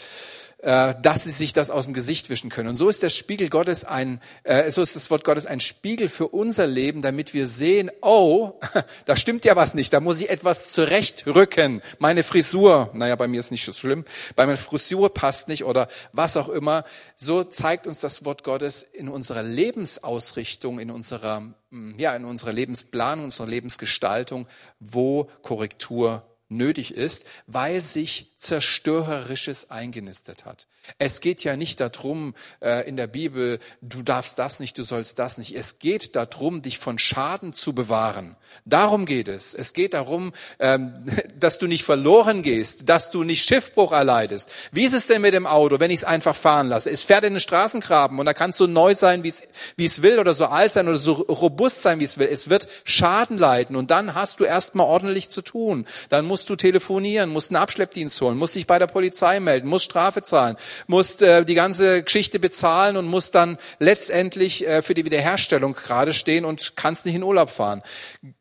dass 0.62 1.24
sie 1.24 1.30
sich 1.30 1.52
das 1.52 1.70
aus 1.70 1.84
dem 1.84 1.92
Gesicht 1.92 2.30
wischen 2.30 2.48
können. 2.48 2.70
Und 2.70 2.76
so 2.76 2.88
ist 2.88 3.02
der 3.02 3.10
Spiegel 3.10 3.50
Gottes 3.50 3.84
ein, 3.84 4.20
äh, 4.42 4.70
so 4.70 4.82
ist 4.82 4.96
das 4.96 5.10
Wort 5.10 5.22
Gottes 5.22 5.44
ein 5.44 5.60
Spiegel 5.60 6.08
für 6.08 6.28
unser 6.28 6.66
Leben, 6.66 7.02
damit 7.02 7.34
wir 7.34 7.46
sehen, 7.46 7.90
oh, 8.00 8.54
da 9.04 9.16
stimmt 9.16 9.44
ja 9.44 9.54
was 9.54 9.74
nicht, 9.74 9.92
da 9.92 10.00
muss 10.00 10.20
ich 10.20 10.30
etwas 10.30 10.72
zurechtrücken. 10.72 11.82
Meine 11.98 12.22
Frisur, 12.22 12.90
naja, 12.94 13.16
bei 13.16 13.28
mir 13.28 13.40
ist 13.40 13.50
nicht 13.50 13.66
so 13.66 13.72
schlimm, 13.72 14.04
bei 14.34 14.46
meiner 14.46 14.56
Frisur 14.56 15.12
passt 15.12 15.48
nicht 15.48 15.64
oder 15.64 15.88
was 16.12 16.36
auch 16.38 16.48
immer. 16.48 16.84
So 17.16 17.44
zeigt 17.44 17.86
uns 17.86 18.00
das 18.00 18.24
Wort 18.24 18.42
Gottes 18.42 18.82
in 18.82 19.08
unserer 19.08 19.42
Lebensausrichtung, 19.42 20.80
in 20.80 20.90
unserer, 20.90 21.40
mm, 21.70 21.98
ja, 21.98 22.16
in 22.16 22.24
unserer 22.24 22.52
Lebensplanung, 22.52 23.26
unserer 23.26 23.46
Lebensgestaltung, 23.46 24.46
wo 24.80 25.28
Korrektur 25.42 26.22
nötig 26.48 26.94
ist, 26.94 27.26
weil 27.46 27.80
sich 27.80 28.35
Zerstörerisches 28.36 29.70
eingenistet 29.70 30.44
hat. 30.44 30.66
Es 30.98 31.20
geht 31.20 31.42
ja 31.44 31.56
nicht 31.56 31.80
darum 31.80 32.34
äh, 32.60 32.88
in 32.88 32.96
der 32.96 33.06
Bibel, 33.06 33.58
du 33.80 34.02
darfst 34.02 34.38
das 34.38 34.60
nicht, 34.60 34.78
du 34.78 34.84
sollst 34.84 35.18
das 35.18 35.38
nicht. 35.38 35.54
Es 35.54 35.78
geht 35.78 36.16
darum, 36.16 36.62
dich 36.62 36.78
von 36.78 36.98
Schaden 36.98 37.52
zu 37.52 37.74
bewahren. 37.74 38.36
Darum 38.64 39.06
geht 39.06 39.28
es. 39.28 39.54
Es 39.54 39.72
geht 39.72 39.94
darum, 39.94 40.32
ähm, 40.58 40.94
dass 41.38 41.58
du 41.58 41.66
nicht 41.66 41.84
verloren 41.84 42.42
gehst, 42.42 42.88
dass 42.88 43.10
du 43.10 43.24
nicht 43.24 43.46
Schiffbruch 43.46 43.92
erleidest. 43.92 44.50
Wie 44.72 44.84
ist 44.84 44.94
es 44.94 45.06
denn 45.06 45.22
mit 45.22 45.34
dem 45.34 45.46
Auto, 45.46 45.80
wenn 45.80 45.90
ich 45.90 45.98
es 45.98 46.04
einfach 46.04 46.36
fahren 46.36 46.68
lasse? 46.68 46.90
Es 46.90 47.02
fährt 47.02 47.24
in 47.24 47.34
den 47.34 47.40
Straßengraben 47.40 48.18
und 48.18 48.26
da 48.26 48.34
kann 48.34 48.50
es 48.50 48.56
so 48.56 48.66
neu 48.66 48.94
sein, 48.94 49.24
wie 49.24 49.28
es, 49.28 50.02
will 50.02 50.18
oder 50.18 50.34
so 50.34 50.46
alt 50.46 50.72
sein 50.72 50.88
oder 50.88 50.98
so 50.98 51.12
robust 51.12 51.82
sein, 51.82 52.00
wie 52.00 52.04
es 52.04 52.18
will. 52.18 52.28
Es 52.30 52.48
wird 52.48 52.68
Schaden 52.84 53.38
leiden 53.38 53.76
und 53.76 53.90
dann 53.90 54.14
hast 54.14 54.40
du 54.40 54.44
erstmal 54.44 54.86
ordentlich 54.86 55.30
zu 55.30 55.42
tun. 55.42 55.86
Dann 56.08 56.26
musst 56.26 56.48
du 56.50 56.56
telefonieren, 56.56 57.30
musst 57.30 57.50
einen 57.50 57.62
Abschleppdienst 57.62 58.20
holen, 58.20 58.35
musst 58.36 58.54
dich 58.54 58.66
bei 58.66 58.78
der 58.78 58.86
Polizei 58.86 59.40
melden, 59.40 59.68
musst 59.68 59.86
Strafe 59.86 60.22
zahlen, 60.22 60.56
musst 60.86 61.22
äh, 61.22 61.44
die 61.44 61.54
ganze 61.54 62.02
Geschichte 62.02 62.38
bezahlen 62.38 62.96
und 62.96 63.06
musst 63.06 63.34
dann 63.34 63.58
letztendlich 63.78 64.66
äh, 64.66 64.82
für 64.82 64.94
die 64.94 65.04
Wiederherstellung 65.04 65.74
gerade 65.74 66.12
stehen 66.12 66.44
und 66.44 66.76
kannst 66.76 67.06
nicht 67.06 67.14
in 67.14 67.22
Urlaub 67.22 67.50
fahren. 67.50 67.82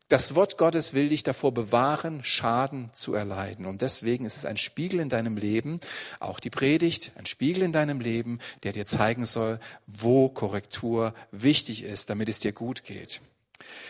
Das 0.08 0.36
Wort 0.36 0.56
Gottes 0.56 0.94
will 0.94 1.08
dich 1.08 1.24
davor 1.24 1.52
bewahren, 1.52 2.22
Schaden 2.22 2.90
zu 2.92 3.14
erleiden. 3.14 3.66
Und 3.66 3.82
deswegen 3.82 4.24
ist 4.24 4.36
es 4.36 4.44
ein 4.44 4.56
Spiegel 4.56 5.00
in 5.00 5.08
deinem 5.08 5.36
Leben, 5.36 5.80
auch 6.20 6.38
die 6.38 6.50
Predigt, 6.50 7.10
ein 7.16 7.26
Spiegel 7.26 7.64
in 7.64 7.72
deinem 7.72 7.98
Leben, 7.98 8.38
der 8.62 8.72
dir 8.72 8.86
zeigen 8.86 9.26
soll, 9.26 9.58
wo 9.88 10.28
Korrektur 10.28 11.12
wichtig 11.32 11.82
ist, 11.82 12.08
damit 12.08 12.28
es 12.28 12.38
dir 12.38 12.52
gut 12.52 12.84
geht. 12.84 13.20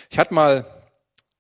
Ich 0.09 0.19
hatte 0.19 0.33
mal 0.33 0.65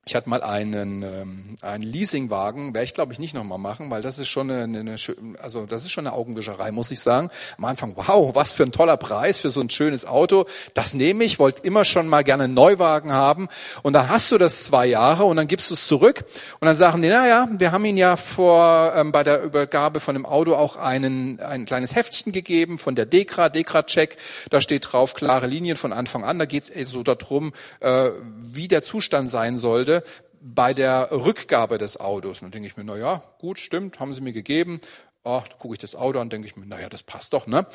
ich 0.08 0.14
hatte 0.14 0.30
mal 0.30 0.40
einen, 0.44 1.02
ähm, 1.02 1.56
einen 1.62 1.82
Leasingwagen, 1.82 2.74
werde 2.74 2.84
ich 2.84 2.94
glaube 2.94 3.12
ich 3.12 3.18
nicht 3.18 3.34
nochmal 3.34 3.58
machen, 3.58 3.90
weil 3.90 4.02
das 4.02 4.20
ist 4.20 4.28
schon 4.28 4.48
eine, 4.48 4.78
eine, 4.78 4.96
also 5.42 5.66
das 5.66 5.84
ist 5.84 5.90
schon 5.90 6.06
eine 6.06 6.14
Augenwischerei, 6.14 6.70
muss 6.70 6.92
ich 6.92 7.00
sagen. 7.00 7.28
Am 7.58 7.64
Anfang, 7.64 7.94
wow, 7.96 8.32
was 8.32 8.52
für 8.52 8.62
ein 8.62 8.70
toller 8.70 8.96
Preis 8.98 9.40
für 9.40 9.50
so 9.50 9.60
ein 9.60 9.68
schönes 9.68 10.06
Auto. 10.06 10.46
Das 10.74 10.94
nehme 10.94 11.24
ich, 11.24 11.40
wollte 11.40 11.62
immer 11.66 11.84
schon 11.84 12.06
mal 12.06 12.22
gerne 12.22 12.44
einen 12.44 12.54
Neuwagen 12.54 13.12
haben. 13.12 13.48
Und 13.82 13.94
dann 13.94 14.08
hast 14.08 14.30
du 14.30 14.38
das 14.38 14.62
zwei 14.62 14.86
Jahre 14.86 15.24
und 15.24 15.38
dann 15.38 15.48
gibst 15.48 15.70
du 15.70 15.74
es 15.74 15.88
zurück 15.88 16.24
und 16.60 16.66
dann 16.66 16.76
sagen 16.76 17.02
die, 17.02 17.08
naja, 17.08 17.48
wir 17.50 17.72
haben 17.72 17.84
Ihnen 17.84 17.98
ja 17.98 18.14
vor 18.14 18.92
ähm, 18.94 19.10
bei 19.10 19.24
der 19.24 19.42
Übergabe 19.42 19.98
von 19.98 20.14
dem 20.14 20.24
Auto 20.24 20.54
auch 20.54 20.76
einen, 20.76 21.40
ein 21.40 21.64
kleines 21.64 21.96
Heftchen 21.96 22.30
gegeben 22.30 22.78
von 22.78 22.94
der 22.94 23.06
Dekra, 23.06 23.48
Dekra-Check. 23.48 24.18
Da 24.50 24.60
steht 24.60 24.86
drauf 24.92 25.14
klare 25.14 25.48
Linien 25.48 25.76
von 25.76 25.92
Anfang 25.92 26.22
an. 26.22 26.38
Da 26.38 26.44
geht 26.44 26.70
es 26.70 26.90
so 26.90 27.02
darum, 27.02 27.52
äh, 27.80 28.10
wie 28.38 28.68
der 28.68 28.84
Zustand 28.84 29.32
sein 29.32 29.58
sollte 29.58 29.95
bei 30.40 30.74
der 30.74 31.08
Rückgabe 31.10 31.78
des 31.78 31.98
Autos. 31.98 32.38
Und 32.38 32.46
dann 32.46 32.52
denke 32.52 32.68
ich 32.68 32.76
mir, 32.76 32.84
na 32.84 32.96
ja, 32.96 33.22
gut, 33.38 33.58
stimmt, 33.58 34.00
haben 34.00 34.14
sie 34.14 34.20
mir 34.20 34.32
gegeben. 34.32 34.80
Oh, 35.28 35.42
gucke 35.58 35.74
ich 35.74 35.80
das 35.80 35.96
Auto 35.96 36.20
an, 36.20 36.30
denke 36.30 36.46
ich 36.46 36.56
mir, 36.56 36.66
naja, 36.66 36.88
das 36.88 37.02
passt 37.02 37.32
doch, 37.32 37.48
ne? 37.48 37.66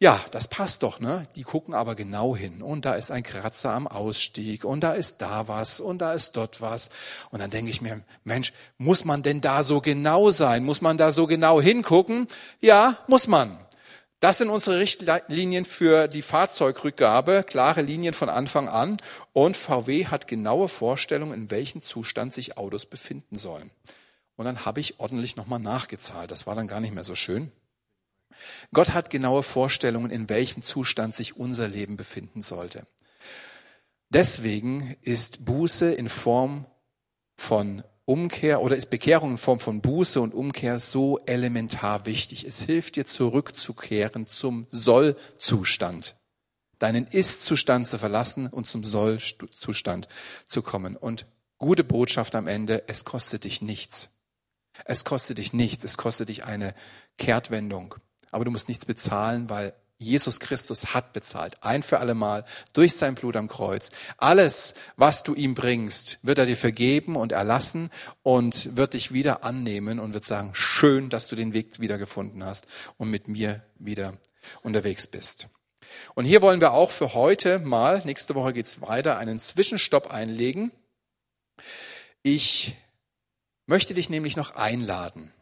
Ja, 0.00 0.20
das 0.32 0.48
passt 0.48 0.82
doch, 0.82 0.98
ne? 0.98 1.28
Die 1.36 1.44
gucken 1.44 1.72
aber 1.72 1.94
genau 1.94 2.34
hin. 2.34 2.60
Und 2.60 2.84
da 2.84 2.94
ist 2.94 3.12
ein 3.12 3.22
Kratzer 3.22 3.70
am 3.70 3.86
Ausstieg 3.86 4.64
und 4.64 4.80
da 4.80 4.94
ist 4.94 5.18
da 5.18 5.46
was 5.46 5.78
und 5.78 5.98
da 5.98 6.12
ist 6.12 6.36
dort 6.36 6.60
was. 6.60 6.90
Und 7.30 7.38
dann 7.38 7.50
denke 7.50 7.70
ich 7.70 7.80
mir, 7.80 8.02
Mensch, 8.24 8.52
muss 8.78 9.04
man 9.04 9.22
denn 9.22 9.40
da 9.40 9.62
so 9.62 9.80
genau 9.80 10.32
sein? 10.32 10.64
Muss 10.64 10.80
man 10.80 10.98
da 10.98 11.12
so 11.12 11.28
genau 11.28 11.60
hingucken? 11.60 12.26
Ja, 12.60 12.98
muss 13.06 13.28
man. 13.28 13.58
Das 14.20 14.38
sind 14.38 14.50
unsere 14.50 14.80
Richtlinien 14.80 15.64
für 15.64 16.08
die 16.08 16.22
Fahrzeugrückgabe, 16.22 17.44
klare 17.46 17.82
Linien 17.82 18.14
von 18.14 18.28
Anfang 18.28 18.68
an. 18.68 18.96
Und 19.32 19.56
VW 19.56 20.06
hat 20.06 20.26
genaue 20.26 20.68
Vorstellungen, 20.68 21.34
in 21.34 21.50
welchem 21.50 21.82
Zustand 21.82 22.34
sich 22.34 22.58
Autos 22.58 22.86
befinden 22.86 23.38
sollen. 23.38 23.70
Und 24.34 24.44
dann 24.44 24.64
habe 24.64 24.80
ich 24.80 24.98
ordentlich 24.98 25.36
nochmal 25.36 25.60
nachgezahlt. 25.60 26.30
Das 26.30 26.46
war 26.46 26.56
dann 26.56 26.66
gar 26.66 26.80
nicht 26.80 26.94
mehr 26.94 27.04
so 27.04 27.14
schön. 27.14 27.52
Gott 28.72 28.90
hat 28.90 29.10
genaue 29.10 29.42
Vorstellungen, 29.42 30.10
in 30.10 30.28
welchem 30.28 30.62
Zustand 30.62 31.14
sich 31.14 31.36
unser 31.36 31.68
Leben 31.68 31.96
befinden 31.96 32.42
sollte. 32.42 32.86
Deswegen 34.10 34.96
ist 35.02 35.44
Buße 35.44 35.92
in 35.92 36.08
Form 36.08 36.66
von 37.36 37.84
Umkehr 38.08 38.62
oder 38.62 38.74
ist 38.74 38.88
Bekehrung 38.88 39.32
in 39.32 39.38
Form 39.38 39.60
von 39.60 39.82
Buße 39.82 40.18
und 40.18 40.32
Umkehr 40.32 40.80
so 40.80 41.18
elementar 41.26 42.06
wichtig. 42.06 42.46
Es 42.46 42.62
hilft 42.62 42.96
dir 42.96 43.04
zurückzukehren 43.04 44.26
zum 44.26 44.66
Sollzustand, 44.70 46.16
deinen 46.78 47.06
Ist-Zustand 47.06 47.86
zu 47.86 47.98
verlassen 47.98 48.46
und 48.46 48.66
zum 48.66 48.82
Soll-Zustand 48.82 50.08
zu 50.46 50.62
kommen. 50.62 50.96
Und 50.96 51.26
gute 51.58 51.84
Botschaft 51.84 52.34
am 52.34 52.46
Ende, 52.46 52.82
es 52.88 53.04
kostet 53.04 53.44
dich 53.44 53.60
nichts. 53.60 54.08
Es 54.86 55.04
kostet 55.04 55.36
dich 55.36 55.52
nichts, 55.52 55.84
es 55.84 55.98
kostet 55.98 56.30
dich 56.30 56.44
eine 56.44 56.74
Kehrtwendung. 57.18 57.96
Aber 58.30 58.46
du 58.46 58.50
musst 58.50 58.68
nichts 58.68 58.86
bezahlen, 58.86 59.50
weil 59.50 59.74
Jesus 60.00 60.38
Christus 60.38 60.94
hat 60.94 61.12
bezahlt, 61.12 61.62
ein 61.64 61.82
für 61.82 61.98
alle 61.98 62.14
Mal, 62.14 62.44
durch 62.72 62.94
sein 62.94 63.16
Blut 63.16 63.34
am 63.36 63.48
Kreuz. 63.48 63.90
Alles, 64.16 64.74
was 64.96 65.24
du 65.24 65.34
ihm 65.34 65.54
bringst, 65.54 66.20
wird 66.22 66.38
er 66.38 66.46
dir 66.46 66.56
vergeben 66.56 67.16
und 67.16 67.32
erlassen 67.32 67.90
und 68.22 68.76
wird 68.76 68.94
dich 68.94 69.12
wieder 69.12 69.42
annehmen 69.42 69.98
und 69.98 70.14
wird 70.14 70.24
sagen, 70.24 70.50
schön, 70.54 71.10
dass 71.10 71.26
du 71.26 71.34
den 71.34 71.52
Weg 71.52 71.80
wieder 71.80 71.98
gefunden 71.98 72.44
hast 72.44 72.68
und 72.96 73.10
mit 73.10 73.26
mir 73.26 73.64
wieder 73.76 74.14
unterwegs 74.62 75.08
bist. 75.08 75.48
Und 76.14 76.26
hier 76.26 76.42
wollen 76.42 76.60
wir 76.60 76.72
auch 76.72 76.92
für 76.92 77.14
heute 77.14 77.58
mal, 77.58 78.00
nächste 78.04 78.36
Woche 78.36 78.52
geht's 78.52 78.80
weiter, 78.80 79.18
einen 79.18 79.40
Zwischenstopp 79.40 80.12
einlegen. 80.12 80.70
Ich 82.22 82.76
möchte 83.66 83.94
dich 83.94 84.10
nämlich 84.10 84.36
noch 84.36 84.54
einladen 84.54 85.32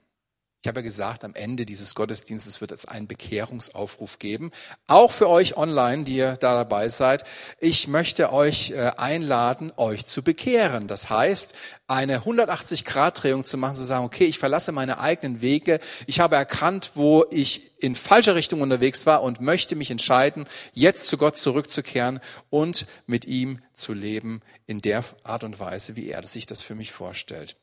ich 0.67 0.69
habe 0.69 0.81
ja 0.81 0.85
gesagt, 0.85 1.23
am 1.23 1.37
Ende 1.37 1.65
dieses 1.65 1.95
Gottesdienstes 1.95 2.61
wird 2.61 2.73
es 2.73 2.87
einen 2.87 3.07
Bekehrungsaufruf 3.07 4.19
geben. 4.19 4.51
Auch 4.89 5.13
für 5.13 5.29
euch 5.29 5.57
online, 5.57 6.03
die 6.03 6.17
ihr 6.17 6.33
da 6.33 6.55
dabei 6.55 6.89
seid. 6.89 7.23
Ich 7.61 7.87
möchte 7.87 8.33
euch 8.33 8.73
äh, 8.73 8.91
einladen, 8.97 9.73
euch 9.77 10.07
zu 10.07 10.25
bekehren. 10.25 10.89
Das 10.89 11.09
heißt, 11.09 11.55
eine 11.87 12.23
180-Grad-Drehung 12.23 13.45
zu 13.45 13.59
machen, 13.59 13.77
zu 13.77 13.85
sagen, 13.85 14.05
okay, 14.05 14.25
ich 14.25 14.41
verlasse 14.41 14.73
meine 14.73 14.99
eigenen 14.99 15.41
Wege. 15.41 15.79
Ich 16.09 16.19
habe 16.19 16.35
erkannt, 16.35 16.91
wo 16.97 17.25
ich 17.31 17.81
in 17.81 17.95
falscher 17.95 18.35
Richtung 18.35 18.61
unterwegs 18.61 19.07
war 19.07 19.23
und 19.23 19.41
möchte 19.41 19.77
mich 19.77 19.93
entscheiden, 19.93 20.47
jetzt 20.73 21.07
zu 21.07 21.17
Gott 21.17 21.37
zurückzukehren 21.37 22.19
und 22.51 22.89
mit 23.07 23.25
ihm 23.25 23.61
zu 23.73 23.93
leben 23.93 24.41
in 24.67 24.81
der 24.81 25.05
Art 25.23 25.45
und 25.45 25.61
Weise, 25.61 25.95
wie 25.95 26.11
er 26.11 26.25
sich 26.25 26.45
das 26.45 26.61
für 26.61 26.75
mich 26.75 26.91
vorstellt. 26.91 27.55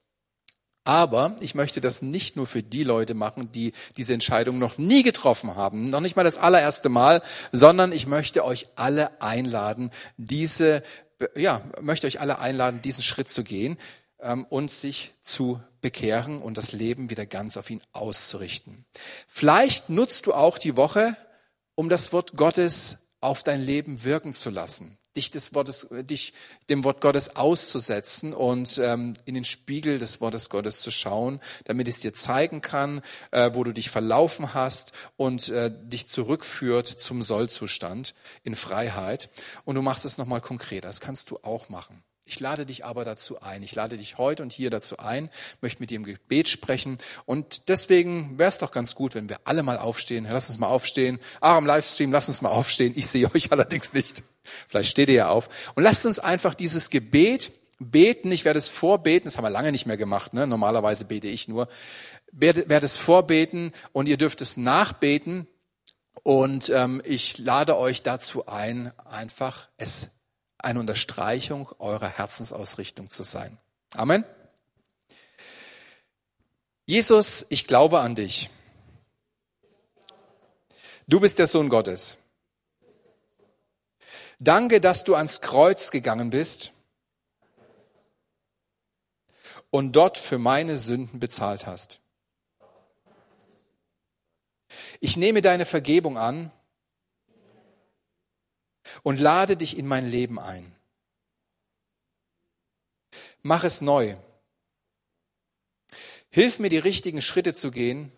Aber 0.83 1.37
ich 1.39 1.55
möchte 1.55 1.79
das 1.79 2.01
nicht 2.01 2.35
nur 2.35 2.45
für 2.45 2.61
die 2.61 2.83
Leute 2.83 3.13
machen, 3.13 3.51
die 3.51 3.71
diese 3.95 4.13
Entscheidung 4.13 4.59
noch 4.59 4.77
nie 4.77 5.03
getroffen 5.03 5.55
haben, 5.55 5.85
noch 5.85 6.01
nicht 6.01 6.15
mal 6.15 6.23
das 6.23 6.37
allererste 6.37 6.89
Mal, 6.89 7.21
sondern 7.51 7.93
ich 7.93 8.05
möchte 8.05 8.43
euch 8.43 8.67
alle 8.75 9.21
einladen, 9.21 9.91
diese, 10.17 10.83
ja, 11.35 11.61
möchte 11.79 12.07
euch 12.07 12.19
alle 12.19 12.39
einladen, 12.39 12.81
diesen 12.81 13.03
Schritt 13.03 13.29
zu 13.29 13.45
gehen 13.45 13.77
ähm, 14.19 14.45
und 14.49 14.71
sich 14.71 15.13
zu 15.21 15.61
bekehren 15.79 16.41
und 16.41 16.57
das 16.57 16.73
Leben 16.73 17.09
wieder 17.09 17.25
ganz 17.25 17.55
auf 17.55 17.69
ihn 17.69 17.81
auszurichten. 17.93 18.85
Vielleicht 19.27 19.89
nutzt 19.89 20.25
du 20.25 20.33
auch 20.33 20.57
die 20.57 20.75
Woche, 20.75 21.15
um 21.75 21.87
das 21.87 22.11
Wort 22.11 22.35
Gottes 22.35 22.97
auf 23.21 23.41
dein 23.41 23.61
Leben 23.61 24.03
wirken 24.03 24.33
zu 24.33 24.49
lassen 24.49 24.97
dich, 25.15 25.31
des 25.31 25.53
Wortes, 25.53 25.87
dich 25.91 26.33
dem 26.69 26.83
Wort 26.83 27.01
Gottes 27.01 27.35
auszusetzen 27.35 28.33
und 28.33 28.77
ähm, 28.77 29.13
in 29.25 29.35
den 29.35 29.43
Spiegel 29.43 29.99
des 29.99 30.21
Wortes 30.21 30.49
Gottes 30.49 30.81
zu 30.81 30.91
schauen, 30.91 31.39
damit 31.65 31.87
es 31.87 31.99
dir 31.99 32.13
zeigen 32.13 32.61
kann, 32.61 33.01
äh, 33.31 33.51
wo 33.53 33.63
du 33.63 33.71
dich 33.71 33.89
verlaufen 33.89 34.53
hast 34.53 34.93
und 35.17 35.49
äh, 35.49 35.71
dich 35.71 36.07
zurückführt 36.07 36.87
zum 36.87 37.23
Sollzustand 37.23 38.15
in 38.43 38.55
Freiheit. 38.55 39.29
Und 39.65 39.75
du 39.75 39.81
machst 39.81 40.05
es 40.05 40.17
nochmal 40.17 40.41
konkreter. 40.41 40.87
Das 40.87 41.01
kannst 41.01 41.29
du 41.29 41.39
auch 41.43 41.69
machen. 41.69 42.02
Ich 42.25 42.39
lade 42.39 42.65
dich 42.65 42.85
aber 42.85 43.03
dazu 43.03 43.41
ein. 43.41 43.63
Ich 43.63 43.75
lade 43.75 43.97
dich 43.97 44.17
heute 44.17 44.43
und 44.43 44.53
hier 44.53 44.69
dazu 44.69 44.97
ein, 44.97 45.29
möchte 45.59 45.81
mit 45.81 45.89
dir 45.89 45.95
im 45.95 46.05
Gebet 46.05 46.47
sprechen. 46.47 46.97
Und 47.25 47.67
deswegen 47.67 48.37
wäre 48.39 48.47
es 48.47 48.57
doch 48.57 48.71
ganz 48.71 48.95
gut, 48.95 49.13
wenn 49.13 49.27
wir 49.27 49.41
alle 49.43 49.61
mal 49.61 49.77
aufstehen. 49.77 50.25
Lass 50.29 50.49
uns 50.49 50.57
mal 50.57 50.67
aufstehen. 50.67 51.19
Ah, 51.41 51.57
im 51.57 51.65
Livestream, 51.65 52.13
lass 52.13 52.29
uns 52.29 52.41
mal 52.41 52.49
aufstehen. 52.49 52.93
Ich 52.95 53.07
sehe 53.07 53.29
euch 53.33 53.51
allerdings 53.51 53.93
nicht. 53.93 54.23
Vielleicht 54.43 54.91
steht 54.91 55.09
ihr 55.09 55.15
ja 55.15 55.29
auf. 55.29 55.73
Und 55.75 55.83
lasst 55.83 56.05
uns 56.05 56.19
einfach 56.19 56.53
dieses 56.53 56.89
Gebet 56.89 57.51
beten. 57.79 58.31
Ich 58.31 58.45
werde 58.45 58.59
es 58.59 58.69
vorbeten. 58.69 59.25
Das 59.25 59.37
haben 59.37 59.43
wir 59.43 59.49
lange 59.49 59.73
nicht 59.73 59.85
mehr 59.85 59.97
gemacht. 59.97 60.33
Ne? 60.33 60.47
Normalerweise 60.47 61.03
bete 61.03 61.27
ich 61.27 61.49
nur. 61.49 61.67
Werde, 62.31 62.69
werde 62.69 62.85
es 62.85 62.95
vorbeten 62.95 63.73
und 63.91 64.07
ihr 64.07 64.17
dürft 64.17 64.39
es 64.39 64.55
nachbeten. 64.55 65.45
Und 66.23 66.69
ähm, 66.69 67.01
ich 67.03 67.37
lade 67.37 67.77
euch 67.77 68.01
dazu 68.01 68.45
ein, 68.45 68.97
einfach 68.99 69.67
es 69.77 70.09
eine 70.63 70.79
Unterstreichung 70.79 71.69
eurer 71.79 72.09
Herzensausrichtung 72.09 73.09
zu 73.09 73.23
sein. 73.23 73.57
Amen. 73.91 74.25
Jesus, 76.85 77.45
ich 77.49 77.67
glaube 77.67 77.99
an 77.99 78.15
dich. 78.15 78.49
Du 81.07 81.19
bist 81.19 81.39
der 81.39 81.47
Sohn 81.47 81.69
Gottes. 81.69 82.17
Danke, 84.39 84.81
dass 84.81 85.03
du 85.03 85.15
ans 85.15 85.41
Kreuz 85.41 85.91
gegangen 85.91 86.29
bist 86.29 86.71
und 89.69 89.93
dort 89.93 90.17
für 90.17 90.37
meine 90.37 90.77
Sünden 90.77 91.19
bezahlt 91.19 91.65
hast. 91.65 91.99
Ich 94.99 95.17
nehme 95.17 95.41
deine 95.41 95.65
Vergebung 95.65 96.17
an 96.17 96.51
und 99.01 99.19
lade 99.19 99.57
dich 99.57 99.77
in 99.77 99.87
mein 99.87 100.09
Leben 100.09 100.39
ein. 100.39 100.75
Mach 103.41 103.63
es 103.63 103.81
neu. 103.81 104.15
Hilf 106.29 106.59
mir, 106.59 106.69
die 106.69 106.77
richtigen 106.77 107.21
Schritte 107.21 107.53
zu 107.53 107.71
gehen 107.71 108.11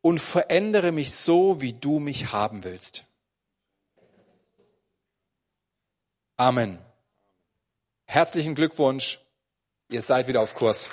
und 0.00 0.18
verändere 0.18 0.92
mich 0.92 1.12
so, 1.12 1.60
wie 1.60 1.72
du 1.72 1.98
mich 1.98 2.32
haben 2.32 2.64
willst. 2.64 3.04
Amen. 6.36 6.78
Herzlichen 8.06 8.54
Glückwunsch. 8.54 9.20
Ihr 9.88 10.02
seid 10.02 10.26
wieder 10.26 10.40
auf 10.40 10.54
Kurs. 10.54 10.88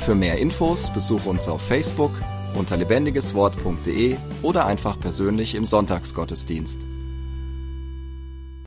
Für 0.00 0.14
mehr 0.14 0.38
Infos 0.38 0.90
besuche 0.90 1.28
uns 1.28 1.46
auf 1.46 1.60
Facebook 1.60 2.12
unter 2.54 2.76
lebendigeswort.de 2.76 4.16
oder 4.42 4.66
einfach 4.66 4.98
persönlich 4.98 5.54
im 5.54 5.64
Sonntagsgottesdienst. 5.64 6.89